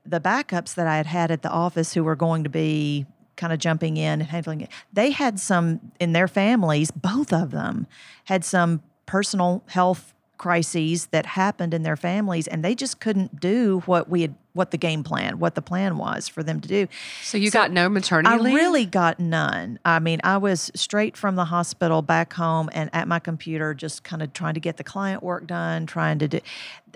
The 0.05 0.19
backups 0.19 0.73
that 0.73 0.87
I 0.87 0.97
had 0.97 1.05
had 1.05 1.29
at 1.29 1.43
the 1.43 1.51
office 1.51 1.93
who 1.93 2.03
were 2.03 2.15
going 2.15 2.43
to 2.43 2.49
be 2.49 3.05
kind 3.41 3.51
of 3.51 3.57
jumping 3.57 3.97
in 3.97 4.21
and 4.21 4.29
handling 4.29 4.61
it, 4.61 4.69
they 4.93 5.09
had 5.09 5.39
some 5.39 5.91
in 5.99 6.13
their 6.13 6.27
families, 6.27 6.91
both 6.91 7.33
of 7.33 7.49
them 7.49 7.87
had 8.25 8.45
some 8.45 8.81
personal 9.07 9.63
health 9.67 10.13
crises 10.37 11.07
that 11.07 11.25
happened 11.25 11.73
in 11.73 11.83
their 11.83 11.95
families 11.95 12.47
and 12.47 12.63
they 12.65 12.73
just 12.73 12.99
couldn't 12.99 13.39
do 13.39 13.81
what 13.85 14.09
we 14.09 14.21
had 14.21 14.35
what 14.53 14.71
the 14.71 14.77
game 14.77 15.03
plan 15.03 15.39
what 15.39 15.55
the 15.55 15.61
plan 15.61 15.97
was 15.97 16.27
for 16.27 16.43
them 16.43 16.59
to 16.59 16.67
do 16.67 16.87
so 17.21 17.37
you 17.37 17.51
got 17.51 17.71
no 17.71 17.87
maternity 17.87 18.33
I 18.33 18.37
leave. 18.37 18.55
really 18.55 18.85
got 18.85 19.19
none. 19.19 19.79
I 19.85 19.99
mean, 19.99 20.19
I 20.23 20.37
was 20.37 20.71
straight 20.75 21.15
from 21.15 21.35
the 21.35 21.45
hospital 21.45 22.01
back 22.01 22.33
home 22.33 22.69
and 22.73 22.89
at 22.91 23.07
my 23.07 23.19
computer, 23.19 23.73
just 23.73 24.03
kind 24.03 24.21
of 24.21 24.33
trying 24.33 24.55
to 24.55 24.59
get 24.59 24.77
the 24.77 24.83
client 24.83 25.23
work 25.23 25.47
done, 25.47 25.85
trying 25.85 26.19
to 26.19 26.27
do. 26.27 26.39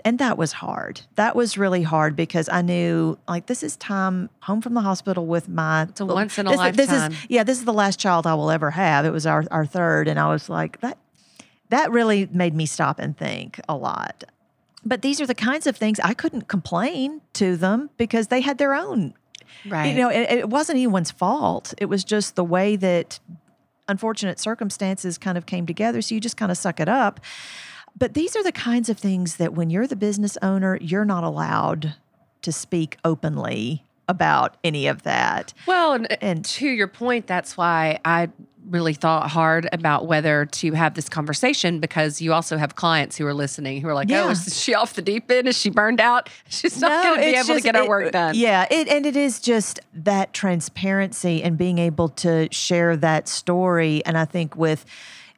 And 0.06 0.18
that 0.20 0.38
was 0.38 0.52
hard. 0.52 1.00
That 1.16 1.34
was 1.34 1.58
really 1.58 1.82
hard 1.82 2.14
because 2.14 2.48
I 2.48 2.62
knew 2.62 3.18
like 3.26 3.46
this 3.46 3.62
is 3.62 3.76
time 3.76 4.30
home 4.40 4.62
from 4.62 4.74
the 4.74 4.80
hospital 4.80 5.26
with 5.26 5.48
my. 5.48 5.82
It's 5.82 6.00
a 6.00 6.06
once 6.06 6.38
in 6.38 6.46
a 6.46 6.50
this, 6.50 6.76
This 6.76 6.88
lifetime. 6.88 7.12
is 7.12 7.26
yeah. 7.28 7.42
This 7.42 7.58
is 7.58 7.64
the 7.64 7.72
last 7.72 7.98
child 7.98 8.26
I 8.26 8.34
will 8.34 8.50
ever 8.50 8.70
have. 8.70 9.04
It 9.04 9.10
was 9.10 9.26
our 9.26 9.44
our 9.50 9.66
third, 9.66 10.08
and 10.08 10.18
I 10.18 10.28
was 10.28 10.48
like 10.48 10.80
that. 10.80 10.96
That 11.70 11.90
really 11.90 12.28
made 12.30 12.54
me 12.54 12.66
stop 12.66 13.00
and 13.00 13.18
think 13.18 13.60
a 13.68 13.76
lot. 13.76 14.22
But 14.84 15.02
these 15.02 15.20
are 15.20 15.26
the 15.26 15.34
kinds 15.34 15.66
of 15.66 15.76
things 15.76 15.98
I 15.98 16.14
couldn't 16.14 16.46
complain 16.46 17.20
to 17.32 17.56
them 17.56 17.90
because 17.96 18.28
they 18.28 18.40
had 18.40 18.58
their 18.58 18.74
own 18.74 19.14
Right. 19.68 19.86
You 19.88 19.96
know, 19.96 20.08
it, 20.10 20.30
it 20.30 20.48
wasn't 20.48 20.76
anyone's 20.76 21.10
fault. 21.10 21.74
It 21.78 21.86
was 21.86 22.04
just 22.04 22.36
the 22.36 22.44
way 22.44 22.76
that 22.76 23.18
unfortunate 23.88 24.38
circumstances 24.38 25.18
kind 25.18 25.38
of 25.38 25.46
came 25.46 25.66
together. 25.66 26.02
So 26.02 26.14
you 26.14 26.20
just 26.20 26.36
kind 26.36 26.50
of 26.50 26.58
suck 26.58 26.80
it 26.80 26.88
up. 26.88 27.20
But 27.98 28.14
these 28.14 28.36
are 28.36 28.42
the 28.42 28.52
kinds 28.52 28.88
of 28.88 28.98
things 28.98 29.36
that 29.36 29.54
when 29.54 29.70
you're 29.70 29.86
the 29.86 29.96
business 29.96 30.36
owner, 30.42 30.78
you're 30.80 31.04
not 31.06 31.24
allowed 31.24 31.94
to 32.42 32.52
speak 32.52 32.98
openly 33.04 33.84
about 34.08 34.56
any 34.62 34.86
of 34.86 35.02
that. 35.02 35.52
Well, 35.66 35.94
and, 35.94 36.06
uh, 36.12 36.16
And- 36.20 36.44
to 36.44 36.68
your 36.68 36.86
point, 36.88 37.26
that's 37.26 37.56
why 37.56 37.98
I 38.04 38.28
really 38.68 38.94
thought 38.94 39.30
hard 39.30 39.68
about 39.72 40.06
whether 40.06 40.44
to 40.44 40.72
have 40.72 40.94
this 40.94 41.08
conversation 41.08 41.78
because 41.78 42.20
you 42.20 42.32
also 42.32 42.56
have 42.58 42.74
clients 42.74 43.16
who 43.16 43.24
are 43.24 43.32
listening 43.34 43.80
who 43.80 43.86
are 43.88 43.94
like, 43.94 44.08
oh, 44.10 44.14
Yeah. 44.14 44.24
"Oh, 44.24 44.30
is 44.30 44.60
she 44.60 44.74
off 44.74 44.94
the 44.94 45.02
deep 45.02 45.30
end? 45.30 45.46
Is 45.46 45.56
she 45.56 45.70
burned 45.70 46.00
out? 46.00 46.28
She's 46.48 46.80
not 46.80 47.04
going 47.04 47.14
to 47.16 47.20
be 47.20 47.26
able 47.34 47.44
just- 47.46 47.58
to 47.58 47.62
get 47.62 47.76
her 47.76 47.82
it- 47.84 47.88
work 47.88 48.12
done." 48.12 48.34
Yeah, 48.34 48.66
it, 48.70 48.88
and 48.88 49.06
it 49.06 49.16
is 49.16 49.38
just 49.40 49.78
that 49.94 50.32
transparency 50.32 51.42
and 51.44 51.56
being 51.56 51.78
able 51.78 52.08
to 52.10 52.48
share 52.52 52.96
that 52.96 53.28
story. 53.28 54.04
And 54.04 54.18
I 54.18 54.24
think 54.24 54.56
with 54.56 54.84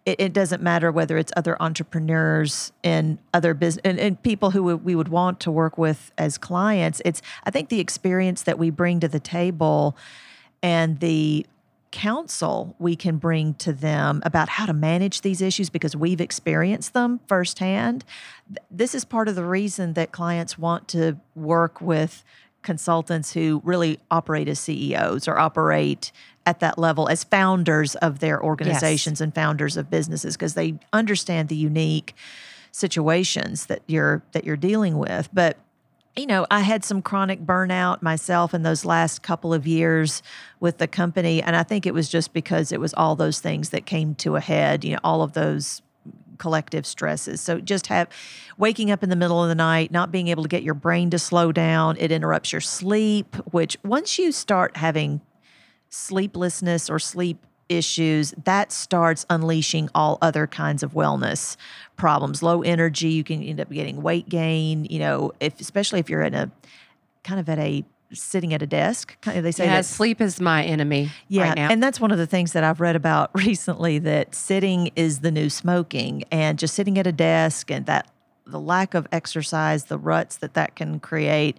it, 0.08 0.16
it 0.18 0.32
doesn't 0.32 0.62
matter 0.62 0.90
whether 0.90 1.18
it's 1.18 1.32
other 1.36 1.60
entrepreneurs 1.60 2.72
and 2.82 3.18
other 3.34 3.52
business 3.52 3.82
and, 3.84 4.00
and 4.00 4.22
people 4.22 4.50
who 4.50 4.76
we 4.76 4.94
would 4.94 5.08
want 5.08 5.38
to 5.40 5.50
work 5.50 5.76
with 5.76 6.12
as 6.16 6.38
clients. 6.38 7.02
It's 7.04 7.20
I 7.44 7.50
think 7.50 7.68
the 7.68 7.80
experience 7.80 8.42
that 8.44 8.58
we 8.58 8.70
bring 8.70 9.00
to 9.00 9.08
the 9.08 9.20
table 9.20 9.96
and 10.62 11.00
the 11.00 11.46
counsel 11.90 12.74
we 12.78 12.96
can 12.96 13.16
bring 13.16 13.54
to 13.54 13.72
them 13.72 14.22
about 14.24 14.48
how 14.48 14.66
to 14.66 14.72
manage 14.72 15.22
these 15.22 15.40
issues 15.40 15.70
because 15.70 15.94
we've 15.94 16.20
experienced 16.20 16.94
them 16.94 17.20
firsthand. 17.26 18.04
This 18.70 18.94
is 18.94 19.04
part 19.04 19.28
of 19.28 19.34
the 19.34 19.44
reason 19.44 19.92
that 19.94 20.12
clients 20.12 20.58
want 20.58 20.88
to 20.88 21.18
work 21.34 21.80
with 21.80 22.24
consultants 22.62 23.32
who 23.32 23.62
really 23.64 24.00
operate 24.10 24.48
as 24.48 24.58
CEOs 24.58 25.28
or 25.28 25.38
operate 25.38 26.12
at 26.48 26.60
that 26.60 26.78
level 26.78 27.10
as 27.10 27.24
founders 27.24 27.94
of 27.96 28.20
their 28.20 28.42
organizations 28.42 29.20
and 29.20 29.34
founders 29.34 29.76
of 29.76 29.90
businesses 29.90 30.34
because 30.34 30.54
they 30.54 30.78
understand 30.94 31.50
the 31.50 31.56
unique 31.56 32.14
situations 32.72 33.66
that 33.66 33.82
you're 33.86 34.22
that 34.32 34.44
you're 34.44 34.56
dealing 34.56 34.96
with. 34.96 35.28
But 35.30 35.58
you 36.16 36.26
know, 36.26 36.46
I 36.50 36.60
had 36.60 36.84
some 36.84 37.02
chronic 37.02 37.44
burnout 37.44 38.00
myself 38.00 38.54
in 38.54 38.62
those 38.62 38.86
last 38.86 39.22
couple 39.22 39.52
of 39.52 39.66
years 39.66 40.22
with 40.58 40.78
the 40.78 40.88
company. 40.88 41.42
And 41.42 41.54
I 41.54 41.62
think 41.62 41.86
it 41.86 41.92
was 41.92 42.08
just 42.08 42.32
because 42.32 42.72
it 42.72 42.80
was 42.80 42.94
all 42.94 43.14
those 43.14 43.40
things 43.40 43.70
that 43.70 43.84
came 43.84 44.14
to 44.16 44.36
a 44.36 44.40
head, 44.40 44.84
you 44.84 44.94
know, 44.94 45.00
all 45.04 45.22
of 45.22 45.34
those 45.34 45.82
collective 46.38 46.86
stresses. 46.86 47.40
So 47.40 47.60
just 47.60 47.88
have 47.88 48.08
waking 48.56 48.90
up 48.90 49.02
in 49.02 49.10
the 49.10 49.16
middle 49.16 49.42
of 49.42 49.48
the 49.48 49.54
night, 49.54 49.92
not 49.92 50.10
being 50.10 50.28
able 50.28 50.42
to 50.44 50.48
get 50.48 50.62
your 50.62 50.74
brain 50.74 51.10
to 51.10 51.18
slow 51.18 51.52
down, 51.52 51.96
it 51.98 52.10
interrupts 52.10 52.52
your 52.52 52.60
sleep, 52.60 53.36
which 53.52 53.76
once 53.84 54.18
you 54.18 54.32
start 54.32 54.76
having 54.78 55.20
sleeplessness 55.90 56.90
or 56.90 56.98
sleep 56.98 57.44
issues, 57.68 58.32
that 58.44 58.72
starts 58.72 59.26
unleashing 59.28 59.90
all 59.94 60.18
other 60.22 60.46
kinds 60.46 60.82
of 60.82 60.92
wellness 60.94 61.56
problems. 61.96 62.42
Low 62.42 62.62
energy, 62.62 63.10
you 63.10 63.24
can 63.24 63.42
end 63.42 63.60
up 63.60 63.70
getting 63.70 64.02
weight 64.02 64.28
gain, 64.28 64.86
you 64.86 64.98
know, 64.98 65.32
if 65.40 65.60
especially 65.60 66.00
if 66.00 66.08
you're 66.08 66.22
in 66.22 66.34
a 66.34 66.50
kind 67.24 67.38
of 67.40 67.48
at 67.48 67.58
a 67.58 67.84
sitting 68.12 68.54
at 68.54 68.62
a 68.62 68.66
desk. 68.66 69.20
Kind 69.20 69.36
of, 69.36 69.44
they 69.44 69.52
say 69.52 69.66
Yeah, 69.66 69.76
that 69.76 69.84
sleep 69.84 70.20
is 70.22 70.40
my 70.40 70.64
enemy 70.64 71.10
yeah, 71.28 71.48
right 71.48 71.56
now. 71.56 71.68
and 71.68 71.82
that's 71.82 72.00
one 72.00 72.10
of 72.10 72.16
the 72.16 72.26
things 72.26 72.52
that 72.54 72.64
I've 72.64 72.80
read 72.80 72.96
about 72.96 73.30
recently 73.34 73.98
that 73.98 74.34
sitting 74.34 74.90
is 74.96 75.20
the 75.20 75.30
new 75.30 75.50
smoking, 75.50 76.24
and 76.30 76.58
just 76.58 76.74
sitting 76.74 76.98
at 76.98 77.06
a 77.06 77.12
desk 77.12 77.70
and 77.70 77.84
that 77.86 78.10
the 78.46 78.60
lack 78.60 78.94
of 78.94 79.06
exercise, 79.12 79.84
the 79.84 79.98
ruts 79.98 80.36
that 80.38 80.54
that 80.54 80.74
can 80.74 81.00
create. 81.00 81.58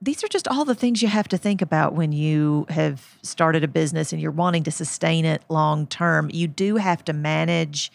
These 0.00 0.22
are 0.22 0.28
just 0.28 0.46
all 0.46 0.64
the 0.64 0.74
things 0.74 1.02
you 1.02 1.08
have 1.08 1.28
to 1.28 1.38
think 1.38 1.60
about 1.60 1.94
when 1.94 2.12
you 2.12 2.66
have 2.68 3.18
started 3.22 3.64
a 3.64 3.68
business 3.68 4.12
and 4.12 4.22
you're 4.22 4.30
wanting 4.30 4.62
to 4.64 4.70
sustain 4.70 5.24
it 5.24 5.42
long 5.48 5.86
term. 5.86 6.30
You 6.32 6.46
do 6.46 6.76
have 6.76 7.04
to 7.06 7.12
manage 7.12 7.90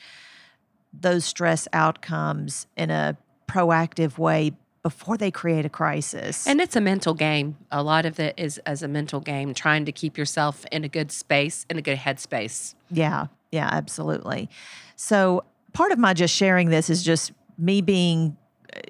those 0.93 1.23
stress 1.25 1.67
outcomes 1.71 2.67
in 2.75 2.91
a 2.91 3.17
proactive 3.47 4.17
way 4.17 4.51
before 4.83 5.17
they 5.17 5.31
create 5.31 5.65
a 5.65 5.69
crisis. 5.69 6.45
And 6.45 6.59
it's 6.59 6.75
a 6.75 6.81
mental 6.81 7.13
game. 7.13 7.57
A 7.71 7.81
lot 7.81 8.05
of 8.05 8.19
it 8.19 8.33
is 8.37 8.57
as 8.65 8.83
a 8.83 8.87
mental 8.87 9.21
game, 9.21 9.53
trying 9.53 9.85
to 9.85 9.93
keep 9.93 10.17
yourself 10.17 10.65
in 10.71 10.83
a 10.83 10.89
good 10.89 11.11
space, 11.11 11.65
in 11.69 11.77
a 11.77 11.81
good 11.81 11.97
headspace. 11.97 12.75
Yeah, 12.91 13.27
yeah, 13.51 13.69
absolutely. 13.71 14.49
So 14.97 15.45
part 15.71 15.93
of 15.93 15.99
my 15.99 16.13
just 16.13 16.35
sharing 16.35 16.69
this 16.69 16.89
is 16.89 17.01
just 17.01 17.31
me 17.57 17.81
being 17.81 18.35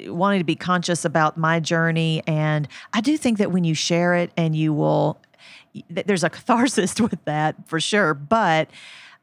wanting 0.08 0.40
to 0.40 0.46
be 0.46 0.56
conscious 0.56 1.06
about 1.06 1.38
my 1.38 1.60
journey 1.60 2.22
and 2.28 2.68
I 2.94 3.02
do 3.02 3.18
think 3.18 3.38
that 3.38 3.52
when 3.52 3.64
you 3.64 3.74
share 3.74 4.16
it 4.16 4.32
and 4.38 4.56
you 4.56 4.74
will 4.74 5.20
there's 5.90 6.24
a 6.24 6.30
catharsis 6.30 7.00
with 7.02 7.24
that 7.26 7.56
for 7.68 7.80
sure, 7.80 8.14
but 8.14 8.70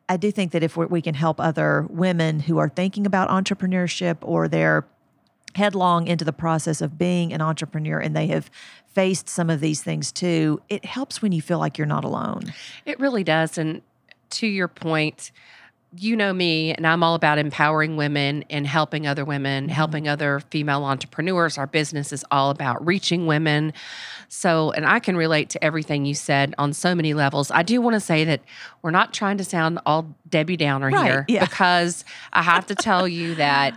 I 0.09 0.17
do 0.17 0.33
think 0.33 0.53
that 0.53 0.63
if 0.63 0.77
we 0.77 1.01
can 1.01 1.15
help 1.15 1.41
other 1.41 1.87
women 1.89 2.41
who 2.41 2.59
are 2.59 2.69
thinking 2.69 3.07
about 3.07 3.29
entrepreneurship 3.29 4.17
or 4.23 4.49
they're 4.49 4.85
headlong 5.55 6.07
into 6.07 6.25
the 6.25 6.33
process 6.33 6.81
of 6.81 6.99
being 6.99 7.33
an 7.33 7.41
entrepreneur 7.41 7.99
and 7.99 8.15
they 8.17 8.27
have 8.29 8.51
faced 8.93 9.29
some 9.29 9.49
of 9.49 9.61
these 9.61 9.83
things 9.83 10.11
too, 10.11 10.61
it 10.69 10.85
helps 10.85 11.23
when 11.23 11.31
you 11.31 11.41
feel 11.41 11.59
like 11.59 11.79
you're 11.79 11.87
not 11.87 12.05
alone. 12.05 12.53
It 12.85 12.99
really 12.99 13.23
does. 13.23 13.57
And 13.57 13.83
to 14.31 14.47
your 14.49 14.69
point, 14.69 15.31
you 15.97 16.15
know 16.15 16.33
me, 16.33 16.73
and 16.73 16.87
I'm 16.87 17.03
all 17.03 17.15
about 17.15 17.39
empowering 17.39 17.97
women 17.97 18.45
and 18.49 18.67
helping 18.67 19.07
other 19.07 19.25
women, 19.25 19.65
mm-hmm. 19.65 19.73
helping 19.73 20.09
other 20.09 20.41
female 20.51 20.85
entrepreneurs. 20.85 21.59
Our 21.59 21.67
business 21.67 22.13
is 22.13 22.25
all 22.31 22.51
about 22.51 22.85
reaching 22.87 23.27
women. 23.27 23.73
So, 24.29 24.71
and 24.71 24.87
I 24.87 25.01
can 25.01 25.17
relate 25.17 25.51
to 25.51 25.65
everything 25.65 26.05
you 26.05 26.15
said 26.15 26.55
on 26.59 26.73
so 26.73 26.95
many 26.95 27.13
levels. 27.15 27.51
I 27.51 27.65
do 27.65 27.81
want 27.81 27.95
to 27.95 28.01
say 28.01 28.25
that 28.25 28.41
we're 28.83 28.93
not 28.93 29.13
trying 29.13 29.39
to 29.39 29.45
sound 29.45 29.81
all 29.85 30.15
Debbie 30.29 30.57
Downer 30.57 30.91
Right, 30.91 31.05
here 31.05 31.25
yeah. 31.29 31.45
because 31.45 32.05
I 32.33 32.43
have 32.43 32.67
to 32.67 32.77
tell 32.77 33.09
you 33.09 33.35
that 33.37 33.77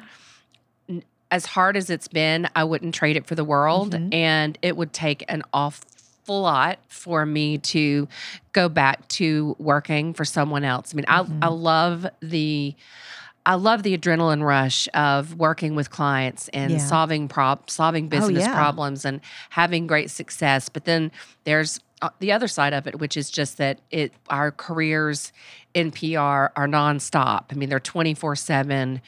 as 1.32 1.48
hard 1.48 1.76
as 1.76 1.90
it's 1.90 2.08
been, 2.08 2.48
I 2.56 2.64
wouldn't 2.64 2.94
trade 2.94 3.18
it 3.18 3.26
for 3.26 3.34
the 3.34 3.44
world. 3.44 3.94
Mm-hmm. 3.94 4.14
And 4.14 4.58
it 4.62 4.78
would 4.78 4.94
take 4.94 5.26
an 5.28 5.42
awful 5.52 5.84
lot 6.32 6.80
for 6.88 7.26
me 7.26 7.58
to 7.60 8.08
go 8.54 8.70
back 8.70 9.08
to 9.10 9.56
working 9.60 10.14
for 10.14 10.24
someone 10.26 10.64
else. 10.64 10.94
I 10.94 10.96
mean, 10.96 11.06
I, 11.08 11.26
I 11.42 11.48
love 11.50 12.06
the. 12.22 12.76
I 13.46 13.56
love 13.56 13.84
the 13.84 13.98
adrenaline 13.98 14.42
rush 14.42 14.88
of 14.94 15.36
working 15.36 15.76
with 15.76 15.90
clients 15.90 16.48
and 16.54 16.72
Yeah. 16.72 16.78
solving 16.78 17.28
prob 17.28 17.70
solving 17.70 18.08
business 18.08 18.46
yeah. 18.46 18.54
problems 18.56 19.04
and 19.04 19.20
having 19.50 19.86
great 19.86 20.10
success. 20.10 20.70
But 20.70 20.86
then 20.86 21.12
there's 21.44 21.82
uh, 22.02 22.12
the 22.20 22.32
other 22.32 22.48
side 22.48 22.72
of 22.72 22.88
it, 22.88 23.00
which 23.00 23.18
is 23.18 23.30
just 23.30 23.58
that 23.58 23.82
it 23.92 24.14
our 24.30 24.50
careers 24.52 25.34
in 25.74 25.92
PR 25.92 26.20
are 26.56 26.68
nonstop. 26.70 27.46
I 27.52 27.56
mean, 27.56 27.68
they're 27.68 27.82
twenty 27.82 28.14
four 28.14 28.38
seven. 28.38 29.02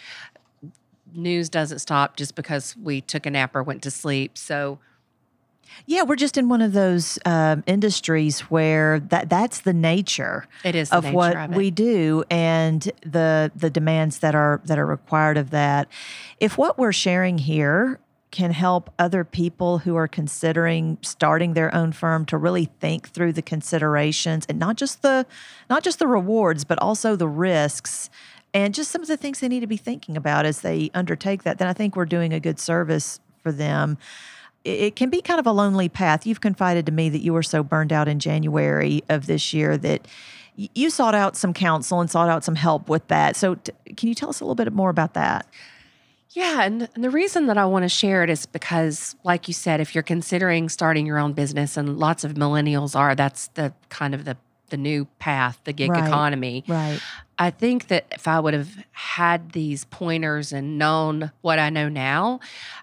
News 1.14 1.48
doesn't 1.48 1.80
stop 1.80 2.18
just 2.18 2.36
because 2.36 2.76
we 2.76 3.00
took 3.00 3.26
a 3.26 3.30
nap 3.32 3.56
or 3.56 3.64
went 3.64 3.82
to 3.84 3.92
sleep. 3.92 4.38
So 4.38 4.80
Yeah, 5.86 6.04
we're 6.04 6.16
just 6.16 6.38
in 6.38 6.50
one 6.50 6.62
of 6.62 6.74
those 6.74 7.20
um, 7.26 7.64
industries 7.68 8.42
where 8.42 9.00
that 9.00 9.30
that's 9.30 9.62
the 9.62 9.74
nature 9.74 10.48
it 10.64 10.76
is 10.76 10.90
the 10.90 10.98
of 10.98 11.04
nature 11.06 11.16
what 11.16 11.36
of 11.36 11.56
we 11.56 11.72
do 11.72 12.24
and 12.30 12.82
the 13.02 13.52
the 13.56 13.70
demands 13.70 14.20
that 14.20 14.36
are 14.36 14.62
that 14.66 14.80
are 14.80 14.86
required 14.86 15.38
of 15.38 15.52
that. 15.52 15.88
If 16.40 16.58
what 16.58 16.78
we're 16.78 16.94
sharing 16.94 17.38
here 17.38 18.00
can 18.36 18.52
help 18.52 18.90
other 19.00 19.24
people 19.24 19.78
who 19.80 19.96
are 19.96 20.10
considering 20.10 20.98
starting 21.02 21.54
their 21.54 21.74
own 21.74 21.94
firm 21.94 22.26
to 22.26 22.38
really 22.38 22.66
think 22.82 23.08
through 23.10 23.32
the 23.32 23.42
considerations 23.42 24.46
and 24.50 24.60
not 24.60 24.76
just 24.76 25.02
the 25.02 25.26
not 25.70 25.84
just 25.84 26.00
the 26.00 26.08
rewards 26.08 26.66
but 26.66 26.78
also 26.80 27.16
the 27.16 27.30
risks 27.30 28.10
and 28.54 28.74
just 28.74 28.92
some 28.92 29.02
of 29.02 29.08
the 29.08 29.16
things 29.16 29.40
they 29.40 29.48
need 29.48 29.62
to 29.62 29.68
be 29.68 29.78
thinking 29.78 30.18
about 30.18 30.46
as 30.46 30.60
they 30.62 30.92
undertake 30.94 31.44
that 31.44 31.60
then 31.60 31.68
I 31.70 31.74
think 31.74 31.96
we're 31.96 32.04
doing 32.04 32.34
a 32.34 32.40
good 32.42 32.60
service 32.60 33.22
for 33.42 33.54
them 33.54 33.98
it 34.66 34.96
can 34.96 35.10
be 35.10 35.22
kind 35.22 35.40
of 35.40 35.46
a 35.48 35.52
lonely 35.52 35.88
path. 35.88 36.26
You've 36.26 36.42
confided 36.42 36.86
to 36.88 36.92
me 36.92 37.08
that 37.10 37.22
you 37.22 37.32
were 37.34 37.44
so 37.44 37.64
burned 37.64 37.94
out 37.94 38.08
in 38.08 38.20
January 38.20 39.04
of 39.10 39.28
this 39.28 39.54
year 39.54 39.78
that 39.78 40.08
you 40.58 40.90
sought 40.90 41.14
out 41.16 41.36
some 41.38 41.54
counsel 41.54 42.00
and 42.02 42.10
sought 42.10 42.30
out 42.30 42.44
some 42.44 42.56
help 42.56 42.90
with 42.90 43.08
that. 43.10 43.36
So, 43.36 43.56
t- 43.56 43.72
can 43.96 44.10
you 44.10 44.16
tell 44.16 44.30
us 44.30 44.40
a 44.42 44.44
little 44.44 44.56
bit 44.56 44.72
more 44.74 44.90
about 44.90 45.14
that? 45.14 45.46
Yeah, 46.32 46.64
and, 46.64 46.90
and 46.96 47.04
the 47.04 47.10
reason 47.10 47.46
that 47.48 47.58
I 47.58 47.66
want 47.66 47.84
to 47.84 47.90
share 47.90 48.24
it 48.24 48.30
is 48.30 48.46
because, 48.46 49.16
like 49.24 49.48
you 49.48 49.54
said, 49.54 49.80
if 49.80 49.96
you're 49.96 50.04
considering 50.04 50.68
starting 50.68 51.06
your 51.06 51.18
own 51.18 51.32
business, 51.34 51.78
and 51.78 51.98
lots 51.98 52.24
of 52.26 52.34
millennials 52.34 52.96
are, 52.96 53.16
that's 53.16 53.48
the 53.50 53.74
kind 53.90 54.14
of 54.16 54.26
the 54.26 54.36
the 54.70 54.78
new 54.78 55.06
path, 55.20 55.60
the 55.64 55.72
gig 55.74 55.92
Right. 55.92 56.08
economy. 56.08 56.64
Right. 56.68 57.00
I 57.38 57.50
think 57.50 57.88
that 57.88 58.06
if 58.12 58.28
I 58.28 58.40
would 58.40 58.54
have 58.54 58.86
had 58.92 59.52
these 59.52 59.86
pointers 59.86 60.54
and 60.54 60.78
known 60.78 61.32
what 61.42 61.60
I 61.60 61.70
know 61.70 61.90
now, 61.90 62.40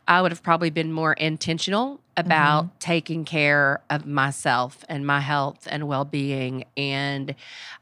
I 0.07 0.21
would 0.21 0.31
have 0.31 0.43
probably 0.43 0.71
been 0.71 0.93
more 0.93 1.15
intentional 1.15 2.01
about 2.17 2.65
mm-hmm. 2.65 2.79
taking 2.79 3.25
care 3.25 3.81
of 3.89 4.07
myself 4.07 4.85
and 4.89 5.07
my 5.07 5.21
health 5.21 5.67
and 5.71 5.89
well 5.89 6.05
being. 6.05 6.65
And 6.77 7.35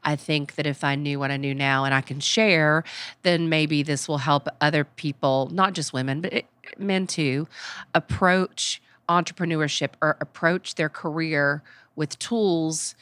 I 0.03 0.15
think 0.15 0.55
that 0.55 0.65
if 0.65 0.83
I 0.83 0.95
knew 0.95 1.19
what 1.19 1.31
I 1.31 1.37
knew 1.37 1.53
now 1.53 1.83
and 1.83 1.93
I 1.93 2.01
can 2.01 2.21
share, 2.21 2.85
then 3.23 3.49
maybe 3.49 3.83
this 3.83 4.07
will 4.07 4.19
help 4.19 4.47
other 4.61 4.85
people, 4.85 5.49
not 5.51 5.73
just 5.73 5.91
women, 5.91 6.21
but 6.21 6.31
it, 6.31 6.45
men 6.77 7.07
too, 7.07 7.47
approach 7.93 8.81
entrepreneurship 9.09 9.89
or 10.01 10.15
approach 10.21 10.75
their 10.75 10.89
career 10.89 11.61
with 11.97 12.17
tools 12.19 12.95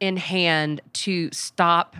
in 0.00 0.16
hand 0.16 0.80
to 0.92 1.30
stop 1.30 1.96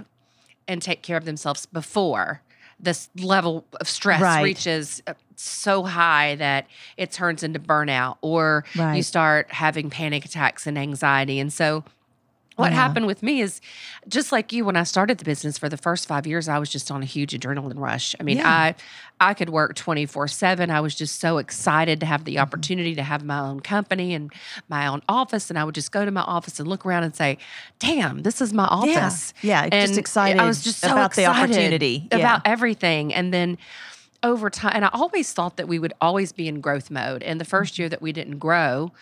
and 0.68 0.82
take 0.82 1.02
care 1.02 1.16
of 1.16 1.24
themselves 1.24 1.66
before 1.66 2.42
this 2.78 3.08
level 3.16 3.64
of 3.80 3.88
stress 3.88 4.20
Right. 4.20 4.42
reaches 4.42 5.02
uh, 5.06 5.14
so 5.36 5.82
high 5.84 6.34
that 6.36 6.66
it 6.96 7.10
turns 7.10 7.42
into 7.42 7.58
burnout 7.58 8.16
or 8.20 8.64
you 8.96 9.02
start 9.02 9.50
having 9.50 9.88
panic 9.90 10.24
attacks 10.24 10.66
and 10.66 10.76
anxiety. 10.78 11.38
And 11.40 11.52
so 11.52 11.84
what 12.56 12.72
Yeah. 12.72 12.76
happened 12.76 13.06
with 13.06 13.22
me 13.22 13.40
is 13.40 13.60
just 14.08 14.32
like 14.32 14.52
you 14.52 14.64
when 14.64 14.76
I 14.76 14.82
started 14.84 15.18
the 15.18 15.24
business 15.24 15.56
for 15.58 15.68
the 15.68 15.76
first 15.76 16.08
5 16.08 16.26
years 16.26 16.48
I 16.48 16.58
was 16.58 16.68
just 16.70 16.90
on 16.90 17.02
a 17.02 17.06
huge 17.06 17.32
adrenaline 17.32 17.78
rush. 17.78 18.14
I 18.18 18.22
mean, 18.22 18.38
Yeah. 18.38 18.48
I 18.50 18.74
I 19.18 19.32
could 19.32 19.48
work 19.48 19.74
24/7. 19.74 20.70
I 20.70 20.80
was 20.80 20.94
just 20.94 21.20
so 21.20 21.38
excited 21.38 22.00
to 22.00 22.06
have 22.06 22.24
the 22.24 22.34
Mm-hmm. 22.34 22.42
opportunity 22.42 22.94
to 22.96 23.02
have 23.02 23.24
my 23.24 23.38
own 23.38 23.60
company 23.60 24.12
and 24.14 24.32
my 24.68 24.86
own 24.86 25.02
office 25.08 25.48
and 25.50 25.58
I 25.58 25.64
would 25.64 25.74
just 25.74 25.92
go 25.92 26.04
to 26.04 26.10
my 26.10 26.20
office 26.22 26.58
and 26.60 26.68
look 26.68 26.84
around 26.84 27.04
and 27.04 27.14
say, 27.14 27.38
"Damn, 27.78 28.22
this 28.22 28.40
is 28.40 28.52
my 28.52 28.64
office." 28.66 29.32
Yeah, 29.42 29.68
just 29.68 29.90
And 29.90 29.98
excited 29.98 30.40
I 30.40 30.46
was 30.46 30.62
just 30.64 30.80
so 30.80 30.92
about 30.92 31.14
the 31.14 31.26
opportunity. 31.26 32.08
Yeah. 32.10 32.18
about 32.18 32.42
everything. 32.44 33.14
And 33.14 33.32
then 33.32 33.56
over 34.22 34.50
time, 34.50 34.72
and 34.74 34.84
I 34.84 34.90
always 34.92 35.32
thought 35.32 35.56
that 35.58 35.68
we 35.68 35.78
would 35.78 35.92
always 36.00 36.32
be 36.32 36.48
in 36.48 36.60
growth 36.60 36.90
mode. 36.90 37.22
And 37.22 37.38
the 37.40 37.44
Mm-hmm. 37.44 37.50
first 37.50 37.78
year 37.78 37.88
that 37.88 38.02
we 38.02 38.12
didn't 38.12 38.38
grow, 38.38 38.92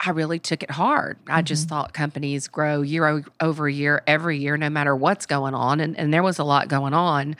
I 0.00 0.10
really 0.10 0.38
took 0.38 0.62
it 0.62 0.70
hard. 0.70 1.18
I 1.26 1.38
Mm-hmm. 1.38 1.44
just 1.46 1.68
thought 1.68 1.92
companies 1.94 2.48
grow 2.48 2.82
year 2.82 3.24
over 3.40 3.68
year, 3.68 4.02
every 4.06 4.38
year, 4.38 4.56
no 4.56 4.68
matter 4.68 4.94
what's 4.94 5.24
going 5.26 5.54
on. 5.54 5.80
And, 5.80 5.96
and 5.98 6.12
there 6.12 6.22
was 6.22 6.38
a 6.38 6.44
lot 6.44 6.68
going 6.68 6.92
on 6.94 7.36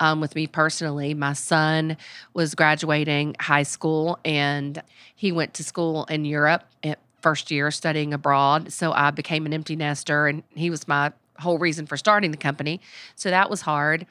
um, 0.00 0.20
with 0.20 0.34
me 0.34 0.46
personally. 0.46 1.14
My 1.14 1.32
son 1.34 1.96
was 2.34 2.54
graduating 2.54 3.36
high 3.38 3.62
school 3.62 4.18
and 4.24 4.82
he 5.14 5.30
went 5.32 5.54
to 5.54 5.64
school 5.64 6.04
in 6.06 6.24
Europe 6.24 6.64
at 6.82 6.98
first 7.20 7.50
year 7.50 7.70
studying 7.70 8.12
abroad. 8.14 8.72
So 8.72 8.92
I 8.92 9.10
became 9.10 9.46
an 9.46 9.52
empty 9.52 9.76
nester 9.76 10.26
and 10.26 10.42
he 10.54 10.70
was 10.70 10.88
my 10.88 11.12
whole 11.38 11.58
reason 11.58 11.86
for 11.86 11.96
starting 11.96 12.30
the 12.32 12.36
company. 12.36 12.80
So 13.14 13.30
that 13.30 13.48
was 13.50 13.60
hard. 13.60 14.06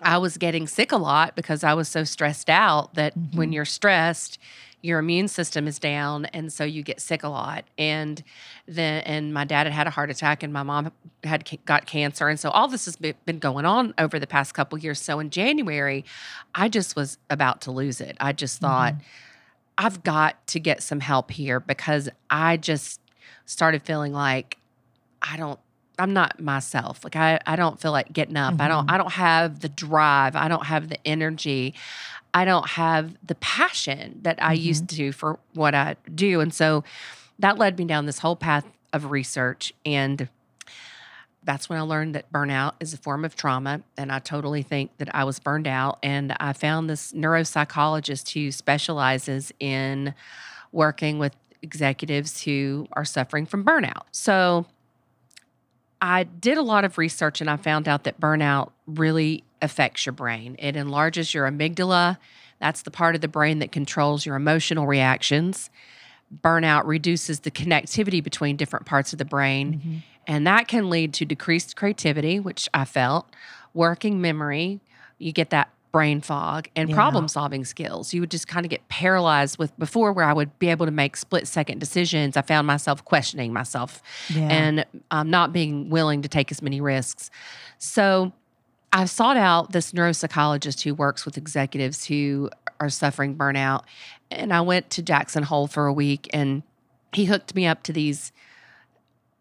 I 0.00 0.18
was 0.18 0.36
getting 0.38 0.66
sick 0.66 0.92
a 0.92 0.96
lot 0.96 1.34
because 1.36 1.62
I 1.64 1.74
was 1.74 1.88
so 1.88 2.04
stressed 2.04 2.48
out 2.48 2.94
that 2.94 3.14
when 3.34 3.52
you're 3.52 3.64
stressed, 3.64 4.38
your 4.80 4.98
immune 5.00 5.26
system 5.26 5.66
is 5.66 5.78
down 5.78 6.26
and 6.26 6.52
so 6.52 6.64
you 6.64 6.82
get 6.82 7.00
sick 7.00 7.22
a 7.24 7.28
lot. 7.28 7.64
And 7.76 8.22
then 8.66 9.02
and 9.02 9.34
my 9.34 9.44
dad 9.44 9.66
had 9.66 9.72
had 9.72 9.86
a 9.86 9.90
heart 9.90 10.10
attack 10.10 10.42
and 10.42 10.52
my 10.52 10.62
mom 10.62 10.92
had 11.24 11.48
got 11.64 11.86
cancer. 11.86 12.28
And 12.28 12.38
so 12.38 12.50
all 12.50 12.68
this 12.68 12.84
has 12.84 12.96
been 12.96 13.38
going 13.38 13.64
on 13.64 13.92
over 13.98 14.18
the 14.18 14.26
past 14.26 14.54
couple 14.54 14.78
years. 14.78 15.00
So 15.00 15.18
in 15.18 15.30
January 15.30 16.04
I 16.54 16.68
just 16.68 16.94
was 16.94 17.18
about 17.28 17.60
to 17.62 17.72
lose 17.72 18.00
it. 18.00 18.16
I 18.20 18.32
just 18.32 18.60
thought 18.60 18.94
mm-hmm. 18.94 19.02
I've 19.78 20.02
got 20.02 20.46
to 20.48 20.60
get 20.60 20.82
some 20.82 21.00
help 21.00 21.30
here 21.30 21.60
because 21.60 22.08
I 22.30 22.56
just 22.56 23.00
started 23.46 23.82
feeling 23.82 24.12
like 24.12 24.58
I 25.22 25.36
don't 25.36 25.60
I'm 25.98 26.12
not 26.12 26.40
myself. 26.40 27.02
Like 27.04 27.16
I, 27.16 27.40
I 27.46 27.56
don't 27.56 27.80
feel 27.80 27.92
like 27.92 28.12
getting 28.12 28.36
up. 28.36 28.60
I 28.60 28.68
don't 28.68 28.86
mm-hmm. 28.86 28.94
I 28.94 28.98
don't 28.98 29.12
have 29.12 29.60
the 29.60 29.68
drive. 29.68 30.36
I 30.36 30.48
don't 30.48 30.66
have 30.66 30.88
the 30.88 30.98
energy. 31.06 31.74
I 32.34 32.44
don't 32.44 32.68
have 32.68 33.16
the 33.26 33.34
passion 33.36 34.20
that 34.22 34.42
I 34.42 34.52
used 34.52 34.86
mm-hmm. 34.86 34.96
to 34.96 35.12
for 35.12 35.38
what 35.54 35.74
I 35.74 35.96
do. 36.14 36.40
And 36.40 36.52
so 36.52 36.84
that 37.38 37.58
led 37.58 37.78
me 37.78 37.84
down 37.84 38.06
this 38.06 38.18
whole 38.18 38.36
path 38.36 38.66
of 38.92 39.10
research 39.10 39.72
and 39.84 40.28
that's 41.48 41.70
when 41.70 41.78
I 41.78 41.82
learned 41.82 42.14
that 42.14 42.30
burnout 42.30 42.74
is 42.78 42.92
a 42.92 42.98
form 42.98 43.24
of 43.24 43.34
trauma. 43.34 43.80
And 43.96 44.12
I 44.12 44.18
totally 44.18 44.62
think 44.62 44.94
that 44.98 45.14
I 45.14 45.24
was 45.24 45.38
burned 45.38 45.66
out. 45.66 45.98
And 46.02 46.36
I 46.38 46.52
found 46.52 46.90
this 46.90 47.12
neuropsychologist 47.12 48.34
who 48.34 48.52
specializes 48.52 49.50
in 49.58 50.14
working 50.72 51.18
with 51.18 51.34
executives 51.62 52.42
who 52.42 52.86
are 52.92 53.04
suffering 53.06 53.46
from 53.46 53.64
burnout. 53.64 54.02
So 54.12 54.66
I 56.00 56.24
did 56.24 56.58
a 56.58 56.62
lot 56.62 56.84
of 56.84 56.98
research 56.98 57.40
and 57.40 57.50
I 57.50 57.56
found 57.56 57.88
out 57.88 58.04
that 58.04 58.20
burnout 58.20 58.70
really 58.86 59.44
affects 59.60 60.06
your 60.06 60.12
brain. 60.12 60.56
It 60.58 60.76
enlarges 60.76 61.34
your 61.34 61.50
amygdala. 61.50 62.18
That's 62.60 62.82
the 62.82 62.90
part 62.90 63.14
of 63.14 63.20
the 63.20 63.28
brain 63.28 63.58
that 63.58 63.72
controls 63.72 64.24
your 64.24 64.36
emotional 64.36 64.86
reactions. 64.86 65.70
Burnout 66.42 66.84
reduces 66.84 67.40
the 67.40 67.50
connectivity 67.50 68.22
between 68.22 68.56
different 68.56 68.86
parts 68.86 69.12
of 69.12 69.18
the 69.18 69.24
brain, 69.24 69.74
mm-hmm. 69.74 69.96
and 70.26 70.46
that 70.46 70.68
can 70.68 70.90
lead 70.90 71.14
to 71.14 71.24
decreased 71.24 71.74
creativity, 71.74 72.38
which 72.38 72.68
I 72.74 72.84
felt, 72.84 73.34
working 73.72 74.20
memory. 74.20 74.80
You 75.16 75.32
get 75.32 75.50
that 75.50 75.70
brain 75.92 76.20
fog 76.20 76.68
and 76.76 76.88
Yeah. 76.90 76.94
problem 76.94 77.28
solving 77.28 77.64
skills. 77.64 78.12
You 78.12 78.20
would 78.20 78.30
just 78.30 78.46
kind 78.46 78.66
of 78.66 78.70
get 78.70 78.86
paralyzed 78.88 79.58
with 79.58 79.76
before 79.78 80.12
where 80.12 80.24
I 80.26 80.32
would 80.32 80.58
be 80.58 80.68
able 80.68 80.86
to 80.86 80.92
make 80.92 81.16
split 81.16 81.48
second 81.48 81.78
decisions. 81.78 82.36
I 82.36 82.42
found 82.42 82.66
myself 82.66 83.04
questioning 83.04 83.52
myself 83.52 84.02
Yeah. 84.28 84.48
and 84.48 84.84
um, 85.10 85.30
not 85.30 85.52
being 85.52 85.88
willing 85.90 86.22
to 86.22 86.28
take 86.28 86.50
as 86.52 86.60
many 86.62 86.80
risks. 86.80 87.30
So 87.78 88.32
I 88.92 89.04
sought 89.06 89.36
out 89.36 89.72
this 89.72 89.92
neuropsychologist 89.92 90.82
who 90.82 90.94
works 90.94 91.24
with 91.24 91.36
executives 91.38 92.04
who 92.06 92.50
are 92.80 92.88
suffering 92.90 93.34
burnout. 93.36 93.82
And 94.30 94.52
I 94.52 94.60
went 94.60 94.90
to 94.90 95.02
Jackson 95.02 95.42
Hole 95.42 95.66
for 95.66 95.86
a 95.86 95.92
week 95.92 96.28
and 96.32 96.62
he 97.12 97.24
hooked 97.24 97.54
me 97.54 97.66
up 97.66 97.82
to 97.84 97.92
these. 97.92 98.30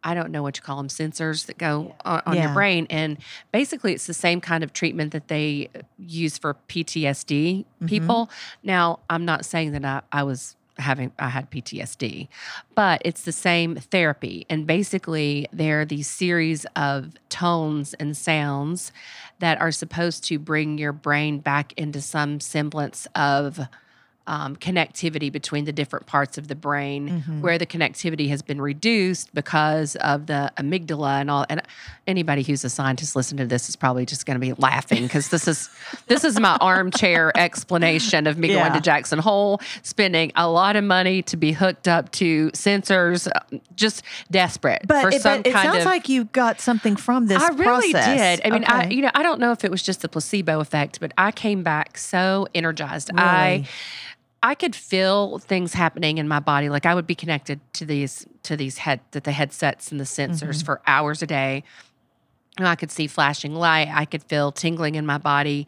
I 0.07 0.13
don't 0.13 0.31
know 0.31 0.41
what 0.41 0.55
you 0.55 0.63
call 0.63 0.77
them, 0.77 0.87
sensors 0.87 1.47
that 1.47 1.57
go 1.57 1.93
on, 2.05 2.21
on 2.25 2.35
Yeah. 2.37 2.45
your 2.45 2.53
brain. 2.53 2.87
And 2.89 3.17
basically, 3.51 3.91
it's 3.91 4.07
the 4.07 4.13
same 4.13 4.39
kind 4.39 4.63
of 4.63 4.71
treatment 4.71 5.11
that 5.11 5.27
they 5.27 5.69
uh, 5.75 5.81
use 5.99 6.37
for 6.37 6.55
PTSD 6.69 7.65
mm-hmm. 7.65 7.85
people. 7.87 8.29
Now, 8.63 8.99
I'm 9.09 9.25
not 9.25 9.43
saying 9.43 9.73
that 9.73 9.83
I, 9.83 10.01
I 10.13 10.23
was 10.23 10.55
having, 10.77 11.11
I 11.19 11.27
had 11.27 11.51
PTSD, 11.51 12.29
but 12.73 13.01
it's 13.03 13.23
the 13.23 13.33
same 13.33 13.75
therapy. 13.75 14.45
And 14.49 14.65
basically, 14.65 15.47
there 15.51 15.81
are 15.81 15.85
these 15.85 16.07
series 16.07 16.65
of 16.77 17.11
tones 17.27 17.93
and 17.95 18.15
sounds 18.15 18.93
that 19.39 19.59
are 19.59 19.71
supposed 19.73 20.23
to 20.25 20.39
bring 20.39 20.77
your 20.77 20.93
brain 20.93 21.39
back 21.39 21.73
into 21.73 21.99
some 21.99 22.39
semblance 22.39 23.07
of 23.13 23.59
um, 24.27 24.55
connectivity 24.57 25.31
between 25.31 25.65
the 25.65 25.71
different 25.71 26.05
parts 26.05 26.37
of 26.37 26.47
the 26.47 26.55
brain 26.55 27.07
Mm-hmm. 27.07 27.41
where 27.41 27.57
the 27.57 27.65
connectivity 27.65 28.29
has 28.29 28.41
been 28.41 28.59
reduced 28.61 29.33
because 29.33 29.95
of 29.97 30.27
the 30.27 30.51
amygdala 30.57 31.21
and 31.21 31.31
all 31.31 31.45
and 31.49 31.61
anybody 32.05 32.43
who's 32.43 32.63
a 32.63 32.69
scientist 32.69 33.15
listening 33.15 33.45
to 33.45 33.49
this 33.49 33.69
is 33.69 33.75
probably 33.75 34.05
just 34.05 34.25
going 34.25 34.35
to 34.35 34.45
be 34.45 34.53
laughing 34.53 35.03
because 35.03 35.29
this 35.29 35.47
is 35.47 35.69
this 36.07 36.23
is 36.23 36.39
my 36.39 36.57
armchair 36.61 37.31
explanation 37.37 38.27
of 38.27 38.37
me 38.37 38.49
going 38.49 38.73
to 38.73 38.81
Jackson 38.81 39.19
Hole 39.19 39.61
spending 39.83 40.31
a 40.35 40.49
lot 40.49 40.75
of 40.75 40.83
money 40.83 41.21
to 41.23 41.37
be 41.37 41.51
hooked 41.51 41.87
up 41.87 42.11
to 42.13 42.49
sensors 42.51 43.27
uh, 43.33 43.57
just 43.75 44.03
desperate 44.31 44.81
but 44.85 45.01
for 45.01 45.09
it, 45.09 45.21
some 45.21 45.39
but 45.41 45.47
it 45.47 45.53
kind 45.53 45.65
sounds 45.71 45.79
of 45.79 45.85
like 45.85 46.09
you 46.09 46.25
got 46.25 46.59
something 46.61 46.95
from 46.95 47.27
this 47.27 47.41
I 47.41 47.47
really 47.49 47.91
process. 47.91 48.39
did. 48.39 48.45
I 48.45 48.53
mean, 48.53 48.65
I 48.65 48.87
you 48.89 49.01
know, 49.01 49.11
I 49.15 49.23
don't 49.23 49.39
know 49.39 49.51
if 49.51 49.63
it 49.63 49.71
was 49.71 49.81
just 49.83 50.01
the 50.01 50.09
placebo 50.09 50.59
effect, 50.59 50.99
but 50.99 51.11
I 51.17 51.31
came 51.31 51.63
back 51.63 51.97
so 51.97 52.47
energized. 52.53 53.09
Really? 53.13 53.23
I 53.23 53.67
could 54.55 54.75
feel 54.75 55.39
things 55.39 55.73
happening 55.73 56.17
in 56.17 56.27
my 56.27 56.39
body. 56.39 56.69
Like 56.69 56.85
I 56.85 56.93
would 56.95 57.07
be 57.07 57.15
connected 57.15 57.59
to 57.73 57.85
these 57.85 58.25
to 58.43 58.55
these 58.55 58.77
head 58.79 58.99
that 59.11 59.23
the 59.23 59.31
headsets 59.31 59.91
and 59.91 59.99
the 59.99 60.05
sensors 60.05 60.39
Mm-hmm. 60.39 60.65
for 60.65 60.81
hours 60.87 61.21
a 61.21 61.27
day. 61.27 61.63
And 62.57 62.67
I 62.67 62.75
could 62.75 62.89
see 62.91 63.07
flashing 63.07 63.53
light. 63.53 63.89
I 63.93 64.05
could 64.05 64.23
feel 64.23 64.51
tingling 64.51 64.95
in 64.95 65.05
my 65.05 65.17
body. 65.17 65.67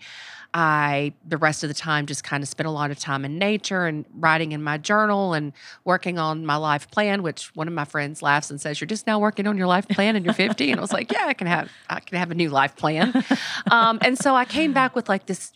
I 0.51 1.13
the 1.27 1.37
rest 1.37 1.63
of 1.63 1.67
the 1.67 1.75
time 1.75 2.07
just 2.07 2.23
kind 2.23 2.41
of 2.41 2.49
spent 2.49 2.65
a 2.65 2.71
lot 2.71 2.89
of 2.89 2.97
time 2.97 3.23
in 3.23 3.37
nature 3.37 3.85
and 3.85 4.03
writing 4.15 4.51
in 4.51 4.63
my 4.63 4.79
journal 4.79 5.33
and 5.35 5.53
working 5.85 6.17
on 6.17 6.43
my 6.43 6.55
life 6.55 6.89
plan. 6.89 7.21
Which 7.21 7.55
one 7.55 7.67
of 7.67 7.73
my 7.75 7.85
friends 7.85 8.23
laughs 8.23 8.49
and 8.49 8.59
says, 8.59 8.81
"You're 8.81 8.87
just 8.87 9.05
now 9.05 9.19
working 9.19 9.45
on 9.45 9.57
your 9.57 9.67
life 9.67 9.87
plan 9.87 10.15
and 10.15 10.25
you're 10.25 10.33
50." 10.33 10.71
And 10.71 10.79
I 10.79 10.81
was 10.81 10.91
like, 10.91 11.11
"Yeah, 11.11 11.25
I 11.27 11.35
can 11.35 11.45
have 11.45 11.69
I 11.87 11.99
can 11.99 12.17
have 12.17 12.31
a 12.31 12.35
new 12.35 12.49
life 12.49 12.75
plan." 12.75 13.13
Um, 13.71 13.99
and 14.01 14.17
so 14.17 14.35
I 14.35 14.45
came 14.45 14.73
back 14.73 14.95
with 14.95 15.07
like 15.09 15.27
this 15.27 15.51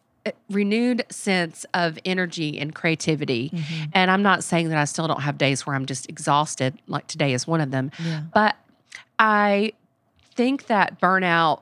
renewed 0.49 1.03
sense 1.09 1.65
of 1.73 1.99
energy 2.05 2.57
and 2.59 2.73
creativity. 2.73 3.49
Mm-hmm. 3.49 3.83
And 3.93 4.09
I'm 4.09 4.23
not 4.23 4.43
saying 4.43 4.69
that 4.69 4.77
I 4.77 4.85
still 4.85 5.07
don't 5.07 5.21
have 5.21 5.37
days 5.37 5.65
where 5.65 5.75
I'm 5.75 5.85
just 5.85 6.09
exhausted, 6.09 6.77
like 6.87 7.07
today 7.07 7.33
is 7.33 7.45
one 7.45 7.61
of 7.61 7.71
them. 7.71 7.91
Yeah. 7.99 8.21
But 8.33 8.55
I 9.19 9.73
think 10.35 10.67
that 10.67 10.99
burnout, 11.01 11.61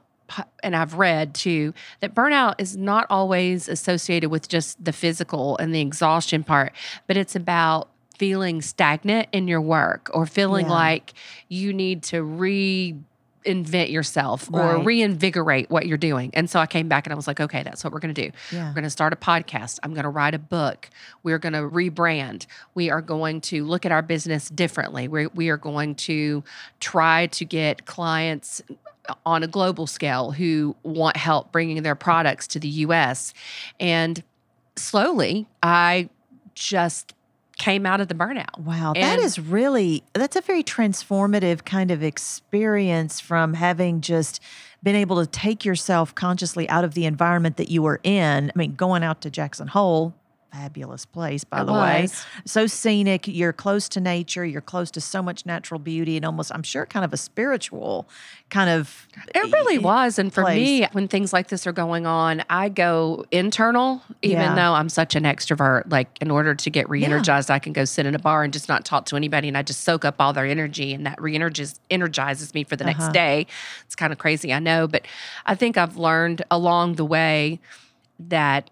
and 0.63 0.75
I've 0.75 0.93
read 0.95 1.33
too, 1.33 1.73
that 1.99 2.13
burnout 2.13 2.55
is 2.59 2.77
not 2.77 3.07
always 3.09 3.67
associated 3.67 4.29
with 4.29 4.47
just 4.47 4.83
the 4.83 4.93
physical 4.93 5.57
and 5.57 5.73
the 5.73 5.81
exhaustion 5.81 6.43
part, 6.43 6.73
but 7.07 7.17
it's 7.17 7.35
about 7.35 7.89
feeling 8.17 8.61
stagnant 8.61 9.27
in 9.31 9.47
your 9.47 9.61
work 9.61 10.11
or 10.13 10.27
feeling 10.27 10.67
Yeah. 10.67 10.73
like 10.73 11.13
you 11.49 11.73
need 11.73 12.03
to 12.03 12.21
reinvent 13.45 13.91
yourself 13.91 14.49
or 14.53 14.79
reinvigorate 14.79 15.69
what 15.69 15.85
you're 15.85 15.97
doing. 15.97 16.31
And 16.33 16.49
so 16.49 16.59
I 16.59 16.65
came 16.65 16.87
back 16.87 17.05
and 17.05 17.13
I 17.13 17.15
was 17.15 17.27
like, 17.27 17.39
okay, 17.39 17.63
that's 17.63 17.83
what 17.83 17.93
we're 17.93 17.99
going 17.99 18.13
to 18.13 18.29
do. 18.29 18.31
Yeah. 18.51 18.67
We're 18.67 18.73
going 18.73 18.83
to 18.83 18.89
start 18.89 19.13
a 19.13 19.15
podcast. 19.15 19.79
I'm 19.83 19.93
going 19.93 20.03
to 20.03 20.09
write 20.09 20.33
a 20.33 20.39
book. 20.39 20.89
We're 21.23 21.39
going 21.39 21.53
to 21.53 21.59
rebrand. 21.59 22.45
We 22.75 22.89
are 22.89 23.01
going 23.01 23.41
to 23.41 23.65
look 23.65 23.85
at 23.85 23.91
our 23.91 24.01
business 24.01 24.49
differently. 24.49 25.07
We, 25.07 25.27
we 25.27 25.49
are 25.49 25.57
going 25.57 25.95
to 25.95 26.43
try 26.79 27.27
to 27.27 27.45
get 27.45 27.85
clients 27.85 28.61
on 29.25 29.43
a 29.43 29.47
global 29.47 29.87
scale 29.87 30.31
who 30.31 30.75
want 30.83 31.17
help 31.17 31.51
bringing 31.51 31.81
their 31.83 31.95
products 31.95 32.47
to 32.47 32.59
the 32.59 32.67
US. 32.67 33.33
And 33.79 34.23
slowly, 34.75 35.47
I 35.63 36.09
just 36.53 37.13
came 37.61 37.85
out 37.85 38.01
of 38.01 38.07
the 38.07 38.15
burnout. 38.15 38.57
Wow, 38.59 38.93
that 38.93 39.19
And- 39.19 39.21
is 39.21 39.37
really 39.39 40.03
that's 40.13 40.35
a 40.35 40.41
very 40.41 40.63
transformative 40.63 41.63
kind 41.63 41.91
of 41.91 42.01
experience 42.03 43.19
from 43.19 43.53
having 43.53 44.01
just 44.01 44.41
been 44.83 44.95
able 44.95 45.19
to 45.19 45.27
take 45.27 45.63
yourself 45.63 46.15
consciously 46.15 46.67
out 46.69 46.83
of 46.83 46.95
the 46.95 47.05
environment 47.05 47.57
that 47.57 47.69
you 47.69 47.83
were 47.83 47.99
in. 48.03 48.49
I 48.55 48.57
mean, 48.57 48.73
going 48.73 49.03
out 49.03 49.21
to 49.21 49.29
Jackson 49.29 49.67
Hole, 49.67 50.13
fabulous 50.51 51.05
place 51.05 51.43
by 51.43 51.61
It 51.61 51.65
the 51.65 51.73
way. 51.73 52.07
So 52.45 52.67
scenic, 52.67 53.27
you're 53.27 53.53
close 53.53 53.87
to 53.89 54.01
nature, 54.01 54.45
you're 54.45 54.61
close 54.61 54.91
to 54.91 55.01
so 55.01 55.21
much 55.21 55.45
natural 55.45 55.79
beauty 55.79 56.17
and 56.17 56.25
almost 56.25 56.51
I'm 56.53 56.63
sure 56.63 56.85
kind 56.85 57.05
of 57.05 57.13
a 57.13 57.17
spiritual 57.17 58.07
kind 58.49 58.69
of 58.69 59.07
It 59.33 59.39
really 59.39 59.79
was. 59.79 60.19
And 60.19 60.33
for 60.33 60.43
me, 60.43 60.85
when 60.91 61.07
things 61.07 61.31
like 61.31 61.47
this 61.47 61.65
are 61.65 61.71
going 61.71 62.05
on, 62.05 62.43
I 62.49 62.69
go 62.69 63.25
internal, 63.31 64.01
even 64.21 64.39
Yeah. 64.41 64.55
though 64.55 64.73
I'm 64.73 64.89
such 64.89 65.15
an 65.15 65.23
extrovert. 65.23 65.89
Like, 65.89 66.09
in 66.19 66.29
order 66.29 66.53
to 66.53 66.69
get 66.69 66.89
re 66.89 67.03
energized, 67.05 67.49
I 67.49 67.59
can 67.59 67.71
go 67.73 67.85
sit 67.85 68.05
in 68.05 68.13
a 68.13 68.19
bar 68.19 68.43
and 68.43 68.51
just 68.51 68.67
not 68.67 68.83
talk 68.83 69.05
to 69.05 69.15
anybody. 69.15 69.47
And 69.47 69.57
I 69.57 69.61
just 69.61 69.83
soak 69.83 70.03
up 70.03 70.15
all 70.19 70.33
their 70.33 70.45
energy. 70.45 70.93
And 70.93 71.05
that 71.05 71.21
re 71.21 71.35
energizes 71.35 72.53
me 72.53 72.63
for 72.65 72.75
the 72.75 72.83
Uh-huh. 72.83 72.91
next 72.99 73.13
day. 73.13 73.47
It's 73.85 73.95
kind 73.95 74.11
of 74.11 74.19
crazy, 74.19 74.51
I 74.53 74.59
know. 74.59 74.87
But 74.87 75.03
I 75.45 75.55
think 75.55 75.77
I've 75.77 75.95
learned 75.97 76.43
along 76.51 76.95
the 76.95 77.05
way 77.05 77.59
that 78.19 78.69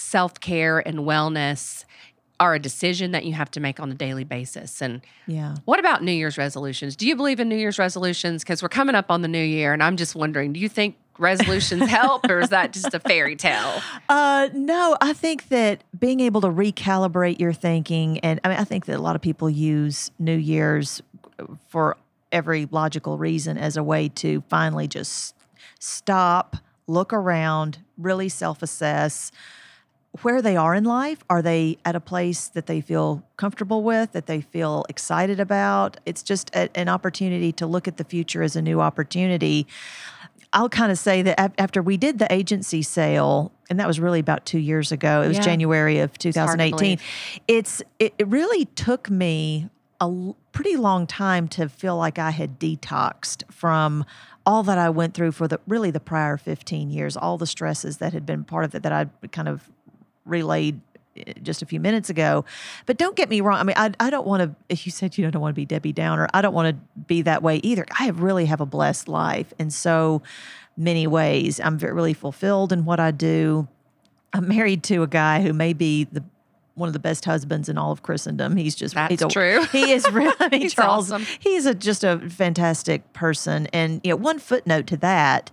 self 0.00 0.40
care 0.40 0.78
and 0.78 1.00
wellness 1.00 1.84
are 2.40 2.54
a 2.54 2.58
decision 2.58 3.10
that 3.10 3.26
you 3.26 3.34
have 3.34 3.50
to 3.50 3.60
make 3.60 3.78
on 3.78 3.92
a 3.92 3.94
daily 3.94 4.24
basis. 4.24 4.80
And 4.80 5.02
yeah. 5.26 5.56
what 5.66 5.78
about 5.78 6.02
New 6.02 6.12
Year's 6.12 6.38
resolutions? 6.38 6.96
Do 6.96 7.06
you 7.06 7.14
believe 7.14 7.38
in 7.38 7.50
New 7.50 7.56
Year's 7.56 7.78
resolutions? 7.78 8.42
Because 8.42 8.62
we're 8.62 8.70
coming 8.70 8.94
up 8.94 9.10
on 9.10 9.20
the 9.20 9.28
new 9.28 9.44
year, 9.44 9.74
and 9.74 9.82
I'm 9.82 9.98
just 9.98 10.14
wondering, 10.14 10.54
do 10.54 10.60
you 10.60 10.68
think 10.68 10.96
resolutions 11.18 11.86
help, 11.90 12.24
or 12.30 12.40
is 12.40 12.48
that 12.48 12.72
just 12.72 12.94
a 12.94 12.98
fairy 12.98 13.36
tale? 13.36 13.82
Uh, 14.08 14.48
no, 14.54 14.96
I 15.02 15.12
think 15.12 15.48
that 15.48 15.84
being 15.98 16.20
able 16.20 16.40
to 16.40 16.48
recalibrate 16.48 17.38
your 17.38 17.52
thinking, 17.52 18.18
and 18.20 18.40
I 18.42 18.48
mean, 18.48 18.58
I 18.58 18.64
think 18.64 18.86
that 18.86 18.96
a 18.96 19.02
lot 19.02 19.16
of 19.16 19.22
people 19.22 19.50
use 19.50 20.10
New 20.18 20.36
Year's 20.36 21.02
for 21.68 21.98
every 22.32 22.66
logical 22.70 23.18
reason 23.18 23.58
as 23.58 23.76
a 23.76 23.82
way 23.82 24.08
to 24.08 24.42
finally 24.48 24.88
just 24.88 25.34
stop, 25.78 26.56
look 26.86 27.12
around, 27.12 27.78
really 27.98 28.30
self 28.30 28.62
assess 28.62 29.30
where 30.22 30.42
they 30.42 30.56
are 30.56 30.74
in 30.74 30.84
life. 30.84 31.22
Are 31.30 31.42
they 31.42 31.78
at 31.84 31.94
a 31.94 32.00
place 32.00 32.48
that 32.48 32.66
they 32.66 32.80
feel 32.80 33.22
comfortable 33.36 33.82
with, 33.82 34.12
that 34.12 34.26
they 34.26 34.40
feel 34.40 34.84
excited 34.88 35.38
about? 35.38 35.98
It's 36.04 36.22
just 36.22 36.50
a, 36.54 36.68
an 36.76 36.88
opportunity 36.88 37.52
to 37.52 37.66
look 37.66 37.86
at 37.86 37.96
the 37.96 38.04
future 38.04 38.42
as 38.42 38.56
a 38.56 38.62
new 38.62 38.80
opportunity. 38.80 39.66
I'll 40.52 40.68
kind 40.68 40.90
of 40.90 40.98
say 40.98 41.22
that 41.22 41.54
after 41.58 41.80
we 41.80 41.96
did 41.96 42.18
the 42.18 42.32
agency 42.32 42.82
sale, 42.82 43.52
and 43.68 43.78
that 43.78 43.86
was 43.86 44.00
really 44.00 44.18
about 44.18 44.46
two 44.46 44.58
years 44.58 44.90
ago. 44.90 45.22
It 45.22 45.28
was 45.28 45.36
Yeah. 45.36 45.44
January 45.44 46.00
of 46.00 46.18
2018. 46.18 46.76
believe. 46.76 47.02
It's 47.46 47.82
it, 48.00 48.14
it 48.18 48.26
really 48.26 48.64
took 48.64 49.08
me 49.08 49.70
a 50.00 50.32
pretty 50.50 50.76
long 50.76 51.06
time 51.06 51.46
to 51.46 51.68
feel 51.68 51.96
like 51.96 52.18
I 52.18 52.30
had 52.30 52.58
detoxed 52.58 53.44
from 53.52 54.04
all 54.46 54.62
that 54.64 54.78
I 54.78 54.90
went 54.90 55.14
through 55.14 55.32
for 55.32 55.46
the 55.46 55.60
really 55.68 55.90
the 55.90 56.00
prior 56.00 56.36
15 56.36 56.90
years, 56.90 57.16
all 57.16 57.38
the 57.38 57.46
stresses 57.46 57.98
that 57.98 58.12
had 58.12 58.26
been 58.26 58.42
part 58.42 58.64
of 58.64 58.74
it 58.74 58.82
that 58.82 58.92
I 58.92 59.06
kind 59.28 59.46
of 59.46 59.70
relayed 60.24 60.80
eh, 61.16 61.34
just 61.42 61.62
a 61.62 61.66
few 61.66 61.80
minutes 61.80 62.10
ago. 62.10 62.44
But 62.86 62.96
don't 62.98 63.16
get 63.16 63.28
me 63.28 63.40
wrong. 63.40 63.58
I 63.58 63.62
mean, 63.64 63.76
I, 63.76 63.92
I 64.00 64.10
don't 64.10 64.26
want 64.26 64.42
to, 64.42 64.54
if 64.68 64.86
you 64.86 64.92
said 64.92 65.16
you 65.16 65.28
don't 65.30 65.40
want 65.40 65.52
to 65.54 65.56
be 65.56 65.64
Debbie 65.64 65.92
Downer, 65.92 66.28
I 66.32 66.42
don't 66.42 66.54
want 66.54 66.76
to 66.76 67.00
be 67.02 67.22
that 67.22 67.42
way 67.42 67.56
either. 67.62 67.84
I 67.98 68.04
have 68.04 68.20
really 68.20 68.46
have 68.46 68.60
a 68.60 68.66
blessed 68.66 69.08
life 69.08 69.52
in 69.58 69.70
so 69.70 70.22
many 70.76 71.06
ways. 71.06 71.60
I'm 71.60 71.78
very, 71.78 71.92
really 71.92 72.14
fulfilled 72.14 72.72
in 72.72 72.84
what 72.84 73.00
I 73.00 73.10
do. 73.10 73.68
I'm 74.32 74.48
married 74.48 74.82
to 74.84 75.02
a 75.02 75.06
guy 75.06 75.42
who 75.42 75.52
may 75.52 75.72
be 75.72 76.04
the 76.04 76.24
one 76.74 76.88
of 76.88 76.92
the 76.94 76.98
best 77.00 77.26
husbands 77.26 77.68
in 77.68 77.76
all 77.76 77.92
of 77.92 78.02
Christendom. 78.02 78.56
He's 78.56 78.74
just 78.74 78.94
That's 78.94 79.10
he's 79.10 79.22
a, 79.22 79.28
true. 79.28 79.64
He 79.72 79.92
is 79.92 80.10
really 80.10 80.34
I 80.40 80.48
mean, 80.48 80.62
He's 80.62 80.72
Charles. 80.72 81.12
awesome. 81.12 81.26
He's 81.38 81.66
a, 81.66 81.74
just 81.74 82.04
a 82.04 82.18
fantastic 82.30 83.12
person. 83.12 83.66
And 83.72 84.00
you 84.02 84.10
know, 84.10 84.16
one 84.16 84.38
footnote 84.38 84.86
to 84.86 84.96
that, 84.98 85.50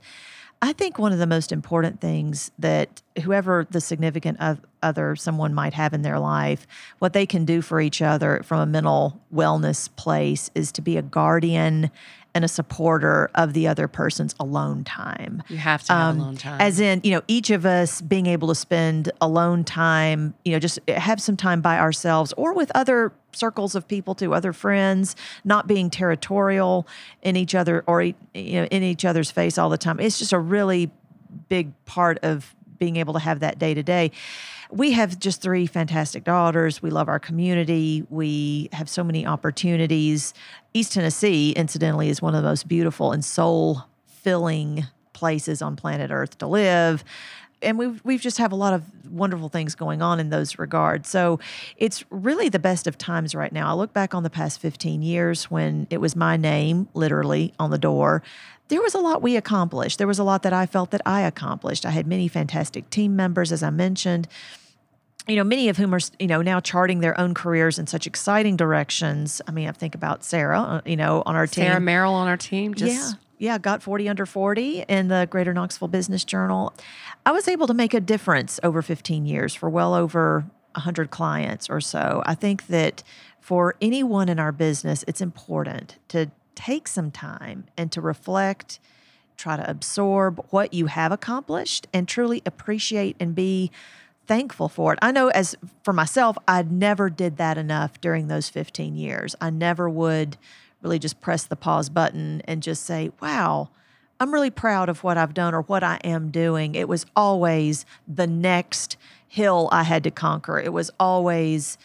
I 0.61 0.73
think 0.73 0.97
one 0.97 1.13
of 1.13 1.19
the 1.19 1.27
most 1.27 1.51
important 1.51 2.01
things 2.01 2.51
that 2.57 3.01
whoever 3.23 3.67
the 3.69 3.79
significant 3.79 4.39
other 4.81 5.15
someone 5.15 5.53
might 5.53 5.73
have 5.73 5.93
in 5.93 6.01
their 6.01 6.19
life, 6.19 6.65
what 6.97 7.13
they 7.13 7.27
can 7.27 7.45
do 7.45 7.61
for 7.61 7.79
each 7.79 8.01
other 8.01 8.41
from 8.43 8.61
a 8.61 8.65
mental 8.65 9.21
wellness 9.33 9.89
place 9.95 10.49
is 10.55 10.71
to 10.73 10.81
be 10.81 10.97
a 10.97 11.03
guardian 11.03 11.91
and 12.37 12.45
a 12.45 12.47
supporter 12.47 13.29
of 13.33 13.53
the 13.53 13.67
other 13.67 13.87
person's 13.87 14.35
alone 14.39 14.83
time. 14.83 15.41
You 15.49 15.57
have 15.57 15.83
to 15.85 15.91
have 15.93 16.15
Um, 16.15 16.19
alone 16.19 16.37
time. 16.37 16.61
As 16.61 16.79
in, 16.79 17.01
you 17.03 17.11
know, 17.11 17.21
each 17.27 17.49
of 17.49 17.65
us 17.65 17.99
being 17.99 18.27
able 18.27 18.47
to 18.49 18.55
spend 18.55 19.11
alone 19.19 19.63
time, 19.63 20.35
you 20.45 20.51
know, 20.51 20.59
just 20.59 20.79
have 20.87 21.19
some 21.19 21.35
time 21.35 21.61
by 21.61 21.79
ourselves 21.79 22.31
or 22.37 22.53
with 22.53 22.71
other 22.75 23.11
circles 23.33 23.73
of 23.73 23.87
people 23.87 24.13
too, 24.13 24.33
other 24.35 24.53
friends, 24.53 25.15
not 25.43 25.65
being 25.67 25.89
territorial 25.89 26.87
in 27.23 27.35
each 27.35 27.55
other 27.55 27.83
or 27.87 28.03
you 28.03 28.13
know 28.33 28.65
in 28.65 28.83
each 28.83 29.03
other's 29.03 29.31
face 29.31 29.57
all 29.57 29.69
the 29.69 29.77
time. 29.77 29.99
It's 29.99 30.19
just 30.19 30.33
a 30.33 30.39
really 30.39 30.91
big 31.49 31.73
part 31.85 32.19
of 32.23 32.53
being 32.77 32.97
able 32.97 33.13
to 33.13 33.19
have 33.19 33.39
that 33.39 33.57
day 33.57 33.73
to 33.73 33.81
day. 33.81 34.11
We 34.71 34.91
have 34.91 35.19
just 35.19 35.41
three 35.41 35.65
fantastic 35.65 36.23
daughters. 36.23 36.81
We 36.81 36.89
love 36.89 37.07
our 37.07 37.19
community. 37.19 38.05
We 38.09 38.69
have 38.73 38.89
so 38.89 39.03
many 39.03 39.25
opportunities. 39.25 40.33
East 40.73 40.93
Tennessee, 40.93 41.51
incidentally, 41.51 42.09
is 42.09 42.21
one 42.21 42.35
of 42.35 42.43
the 42.43 42.49
most 42.49 42.67
beautiful 42.67 43.11
and 43.11 43.23
soul 43.23 43.83
filling 44.05 44.85
places 45.13 45.61
on 45.61 45.75
planet 45.75 46.11
Earth 46.11 46.37
to 46.39 46.47
live. 46.47 47.03
And 47.61 47.79
we've, 47.79 47.99
we've 48.03 48.21
just 48.21 48.37
have 48.37 48.51
a 48.51 48.55
lot 48.55 48.73
of 48.73 48.83
wonderful 49.09 49.49
things 49.49 49.73
going 49.73 50.01
on 50.01 50.19
in 50.19 50.29
those 50.29 50.59
regards. 50.59 51.09
So 51.09 51.39
it's 51.77 52.03
really 52.11 52.49
the 52.49 52.59
best 52.59 52.85
of 52.85 52.97
times 52.97 53.33
right 53.33 53.51
now. 53.51 53.69
I 53.69 53.73
look 53.73 53.93
back 53.93 54.13
on 54.13 54.21
the 54.23 54.29
past 54.29 54.59
15 54.59 55.01
years 55.01 55.45
when 55.45 55.87
it 55.89 55.99
was 55.99 56.15
my 56.15 56.37
name 56.37 56.87
literally 56.93 57.53
on 57.57 57.71
the 57.71 57.79
door. 57.79 58.21
There 58.69 58.81
was 58.81 58.93
a 58.93 58.99
lot 58.99 59.21
we 59.21 59.35
accomplished. 59.35 59.97
There 59.97 60.07
was 60.07 60.19
a 60.19 60.23
lot 60.23 60.43
that 60.43 60.53
I 60.53 60.65
felt 60.65 60.91
that 60.91 61.01
I 61.05 61.21
accomplished. 61.21 61.85
I 61.85 61.91
had 61.91 62.05
many 62.07 62.27
fantastic 62.27 62.89
team 62.89 63.15
members, 63.15 63.51
as 63.51 63.63
I 63.63 63.69
mentioned 63.69 64.27
you 65.27 65.35
know, 65.35 65.43
many 65.43 65.69
of 65.69 65.77
whom 65.77 65.93
are, 65.93 65.99
you 66.19 66.27
know, 66.27 66.41
now 66.41 66.59
charting 66.59 67.01
their 67.01 67.19
own 67.19 67.33
careers 67.33 67.77
in 67.77 67.85
such 67.85 68.07
exciting 68.07 68.55
directions. 68.55 69.41
I 69.47 69.51
mean, 69.51 69.67
I 69.67 69.71
think 69.73 69.93
about 69.93 70.23
Sarah, 70.23 70.61
uh, 70.61 70.81
you 70.85 70.95
know, 70.95 71.21
on 71.25 71.35
our 71.35 71.45
Sarah 71.45 71.65
team. 71.65 71.71
Sarah 71.71 71.81
Merrill 71.81 72.13
on 72.13 72.27
our 72.27 72.37
team. 72.37 72.73
Just 72.73 73.17
yeah, 73.37 73.51
yeah, 73.53 73.57
got 73.57 73.83
40 73.83 74.09
under 74.09 74.25
40 74.25 74.85
in 74.87 75.09
the 75.09 75.27
Greater 75.29 75.53
Knoxville 75.53 75.89
Business 75.89 76.23
Journal. 76.23 76.73
I 77.25 77.31
was 77.31 77.47
able 77.47 77.67
to 77.67 77.73
make 77.73 77.93
a 77.93 77.99
difference 77.99 78.59
over 78.63 78.81
15 78.81 79.25
years 79.25 79.53
for 79.53 79.69
well 79.69 79.93
over 79.93 80.45
100 80.73 81.09
clients 81.09 81.69
or 81.69 81.81
so. 81.81 82.23
I 82.25 82.33
think 82.33 82.67
that 82.67 83.03
for 83.41 83.75
anyone 83.81 84.29
in 84.29 84.39
our 84.39 84.51
business, 84.51 85.03
it's 85.07 85.21
important 85.21 85.97
to 86.09 86.31
take 86.57 86.87
some 86.87 87.11
time 87.11 87.65
and 87.77 87.91
to 87.91 88.01
reflect, 88.01 88.79
try 89.37 89.55
to 89.55 89.69
absorb 89.69 90.43
what 90.49 90.73
you 90.73 90.87
have 90.87 91.11
accomplished, 91.11 91.87
and 91.93 92.07
truly 92.07 92.41
appreciate 92.45 93.15
and 93.19 93.35
be 93.35 93.71
thankful 94.25 94.67
for 94.67 94.91
it. 94.91 94.99
I 95.01 95.11
know 95.11 95.29
as 95.29 95.55
for 95.83 95.93
myself, 95.93 96.35
I 96.47 96.63
never 96.63 97.11
did 97.11 97.37
that 97.37 97.59
enough 97.59 98.01
during 98.01 98.27
those 98.27 98.49
15 98.49 98.95
years. 98.95 99.35
I 99.39 99.51
never 99.51 99.87
would 99.87 100.35
really 100.81 100.97
just 100.99 101.21
press 101.21 101.43
the 101.43 101.55
pause 101.55 101.89
button 101.89 102.41
and 102.45 102.63
just 102.63 102.83
say, 102.83 103.11
wow, 103.21 103.69
I'm 104.19 104.33
really 104.33 104.49
proud 104.49 104.89
of 104.89 105.03
what 105.03 105.17
I've 105.17 105.35
done 105.35 105.53
or 105.53 105.61
what 105.61 105.83
I 105.83 105.99
am 106.03 106.31
doing. 106.31 106.73
It 106.73 106.89
was 106.89 107.05
always 107.15 107.85
the 108.07 108.27
next 108.27 108.97
hill 109.27 109.69
I 109.71 109.83
had 109.83 110.03
to 110.05 110.11
conquer. 110.11 110.59
It 110.59 110.73
was 110.73 110.89
always 110.99 111.77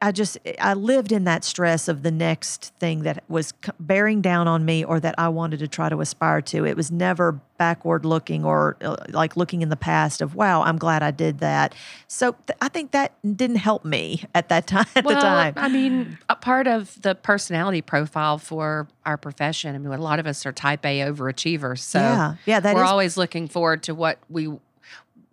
I 0.00 0.12
just 0.12 0.38
I 0.60 0.74
lived 0.74 1.12
in 1.12 1.24
that 1.24 1.44
stress 1.44 1.88
of 1.88 2.02
the 2.02 2.10
next 2.10 2.72
thing 2.78 3.02
that 3.02 3.22
was 3.28 3.52
bearing 3.78 4.20
down 4.20 4.48
on 4.48 4.64
me 4.64 4.84
or 4.84 5.00
that 5.00 5.14
I 5.18 5.28
wanted 5.28 5.58
to 5.60 5.68
try 5.68 5.88
to 5.88 6.00
aspire 6.00 6.40
to. 6.42 6.64
It 6.64 6.76
was 6.76 6.90
never 6.90 7.40
backward 7.58 8.04
looking 8.04 8.44
or 8.44 8.76
uh, 8.82 8.96
like 9.08 9.36
looking 9.36 9.62
in 9.62 9.68
the 9.68 9.76
past 9.76 10.20
of 10.20 10.34
wow, 10.34 10.62
I'm 10.62 10.78
glad 10.78 11.02
I 11.02 11.10
did 11.10 11.38
that. 11.38 11.74
So 12.08 12.36
th- 12.46 12.56
I 12.60 12.68
think 12.68 12.92
that 12.92 13.12
didn't 13.36 13.56
help 13.56 13.84
me 13.84 14.24
at 14.34 14.48
that 14.48 14.66
time 14.66 14.86
at 14.96 15.04
well, 15.04 15.14
the 15.14 15.20
time. 15.20 15.54
I 15.56 15.68
mean, 15.68 16.18
a 16.28 16.36
part 16.36 16.66
of 16.66 17.00
the 17.02 17.14
personality 17.14 17.82
profile 17.82 18.38
for 18.38 18.88
our 19.04 19.16
profession. 19.16 19.74
I 19.74 19.78
mean, 19.78 19.92
a 19.92 20.00
lot 20.00 20.18
of 20.18 20.26
us 20.26 20.44
are 20.46 20.52
type 20.52 20.84
A 20.84 21.00
overachievers. 21.00 21.78
So 21.78 21.98
yeah, 21.98 22.34
yeah, 22.46 22.60
that 22.60 22.74
we're 22.74 22.84
is 22.84 22.90
always 22.90 23.16
looking 23.16 23.48
forward 23.48 23.82
to 23.84 23.94
what 23.94 24.18
we 24.28 24.50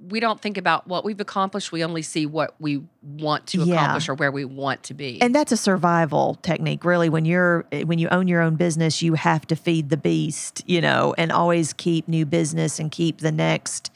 we 0.09 0.19
don't 0.19 0.41
think 0.41 0.57
about 0.57 0.87
what 0.87 1.05
we've 1.05 1.19
accomplished. 1.19 1.71
We 1.71 1.83
only 1.83 2.01
see 2.01 2.25
what 2.25 2.55
we 2.59 2.83
want 3.01 3.47
to 3.47 3.59
Yeah. 3.63 3.75
accomplish 3.75 4.09
or 4.09 4.15
where 4.15 4.31
we 4.31 4.43
want 4.45 4.83
to 4.83 4.93
be. 4.93 5.21
and 5.21 5.33
that's 5.33 5.51
a 5.51 5.57
survival 5.57 6.37
technique 6.41 6.83
really 6.85 7.09
when 7.09 7.25
you're 7.25 7.65
when 7.85 7.99
you 7.99 8.09
own 8.09 8.27
your 8.27 8.41
own 8.41 8.55
business 8.55 9.01
you 9.01 9.13
have 9.13 9.45
to 9.47 9.55
feed 9.55 9.89
the 9.89 9.97
beast 9.97 10.61
you 10.67 10.81
know 10.81 11.13
and 11.17 11.31
always 11.31 11.73
keep 11.73 12.07
new 12.07 12.25
business 12.25 12.79
and 12.79 12.91
keep 12.91 13.19
the 13.19 13.31
next 13.31 13.91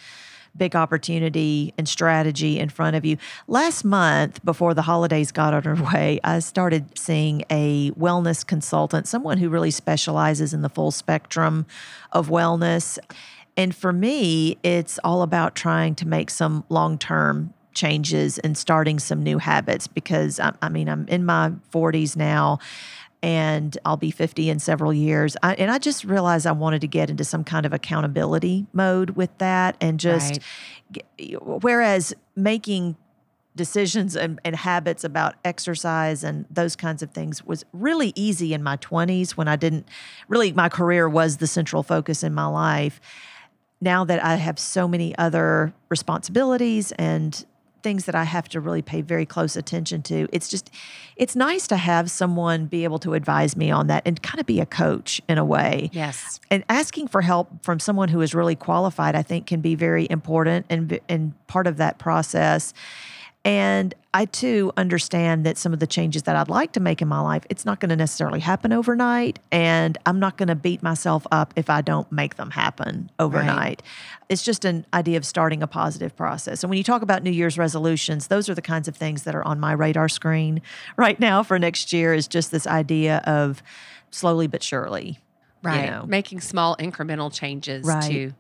big 0.56 0.76
opportunity 0.76 1.74
and 1.78 1.88
strategy 1.88 2.58
in 2.60 2.68
front 2.68 2.96
of 2.96 3.06
you 3.06 3.16
last 3.48 3.84
month 3.86 4.44
before 4.44 4.74
the 4.74 4.82
holidays 4.82 5.32
got 5.32 5.54
underway 5.54 6.20
i 6.24 6.40
started 6.40 6.98
seeing 6.98 7.44
a 7.52 7.92
wellness 7.92 8.46
consultant 8.46 9.08
someone 9.08 9.38
who 9.38 9.50
really 9.50 9.72
specializes 9.72 10.54
in 10.54 10.62
the 10.64 10.70
full 10.70 10.92
spectrum 10.92 11.66
of 12.12 12.30
wellness 12.30 12.98
and 13.58 13.76
for 13.76 13.92
me 13.92 14.58
it's 14.64 15.00
all 15.04 15.22
about 15.24 15.56
trying 15.56 15.96
to 15.96 16.08
make 16.08 16.30
some 16.30 16.64
long-term 16.70 17.54
changes 17.78 18.40
and 18.40 18.58
starting 18.58 19.00
some 19.00 19.22
new 19.22 19.38
habits 19.38 19.88
because 19.88 20.40
I, 20.40 20.52
I 20.62 20.70
mean, 20.70 20.90
I'm 20.90 21.08
in 21.08 21.24
my 21.26 21.52
40s 21.72 22.18
now 22.18 22.58
and 23.22 23.78
I'll 23.86 23.98
be 23.98 24.12
50 24.12 24.50
in 24.50 24.60
several 24.60 24.94
years. 24.94 25.38
I, 25.44 25.54
and 25.56 25.72
I 25.72 25.78
just 25.78 26.04
realized 26.04 26.48
I 26.48 26.52
wanted 26.54 26.82
to 26.82 26.88
get 26.88 27.10
into 27.10 27.24
some 27.24 27.44
kind 27.44 27.66
of 27.66 27.74
accountability 27.74 28.66
mode 28.74 29.12
with 29.12 29.36
that 29.38 29.78
and 29.80 30.00
just, 30.00 30.40
Right. 31.20 31.40
whereas 31.40 32.14
making 32.36 32.98
decisions 33.56 34.16
and, 34.16 34.40
and 34.46 34.56
habits 34.56 35.04
about 35.04 35.36
exercise 35.46 36.24
and 36.24 36.46
those 36.50 36.76
kinds 36.76 37.02
of 37.02 37.12
things 37.12 37.44
was 37.44 37.64
really 37.74 38.12
easy 38.16 38.54
in 38.54 38.62
my 38.62 38.78
20s 38.78 39.32
when 39.32 39.48
I 39.48 39.56
didn't 39.56 39.88
really, 40.28 40.52
my 40.52 40.70
career 40.70 41.08
was 41.10 41.38
the 41.38 41.48
central 41.48 41.84
focus 41.84 42.24
in 42.24 42.34
my 42.34 42.46
life. 42.46 43.00
Now 43.80 44.04
that 44.06 44.24
I 44.24 44.36
have 44.36 44.58
so 44.58 44.88
many 44.88 45.18
other 45.18 45.74
responsibilities 45.90 46.92
and 46.94 47.46
things 47.84 48.06
that 48.06 48.16
I 48.16 48.24
have 48.24 48.50
to 48.50 48.60
really 48.60 48.82
pay 48.82 49.02
very 49.02 49.26
close 49.26 49.56
attention 49.56 50.02
to, 50.04 50.28
it's 50.32 50.50
just, 50.50 50.72
it's 51.16 51.36
nice 51.36 51.68
to 51.68 51.78
have 51.78 52.10
someone 52.10 52.66
be 52.66 52.84
able 52.84 52.98
to 53.00 53.14
advise 53.14 53.56
me 53.56 53.70
on 53.70 53.86
that 53.88 54.02
and 54.06 54.22
kind 54.22 54.40
of 54.40 54.48
be 54.48 54.60
a 54.60 54.66
coach 54.66 55.22
in 55.30 55.38
a 55.38 55.46
way 55.46 55.90
Yes. 55.94 56.40
and 56.50 56.64
asking 56.70 57.08
for 57.08 57.22
help 57.22 57.64
from 57.64 57.80
someone 57.80 58.10
who 58.10 58.20
is 58.22 58.34
really 58.34 58.56
qualified, 58.56 59.16
I 59.16 59.22
think, 59.22 59.46
can 59.46 59.62
be 59.62 59.76
very 59.76 60.08
important 60.10 60.66
and 60.70 61.00
and 61.08 61.34
part 61.48 61.68
of 61.68 61.78
that 61.78 62.00
process. 62.00 62.74
And 63.48 63.96
I 64.14 64.26
too 64.26 64.74
understand 64.76 65.46
that 65.46 65.58
some 65.58 65.72
of 65.72 65.80
the 65.80 65.88
changes 65.88 66.24
that 66.24 66.36
I'd 66.36 66.50
like 66.50 66.74
to 66.74 66.82
make 66.82 67.02
in 67.02 67.08
my 67.08 67.22
life, 67.22 67.46
it's 67.50 67.64
not 67.64 67.80
going 67.80 67.88
to 67.92 67.96
necessarily 67.96 68.42
happen 68.42 68.74
overnight, 68.74 69.40
and 69.54 69.98
I'm 70.06 70.20
not 70.20 70.36
going 70.36 70.50
to 70.50 70.56
beat 70.56 70.84
myself 70.84 71.26
up 71.32 71.54
if 71.56 71.70
I 71.70 71.80
don't 71.80 72.12
make 72.12 72.36
them 72.36 72.52
happen 72.52 73.10
overnight. 73.20 73.82
It's 74.28 74.44
just 74.44 74.66
an 74.66 74.86
idea 74.94 75.16
of 75.16 75.26
starting 75.26 75.64
a 75.64 75.68
positive 75.68 76.14
process. 76.14 76.62
And 76.62 76.70
when 76.70 76.76
you 76.78 76.84
talk 76.84 77.02
about 77.02 77.24
New 77.24 77.32
Year's 77.32 77.58
resolutions, 77.58 78.28
those 78.28 78.50
are 78.50 78.54
the 78.54 78.62
kinds 78.62 78.90
of 78.90 78.98
things 78.98 79.24
that 79.24 79.34
are 79.34 79.48
on 79.48 79.62
my 79.62 79.72
radar 79.72 80.10
screen 80.10 80.62
right 80.98 81.18
now 81.18 81.42
for 81.42 81.58
next 81.58 81.94
year. 81.94 82.14
Is 82.14 82.28
just 82.28 82.52
this 82.52 82.68
idea 82.68 83.20
of 83.26 83.64
slowly 84.12 84.48
but 84.48 84.62
surely, 84.62 85.08
you 85.12 85.18
Right. 85.62 85.90
know. 85.90 86.04
Making 86.06 86.42
small 86.42 86.76
incremental 86.78 87.34
changes 87.34 87.86
Right. 87.88 88.10
to 88.10 88.34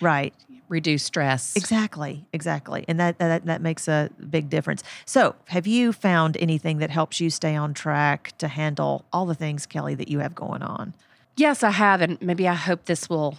right? 0.00 0.34
Reduce 0.72 1.04
stress. 1.04 1.54
Exactly, 1.54 2.24
exactly, 2.32 2.84
and 2.88 2.98
that, 2.98 3.18
that 3.18 3.44
that 3.46 3.60
makes 3.60 3.86
a 3.86 4.10
big 4.30 4.48
difference. 4.50 4.82
So, 5.04 5.36
have 5.48 5.66
you 5.68 5.92
found 5.92 6.36
anything 6.38 6.78
that 6.78 6.90
helps 6.90 7.20
you 7.20 7.30
stay 7.30 7.54
on 7.54 7.74
track 7.74 8.32
to 8.38 8.48
handle 8.48 9.04
all 9.12 9.26
the 9.26 9.34
things, 9.36 9.66
Kelly, 9.66 9.94
that 9.94 10.08
you 10.08 10.18
have 10.18 10.34
going 10.34 10.62
on? 10.62 10.94
Yes, 11.36 11.62
I 11.62 11.70
have. 11.70 12.00
And 12.02 12.20
maybe 12.20 12.48
I 12.48 12.54
hope 12.54 12.86
this 12.86 13.08
will 13.08 13.38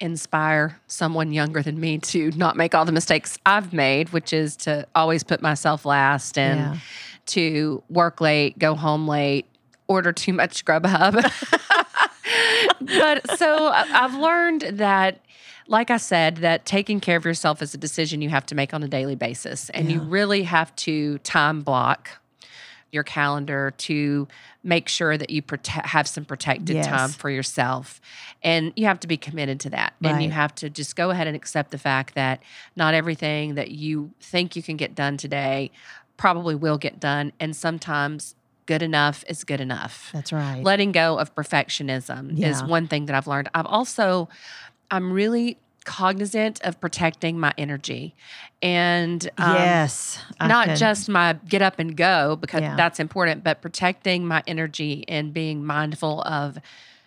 inspire 0.00 0.80
someone 0.88 1.32
younger 1.32 1.62
than 1.62 1.78
me 1.78 1.98
to 1.98 2.30
not 2.32 2.56
make 2.56 2.74
all 2.74 2.84
the 2.84 2.92
mistakes 2.92 3.38
I've 3.46 3.72
made, 3.72 4.08
which 4.12 4.32
is 4.32 4.56
to 4.58 4.86
always 4.94 5.22
put 5.22 5.40
myself 5.40 5.84
last 5.86 6.36
and 6.36 6.58
Yeah. 6.58 6.76
to 7.26 7.82
work 7.88 8.20
late, 8.20 8.58
go 8.58 8.74
home 8.74 9.06
late, 9.06 9.46
order 9.86 10.12
too 10.12 10.32
much 10.32 10.64
Grubhub. 10.64 11.14
but 12.80 13.38
so 13.38 13.68
I- 13.68 14.04
I've 14.04 14.14
learned 14.14 14.62
that, 14.74 15.20
like 15.66 15.90
I 15.90 15.96
said, 15.96 16.38
that 16.38 16.66
taking 16.66 17.00
care 17.00 17.16
of 17.16 17.24
yourself 17.24 17.62
is 17.62 17.74
a 17.74 17.78
decision 17.78 18.20
you 18.22 18.28
have 18.30 18.46
to 18.46 18.54
make 18.54 18.74
on 18.74 18.82
a 18.82 18.88
daily 18.88 19.16
basis. 19.16 19.70
And 19.70 19.90
you 19.90 20.00
really 20.00 20.42
have 20.42 20.74
to 20.76 21.18
time 21.18 21.62
block 21.62 22.10
your 22.92 23.02
calendar 23.02 23.72
to 23.76 24.28
make 24.62 24.88
sure 24.88 25.18
that 25.18 25.28
you 25.28 25.42
prote- 25.42 25.66
have 25.66 26.06
some 26.06 26.24
protected 26.24 26.76
time 26.84 27.10
for 27.10 27.28
yourself. 27.28 28.00
And 28.42 28.72
you 28.76 28.86
have 28.86 29.00
to 29.00 29.08
be 29.08 29.16
committed 29.16 29.58
to 29.60 29.70
that. 29.70 29.94
And 30.02 30.22
you 30.22 30.30
have 30.30 30.54
to 30.56 30.70
just 30.70 30.94
go 30.96 31.10
ahead 31.10 31.26
and 31.26 31.34
accept 31.34 31.70
the 31.72 31.78
fact 31.78 32.14
that 32.14 32.42
not 32.76 32.94
everything 32.94 33.56
that 33.56 33.72
you 33.72 34.12
think 34.20 34.54
you 34.54 34.62
can 34.62 34.76
get 34.76 34.94
done 34.94 35.16
today 35.16 35.70
probably 36.16 36.54
will 36.54 36.78
get 36.78 37.00
done. 37.00 37.32
And 37.40 37.56
sometimes 37.56 38.36
good 38.66 38.82
enough 38.82 39.24
is 39.28 39.44
good 39.44 39.60
enough 39.60 40.10
That's 40.12 40.32
right. 40.32 40.62
letting 40.62 40.92
go 40.92 41.18
of 41.18 41.34
perfectionism 41.34 42.38
is 42.40 42.62
one 42.62 42.86
thing 42.86 43.06
that 43.06 43.16
I've 43.16 43.26
learned. 43.26 43.50
I've 43.54 43.66
also, 43.66 44.28
I'm 44.90 45.12
really 45.12 45.58
cognizant 45.84 46.62
of 46.62 46.80
protecting 46.80 47.38
my 47.38 47.52
energy 47.58 48.14
and 48.62 49.28
um, 49.36 49.52
yes, 49.54 50.18
I 50.40 50.46
not 50.46 50.76
just 50.76 51.10
my 51.10 51.34
get 51.46 51.60
up 51.60 51.78
and 51.78 51.94
go 51.94 52.36
because 52.36 52.62
Yeah. 52.62 52.74
that's 52.76 52.98
important, 52.98 53.44
but 53.44 53.60
protecting 53.60 54.26
my 54.26 54.42
energy 54.46 55.04
and 55.08 55.34
being 55.34 55.62
mindful 55.64 56.22
of 56.22 56.56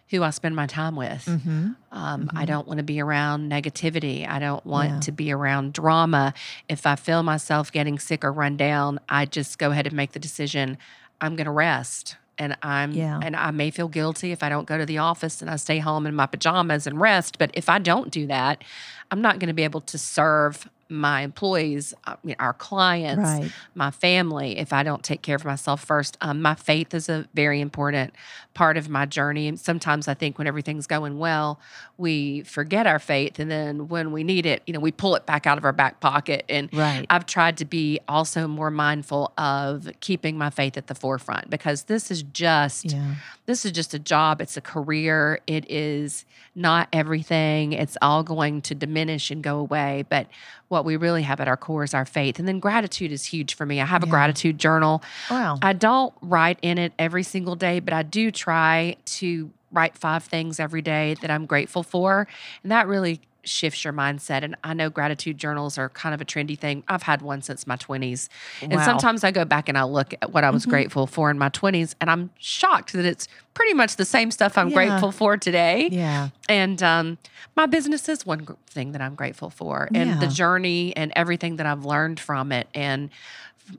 who 0.10 0.22
I 0.24 0.30
spend 0.30 0.56
my 0.56 0.68
time 0.68 0.96
with. 0.96 1.26
Mhm. 1.26 1.76
Um, 1.92 2.30
I 2.36 2.46
don't 2.46 2.68
want 2.68 2.78
to 2.78 2.84
be 2.84 3.02
around 3.02 3.52
negativity. 3.52 4.30
I 4.30 4.38
don't 4.40 4.66
want 4.66 4.90
Yeah. 4.90 5.00
to 5.02 5.12
be 5.12 5.32
around 5.32 5.74
drama. 5.74 6.34
If 6.70 6.86
I 6.86 6.96
feel 6.96 7.24
myself 7.24 7.72
getting 7.72 7.98
sick 8.00 8.24
or 8.24 8.32
run 8.32 8.56
down, 8.58 9.00
I 9.10 9.26
just 9.26 9.58
go 9.58 9.72
ahead 9.72 9.88
and 9.88 9.96
make 9.96 10.12
the 10.12 10.20
decision. 10.20 10.78
I'm 11.20 11.36
going 11.36 11.46
to 11.46 11.52
rest. 11.52 12.16
And 12.40 12.56
I'm 12.62 12.92
Yeah. 12.92 13.20
and 13.22 13.36
I 13.36 13.52
may 13.52 13.72
feel 13.72 13.88
guilty 13.88 14.32
if 14.32 14.44
I 14.44 14.50
don't 14.50 14.68
go 14.68 14.78
to 14.78 14.86
the 14.86 15.00
office 15.00 15.42
and 15.42 15.50
I 15.50 15.56
stay 15.56 15.80
home 15.80 16.06
in 16.06 16.16
my 16.16 16.26
pajamas 16.26 16.86
and 16.88 17.00
rest. 17.00 17.38
But 17.40 17.52
if 17.54 17.70
I 17.70 17.80
don't 17.80 18.12
do 18.12 18.28
that, 18.28 18.64
I'm 19.12 19.22
not 19.22 19.40
going 19.40 19.48
to 19.48 19.54
be 19.54 19.64
able 19.64 19.82
to 19.82 19.98
serve 19.98 20.70
my 20.90 21.22
employees, 21.22 21.94
uh, 22.06 22.16
our 22.40 22.54
clients, 22.54 23.22
Right. 23.24 23.52
my 23.76 23.92
family 23.92 24.58
if 24.58 24.72
I 24.74 24.84
don't 24.84 25.04
take 25.04 25.22
care 25.22 25.36
of 25.36 25.46
myself 25.46 25.84
first. 25.84 26.18
Um, 26.22 26.42
my 26.42 26.56
faith 26.56 26.94
is 26.94 27.10
a 27.10 27.26
very 27.34 27.60
important 27.62 28.14
part 28.54 28.78
of 28.78 28.90
my 28.90 29.06
journey. 29.06 29.48
And 29.48 29.60
sometimes 29.60 30.08
I 30.08 30.14
think 30.14 30.38
when 30.38 30.48
everything's 30.48 30.88
going 30.88 31.20
well, 31.20 31.60
we 31.98 32.42
forget 32.42 32.88
our 32.88 33.00
faith. 33.00 33.38
And 33.40 33.52
then 33.52 33.88
when 33.88 34.12
we 34.12 34.24
need 34.24 34.46
it, 34.46 34.64
you 34.66 34.74
know, 34.74 34.80
we 34.80 34.92
pull 34.92 35.16
it 35.16 35.26
back 35.26 35.46
out 35.46 35.58
of 35.58 35.66
our 35.66 35.74
back 35.74 36.00
pocket. 36.00 36.44
And 36.50 36.70
Right. 36.74 37.06
I've 37.10 37.26
tried 37.26 37.58
to 37.58 37.66
be 37.66 38.00
also 38.08 38.48
more 38.48 38.72
mindful 38.72 39.32
of 39.38 39.88
keeping 40.00 40.38
my 40.38 40.50
faith 40.50 40.78
at 40.78 40.88
the 40.88 40.96
forefront 40.96 41.50
because 41.50 41.84
this 41.84 42.10
is 42.10 42.24
just 42.24 42.86
Yeah. 42.86 43.16
this 43.46 43.66
is 43.66 43.72
just 43.72 43.94
a 43.94 44.00
job 44.00 44.42
it's 44.42 44.58
a 44.58 44.62
career 44.62 45.40
it 45.48 45.70
is 45.70 46.26
not 46.56 46.88
everything 46.94 47.74
it's 47.74 47.98
all 48.02 48.24
going 48.24 48.62
to 48.62 48.76
diminish 48.76 49.32
and 49.32 49.42
go 49.44 49.58
away 49.60 50.04
but 50.10 50.28
what 50.70 50.86
we 50.86 50.96
really 50.98 51.24
have 51.24 51.40
at 51.40 51.48
our 51.48 51.58
core 51.58 51.84
is 51.84 51.94
our 51.94 52.06
faith 52.06 52.40
and 52.40 52.48
then 52.48 52.60
gratitude 52.60 53.12
is 53.12 53.26
huge 53.26 53.56
for 53.56 53.66
me 53.66 53.80
i 53.82 53.86
have 53.86 54.04
a 54.04 54.06
Yeah. 54.06 54.12
gratitude 54.12 54.58
journal 54.58 55.02
Wow. 55.32 55.58
i 55.62 55.74
don't 55.74 56.14
write 56.22 56.60
in 56.62 56.78
it 56.78 56.94
every 57.00 57.24
single 57.24 57.56
day 57.56 57.80
but 57.80 57.94
i 57.94 58.04
do 58.04 58.32
try 58.32 58.96
to 59.06 59.52
write 59.72 59.98
five 59.98 60.24
things 60.24 60.60
every 60.60 60.82
day 60.82 61.16
that 61.22 61.30
i'm 61.32 61.46
grateful 61.46 61.84
for 61.84 62.28
and 62.64 62.72
that 62.72 62.88
really 62.88 63.22
shifts 63.48 63.84
your 63.84 63.94
mindset 63.94 64.44
and 64.44 64.56
i 64.64 64.74
know 64.74 64.90
gratitude 64.90 65.38
journals 65.38 65.78
are 65.78 65.90
kind 65.90 66.14
of 66.14 66.22
a 66.22 66.26
trendy 66.26 66.58
thing. 66.58 66.84
I've 66.88 67.04
had 67.04 67.22
one 67.22 67.42
since 67.42 67.66
my 67.66 67.76
20s 67.78 68.28
and 68.62 68.74
sometimes 68.82 69.24
i 69.24 69.32
go 69.32 69.46
back 69.46 69.70
and 69.70 69.78
i 69.78 69.84
look 69.84 70.14
at 70.22 70.32
what 70.34 70.44
i 70.44 70.50
was 70.50 70.66
grateful 70.66 71.08
for 71.08 71.32
in 71.32 71.38
my 71.40 71.50
20s 71.50 71.96
and 72.02 72.10
i'm 72.10 72.30
shocked 72.38 72.94
that 72.94 73.06
it's 73.06 73.28
pretty 73.54 73.74
much 73.74 73.96
the 73.96 74.06
same 74.06 74.30
stuff 74.32 74.58
i'm 74.58 74.70
Yeah. 74.70 74.74
grateful 74.76 75.12
for 75.12 75.38
today. 75.38 75.90
Yeah. 75.92 76.30
and 76.50 76.82
um, 76.84 77.18
my 77.56 77.66
business 77.66 78.08
is 78.10 78.26
one 78.26 78.46
thing 78.68 78.92
that 78.92 79.02
i'm 79.02 79.16
grateful 79.16 79.50
for 79.50 79.90
and 79.96 80.22
the 80.22 80.28
journey 80.28 80.96
and 80.96 81.12
everything 81.16 81.56
that 81.56 81.66
i've 81.66 81.86
learned 81.86 82.20
from 82.20 82.52
it 82.52 82.68
and 82.74 83.10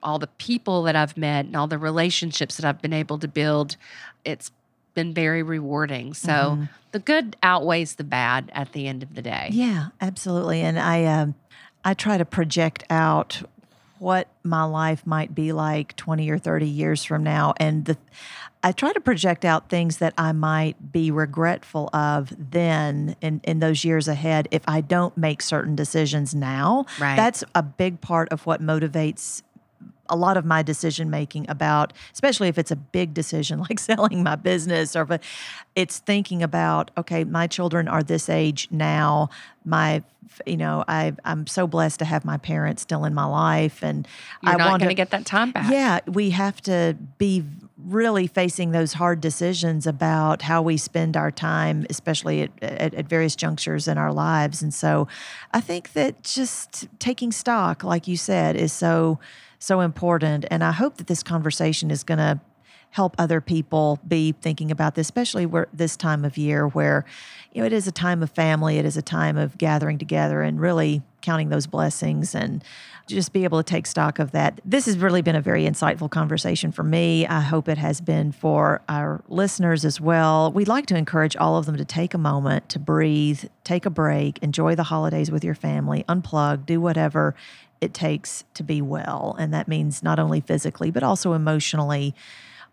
all 0.02 0.18
the 0.18 0.26
people 0.26 0.82
that 0.82 0.96
i've 0.96 1.16
met 1.16 1.46
and 1.46 1.56
all 1.56 1.66
the 1.66 1.78
relationships 1.78 2.56
that 2.56 2.64
i've 2.66 2.82
been 2.82 2.92
able 2.92 3.18
to 3.18 3.28
build 3.28 3.76
it's 4.24 4.50
been 4.98 5.14
very 5.14 5.42
rewarding 5.42 6.12
so 6.14 6.30
Mm-hmm. 6.32 6.64
the 6.92 6.98
good 6.98 7.36
outweighs 7.42 7.94
the 7.94 8.04
bad 8.04 8.50
at 8.52 8.72
the 8.72 8.86
end 8.88 9.02
of 9.02 9.14
the 9.14 9.22
day 9.22 9.48
Yeah, 9.52 9.88
absolutely. 10.00 10.60
And 10.62 10.78
I 10.78 11.04
um, 11.04 11.34
I 11.84 11.94
try 11.94 12.18
to 12.18 12.24
project 12.24 12.82
out 12.90 13.42
what 13.98 14.26
my 14.44 14.64
life 14.64 15.06
might 15.06 15.34
be 15.34 15.52
like 15.52 15.94
20 15.96 16.30
or 16.30 16.38
30 16.38 16.66
years 16.66 17.04
from 17.04 17.22
now 17.22 17.54
and 17.58 17.84
the 17.84 17.96
I 18.62 18.72
try 18.72 18.92
to 18.92 19.00
project 19.00 19.44
out 19.44 19.68
things 19.68 19.98
that 19.98 20.14
I 20.18 20.32
might 20.32 20.90
be 20.92 21.12
regretful 21.12 21.90
of 21.92 22.32
then 22.36 23.14
in, 23.20 23.40
in 23.44 23.60
those 23.60 23.84
years 23.84 24.08
ahead 24.08 24.48
if 24.50 24.62
I 24.66 24.80
don't 24.80 25.16
make 25.16 25.42
certain 25.42 25.76
decisions 25.76 26.34
now. 26.34 26.84
Right. 27.00 27.14
That's 27.14 27.44
a 27.54 27.62
big 27.62 28.00
part 28.00 28.28
of 28.32 28.46
what 28.46 28.60
motivates 28.60 29.42
a 30.08 30.16
lot 30.16 30.36
of 30.36 30.44
my 30.44 30.62
decision 30.62 31.10
making 31.10 31.48
about, 31.48 31.92
especially 32.12 32.48
if 32.48 32.58
it's 32.58 32.70
a 32.70 32.76
big 32.76 33.14
decision 33.14 33.58
like 33.68 33.78
selling 33.78 34.22
my 34.22 34.36
business 34.36 34.96
or 34.96 35.06
if 35.10 35.20
it's 35.74 35.98
thinking 35.98 36.42
about, 36.42 36.90
okay, 36.96 37.24
my 37.24 37.46
children 37.46 37.88
are 37.88 38.02
this 38.02 38.28
age 38.28 38.68
now. 38.70 39.30
My, 39.64 40.02
you 40.46 40.56
know, 40.56 40.84
I, 40.88 41.12
I'm 41.24 41.46
so 41.46 41.66
blessed 41.66 41.98
to 41.98 42.04
have 42.04 42.24
my 42.24 42.38
parents 42.38 42.82
still 42.82 43.04
in 43.04 43.12
my 43.12 43.26
life, 43.26 43.82
and 43.82 44.08
you're 44.42 44.54
I 44.54 44.56
not 44.56 44.70
want 44.70 44.80
going 44.80 44.88
to 44.88 44.94
get 44.94 45.10
that 45.10 45.26
time 45.26 45.52
back 45.52 45.70
yeah, 45.70 46.00
we 46.06 46.30
have 46.30 46.60
to 46.62 46.96
be 47.18 47.44
really 47.78 48.26
facing 48.26 48.72
those 48.72 48.94
hard 48.94 49.20
decisions 49.20 49.86
about 49.86 50.42
how 50.42 50.60
we 50.60 50.76
spend 50.76 51.16
our 51.16 51.30
time, 51.30 51.86
especially 51.88 52.42
at, 52.42 52.50
at, 52.60 52.94
at 52.94 53.06
various 53.06 53.36
junctures 53.36 53.86
in 53.86 53.96
our 53.96 54.12
lives. 54.12 54.62
And 54.62 54.74
so 54.74 55.06
I 55.52 55.60
think 55.60 55.92
that 55.92 56.22
just 56.22 56.88
taking 56.98 57.30
stock, 57.30 57.84
like 57.84 58.08
you 58.08 58.16
said, 58.16 58.56
is 58.56 58.72
so, 58.72 59.18
so 59.58 59.80
important. 59.80 60.44
And 60.50 60.62
I 60.62 60.72
hope 60.72 60.96
that 60.98 61.06
this 61.06 61.22
conversation 61.22 61.90
is 61.90 62.04
going 62.04 62.18
to 62.18 62.40
help 62.90 63.14
other 63.18 63.40
people 63.40 63.98
be 64.06 64.32
thinking 64.32 64.70
about 64.70 64.94
this, 64.94 65.06
especially 65.06 65.46
where 65.46 65.68
this 65.72 65.96
time 65.96 66.24
of 66.24 66.38
year 66.38 66.66
where, 66.68 67.04
you 67.52 67.60
know, 67.60 67.66
it 67.66 67.72
is 67.72 67.86
a 67.86 67.92
time 67.92 68.22
of 68.22 68.30
family, 68.30 68.78
it 68.78 68.84
is 68.86 68.96
a 68.96 69.02
time 69.02 69.36
of 69.36 69.58
gathering 69.58 69.98
together 69.98 70.40
and 70.40 70.60
really 70.60 71.02
counting 71.20 71.48
those 71.50 71.66
blessings 71.66 72.34
and 72.34 72.62
just 73.06 73.32
be 73.32 73.44
able 73.44 73.58
to 73.58 73.64
take 73.64 73.86
stock 73.86 74.18
of 74.18 74.30
that. 74.30 74.60
This 74.64 74.86
has 74.86 74.96
really 74.98 75.20
been 75.20 75.34
a 75.34 75.40
very 75.40 75.64
insightful 75.64 76.10
conversation 76.10 76.72
for 76.72 76.82
me. 76.82 77.26
I 77.26 77.40
hope 77.40 77.68
it 77.68 77.78
has 77.78 78.00
been 78.00 78.32
for 78.32 78.80
our 78.88 79.22
listeners 79.28 79.84
as 79.84 80.00
well. 80.00 80.52
We'd 80.52 80.68
like 80.68 80.86
to 80.86 80.96
encourage 80.96 81.36
all 81.36 81.56
of 81.56 81.66
them 81.66 81.76
to 81.76 81.84
take 81.84 82.14
a 82.14 82.18
moment 82.18 82.68
to 82.70 82.78
breathe, 82.78 83.44
take 83.64 83.84
a 83.84 83.90
break, 83.90 84.38
enjoy 84.38 84.74
the 84.74 84.84
holidays 84.84 85.30
with 85.30 85.44
your 85.44 85.54
family, 85.54 86.04
unplug, 86.08 86.64
do 86.64 86.80
whatever 86.80 87.34
it 87.80 87.94
takes 87.94 88.44
to 88.54 88.62
be 88.62 88.82
well. 88.82 89.36
And 89.38 89.52
that 89.54 89.68
means 89.68 90.02
not 90.02 90.18
only 90.18 90.40
physically, 90.40 90.90
but 90.90 91.02
also 91.02 91.32
emotionally 91.32 92.14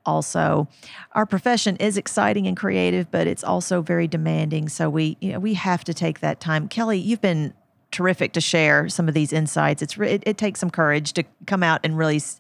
also 0.08 0.68
our 1.14 1.26
profession 1.26 1.76
is 1.78 1.98
exciting 1.98 2.46
and 2.46 2.56
creative 2.56 3.10
but 3.10 3.26
it's 3.26 3.44
also 3.44 3.82
very 3.82 4.08
demanding 4.08 4.70
so 4.70 4.88
we 4.88 5.18
you 5.20 5.32
know 5.32 5.40
we 5.40 5.56
have 5.56 5.84
to 5.84 5.96
take 5.96 6.20
that 6.20 6.40
time 6.40 6.68
kelly 6.68 7.00
you've 7.00 7.22
been 7.22 7.52
terrific 7.96 8.34
to 8.34 8.42
share 8.42 8.90
some 8.90 9.08
of 9.08 9.14
these 9.14 9.32
insights. 9.32 9.82
It's 9.82 9.98
it, 9.98 10.22
it 10.26 10.38
takes 10.38 10.60
some 10.60 10.70
courage 10.70 11.14
to 11.14 11.24
come 11.46 11.64
out 11.64 11.80
and 11.84 11.98
really 11.98 12.18
s- 12.18 12.40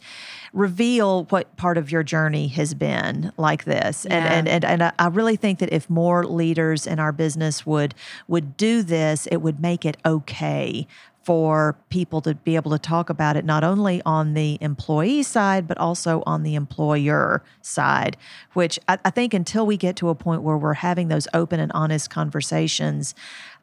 reveal 0.51 1.23
what 1.25 1.55
part 1.55 1.77
of 1.77 1.91
your 1.91 2.03
journey 2.03 2.49
has 2.49 2.73
been 2.73 3.31
like 3.37 3.63
this. 3.63 4.05
Yeah. 4.07 4.17
And 4.17 4.49
and 4.49 4.65
and, 4.65 4.81
and 4.81 4.93
I 4.99 5.07
really 5.07 5.37
think 5.37 5.59
that 5.59 5.71
if 5.71 5.89
more 5.89 6.25
leaders 6.25 6.85
in 6.85 6.99
our 6.99 7.13
business 7.13 7.65
would 7.65 7.95
would 8.27 8.57
do 8.57 8.83
this, 8.83 9.27
it 9.27 9.37
would 9.37 9.61
make 9.61 9.85
it 9.85 9.95
okay 10.05 10.87
for 11.25 11.75
people 11.89 12.21
to 12.21 12.35
be 12.35 12.55
able 12.55 12.69
to 12.69 12.77
talk 12.77 13.09
about 13.09 13.35
it 13.35 13.43
not 13.43 13.63
only 13.63 13.99
on 14.05 14.35
the 14.35 14.59
employee 14.61 15.23
side 15.23 15.67
but 15.67 15.75
also 15.79 16.21
on 16.27 16.43
the 16.43 16.53
employer 16.53 17.41
side 17.63 18.15
which 18.53 18.77
I, 18.87 18.99
I 19.03 19.09
think 19.09 19.33
until 19.33 19.65
we 19.65 19.75
get 19.75 19.95
to 19.97 20.09
a 20.09 20.15
point 20.15 20.43
where 20.43 20.55
we're 20.55 20.75
having 20.75 21.07
those 21.07 21.27
open 21.33 21.59
and 21.59 21.71
honest 21.71 22.11
conversations 22.11 23.15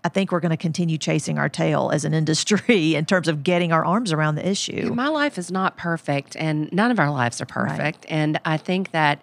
I 0.05 0.09
think 0.09 0.33
we're 0.33 0.41
going 0.41 0.51
to 0.51 0.57
continue 0.57 0.99
chasing 0.99 1.39
our 1.39 1.49
tail 1.49 1.91
as 1.93 2.05
an 2.05 2.15
industry 2.23 2.97
in 2.97 3.05
terms 3.05 3.29
of 3.29 3.45
getting 3.45 3.73
our 3.73 3.85
arms 3.85 4.13
around 4.13 4.35
the 4.35 4.49
issue. 4.49 4.93
My 4.93 5.09
life 5.09 5.39
is 5.39 5.51
not 5.53 5.77
perfect, 5.77 6.35
and 6.37 6.69
none 6.73 6.91
of 6.91 6.99
our 6.99 7.11
lives 7.11 7.41
are 7.41 7.47
perfect. 7.47 8.05
And 8.09 8.41
I 8.45 8.57
think 8.57 8.91
that 8.91 9.23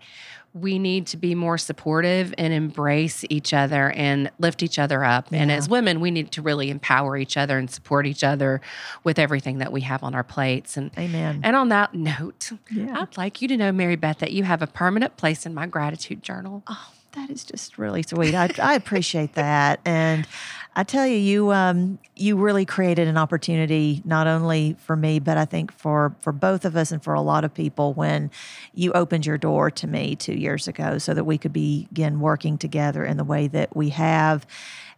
we 0.53 0.79
need 0.79 1.05
to 1.07 1.17
be 1.17 1.35
more 1.35 1.57
supportive 1.57 2.33
and 2.37 2.51
embrace 2.53 3.23
each 3.29 3.53
other 3.53 3.91
and 3.91 4.31
lift 4.39 4.63
each 4.63 4.79
other 4.79 5.03
up. 5.03 5.27
And 5.31 5.51
as 5.51 5.69
women, 5.69 5.99
we 6.01 6.09
need 6.11 6.31
to 6.31 6.41
really 6.41 6.69
empower 6.69 7.17
each 7.17 7.37
other 7.37 7.57
and 7.57 7.69
support 7.69 8.07
each 8.07 8.23
other 8.23 8.59
with 9.03 9.19
everything 9.19 9.59
that 9.59 9.71
we 9.71 9.81
have 9.81 10.03
on 10.03 10.15
our 10.15 10.23
plates. 10.23 10.75
And 10.75 10.91
Amen. 10.97 11.41
And 11.43 11.55
on 11.55 11.69
that 11.69 11.93
note, 11.93 12.51
Yeah. 12.71 13.01
I'd 13.01 13.15
like 13.17 13.41
you 13.41 13.47
to 13.49 13.57
know, 13.57 13.71
Mary 13.71 13.95
Beth, 13.95 14.19
that 14.19 14.31
you 14.31 14.43
have 14.43 14.61
a 14.61 14.67
permanent 14.67 15.17
place 15.17 15.45
in 15.45 15.53
my 15.53 15.67
gratitude 15.67 16.23
journal. 16.23 16.63
Oh, 16.67 16.87
that 17.13 17.29
is 17.29 17.43
just 17.43 17.77
really 17.77 18.03
sweet. 18.03 18.33
I, 18.35 18.49
I 18.61 18.73
appreciate 18.75 19.33
that, 19.33 19.79
and 19.85 20.27
I 20.75 20.83
tell 20.83 21.05
you, 21.05 21.17
you 21.17 21.51
um, 21.51 21.99
you 22.15 22.37
really 22.37 22.65
created 22.65 23.07
an 23.07 23.17
opportunity 23.17 24.01
not 24.05 24.27
only 24.27 24.75
for 24.79 24.95
me, 24.95 25.19
but 25.19 25.37
I 25.37 25.45
think 25.45 25.71
for 25.71 26.15
for 26.21 26.31
both 26.31 26.63
of 26.63 26.75
us 26.75 26.91
and 26.91 27.03
for 27.03 27.13
a 27.13 27.21
lot 27.21 27.43
of 27.43 27.53
people 27.53 27.93
when 27.93 28.31
you 28.73 28.93
opened 28.93 29.25
your 29.25 29.37
door 29.37 29.71
to 29.71 29.87
me 29.87 30.15
two 30.15 30.33
years 30.33 30.67
ago, 30.67 30.97
so 30.97 31.13
that 31.13 31.23
we 31.23 31.37
could 31.37 31.53
begin 31.53 32.19
working 32.19 32.57
together 32.57 33.03
in 33.03 33.17
the 33.17 33.23
way 33.23 33.47
that 33.47 33.75
we 33.75 33.89
have. 33.89 34.45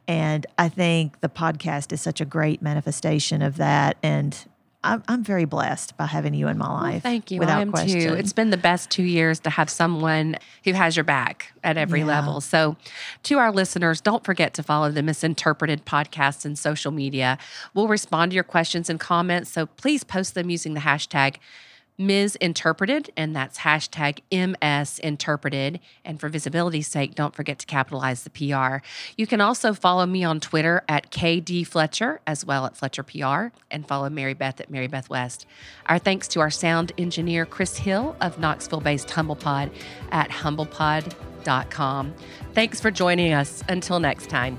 And 0.08 0.46
I 0.58 0.68
think 0.70 1.22
the 1.22 1.30
podcast 1.30 1.94
is 1.94 2.02
such 2.02 2.22
a 2.22 2.26
great 2.26 2.62
manifestation 2.62 3.42
of 3.42 3.58
that, 3.58 3.98
and. 4.04 4.38
I'm, 4.84 5.04
I'm 5.08 5.24
very 5.24 5.46
blessed 5.46 5.96
by 5.96 6.08
having 6.08 6.34
you 6.34 6.48
in 6.48 6.58
my 6.58 6.72
life. 6.72 7.04
Thank 7.04 7.30
you. 7.30 7.40
Without 7.40 7.60
I 7.60 7.62
am 7.62 7.72
question. 7.72 8.00
too. 8.00 8.14
It's 8.14 8.34
been 8.34 8.50
the 8.50 8.58
best 8.58 8.90
two 8.90 9.04
years 9.04 9.40
to 9.42 9.52
have 9.52 9.70
someone 9.70 10.38
who 10.64 10.74
has 10.74 10.98
your 10.98 11.04
back 11.04 11.54
at 11.64 11.78
every 11.78 12.00
Yeah. 12.00 12.08
level. 12.08 12.42
So, 12.42 12.78
to 13.24 13.38
our 13.38 13.52
listeners, 13.52 14.02
don't 14.02 14.24
forget 14.24 14.56
to 14.56 14.64
follow 14.64 14.90
the 14.90 15.04
Misinterpreted 15.04 15.86
podcast 15.86 16.46
and 16.46 16.58
social 16.58 16.92
media. 16.92 17.38
We'll 17.76 17.88
respond 17.88 18.32
to 18.32 18.36
your 18.36 18.44
questions 18.44 18.90
and 18.90 19.00
comments. 19.00 19.52
So, 19.52 19.68
please 19.68 20.04
post 20.04 20.34
them 20.34 20.50
using 20.50 20.74
the 20.74 20.80
hashtag 20.82 21.36
Ms. 22.02 22.36
Interpreted, 22.38 23.12
and 23.16 23.36
that's 23.36 23.60
hashtag 23.60 24.22
MS 24.32 25.00
Interpreted. 25.00 25.80
And 26.04 26.20
for 26.20 26.30
visibility's 26.30 26.88
sake, 26.88 27.16
don't 27.16 27.36
forget 27.36 27.60
to 27.60 27.66
capitalize 27.66 28.24
the 28.24 28.30
PR. 28.30 28.84
You 29.16 29.28
can 29.28 29.40
also 29.40 29.74
follow 29.74 30.06
me 30.06 30.24
on 30.24 30.40
Twitter 30.40 30.84
at 30.90 31.12
KD 31.12 31.66
Fletcher, 31.66 32.20
as 32.26 32.44
well 32.44 32.66
at 32.66 32.76
Fletcher 32.76 33.04
PR, 33.04 33.56
and 33.70 33.88
follow 33.88 34.10
Mary 34.10 34.34
Beth 34.34 34.60
at 34.60 34.70
Mary 34.70 34.88
Beth 34.88 35.10
West. 35.10 35.46
Our 35.86 36.00
thanks 36.00 36.28
to 36.30 36.40
our 36.40 36.50
sound 36.50 36.92
engineer, 36.98 37.46
Chris 37.46 37.78
Hill 37.78 38.16
of 38.20 38.40
Knoxville 38.40 38.82
based 38.82 39.08
HumblePod 39.10 39.72
at 40.12 40.30
humblepod.com. 40.30 42.14
Thanks 42.54 42.82
for 42.82 42.92
joining 42.92 43.34
us. 43.34 43.64
Until 43.70 44.00
next 44.00 44.30
time. 44.30 44.58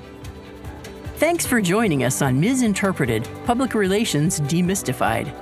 Thanks 1.17 1.47
for 1.47 1.61
joining 1.61 2.03
us 2.05 2.21
on 2.21 2.41
Misinterpreted 2.41 3.29
Public 3.45 3.75
Relations 3.75 4.41
Demystified. 4.41 5.33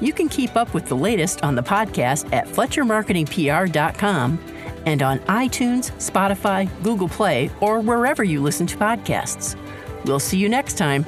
You 0.00 0.12
can 0.12 0.28
keep 0.28 0.56
up 0.56 0.74
with 0.74 0.86
the 0.86 0.96
latest 0.96 1.42
on 1.42 1.54
the 1.54 1.62
podcast 1.62 2.32
at 2.32 2.46
FletcherMarketingPR.com 2.46 4.38
and 4.86 5.02
on 5.02 5.18
iTunes, 5.20 5.90
Spotify, 5.92 6.68
Google 6.82 7.08
Play, 7.08 7.50
or 7.60 7.80
wherever 7.80 8.22
you 8.22 8.42
listen 8.42 8.66
to 8.66 8.76
podcasts. 8.76 9.56
We'll 10.04 10.20
see 10.20 10.38
you 10.38 10.48
next 10.48 10.76
time. 10.76 11.06